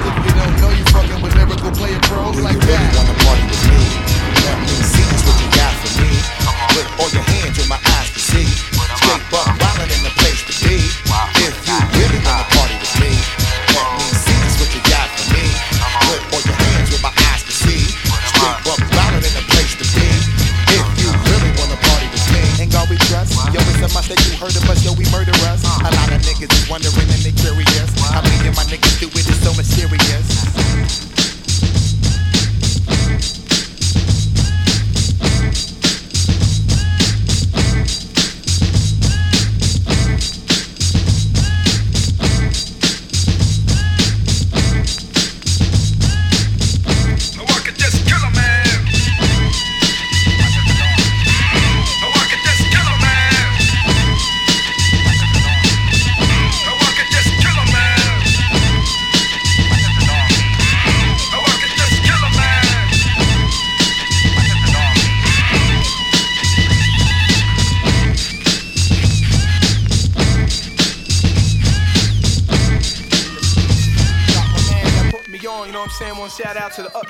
If 0.00 0.16
you 0.24 0.32
don't 0.32 0.56
know, 0.60 0.70
you 0.72 0.84
fucking 0.88 1.20
with 1.20 1.34
lyrical 1.36 1.70
player 1.76 2.00
pros 2.08 2.40
like 2.40 2.56
that. 2.56 2.86
wanna 2.96 3.16
party 3.24 3.44
with 3.44 3.64
me? 3.68 3.80
Let 4.48 4.56
me 4.64 4.76
see 4.80 5.04
what 5.24 5.36
you 5.36 5.48
got 5.52 5.72
for 5.84 5.92
me. 6.00 6.08
Uh-huh. 6.08 6.72
Put 6.72 6.86
all 7.00 7.10
your 7.12 7.26
hands 7.28 7.54
where 7.60 7.68
my 7.68 7.80
eyes 7.98 8.08
can 8.08 8.24
see. 8.24 8.48
Straight 8.96 9.24
buck 9.28 9.44
uh-huh. 9.44 9.60
wildin' 9.60 9.92
in 9.92 10.02
the 10.08 10.14
place 10.16 10.40
to 10.48 10.54
be. 10.64 10.80
If 11.44 11.54
you 11.68 11.76
uh-huh. 11.76 11.98
really 12.00 12.20
wanna 12.24 12.46
party 12.56 12.76
with 12.80 12.94
me, 12.96 13.12
let 13.76 13.88
me 14.00 14.08
see 14.24 14.40
what 14.56 14.70
you 14.72 14.82
got 14.88 15.08
for 15.12 15.26
me. 15.36 15.44
Put 16.08 16.20
all 16.32 16.44
your 16.48 16.58
hands 16.58 16.88
where 16.96 17.04
my 17.04 17.14
eyes 17.28 17.42
can 17.44 17.56
see. 17.60 17.82
Straight 18.32 18.58
buck 18.64 18.80
wildin' 18.96 19.20
in 19.20 19.34
the 19.36 19.44
place 19.52 19.76
to 19.76 19.84
be. 19.84 20.08
If 20.72 20.86
you 20.96 21.12
really 21.28 21.52
wanna 21.60 21.76
party 21.76 22.08
with 22.08 22.24
me, 22.32 22.42
ain't 22.64 22.72
God 22.72 22.88
we 22.88 22.96
trust. 23.12 23.36
Yo, 23.52 23.60
it's 23.68 23.84
a 23.84 23.88
must 23.92 24.08
that 24.08 24.20
you 24.24 24.32
heard 24.40 24.56
of 24.56 24.64
us, 24.64 24.80
yo, 24.80 24.96
we 24.96 25.04
murder 25.12 25.36
us. 25.52 25.60
A 25.84 25.90
lot 25.92 26.08
of 26.08 26.24
niggas 26.24 26.48
is 26.48 26.64
wondering 26.72 27.19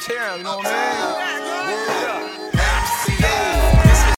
uptown, 0.00 0.38
you 0.38 0.44
know 0.44 0.56
what 0.56 0.66
I 0.66 0.84
mean? 0.84 0.89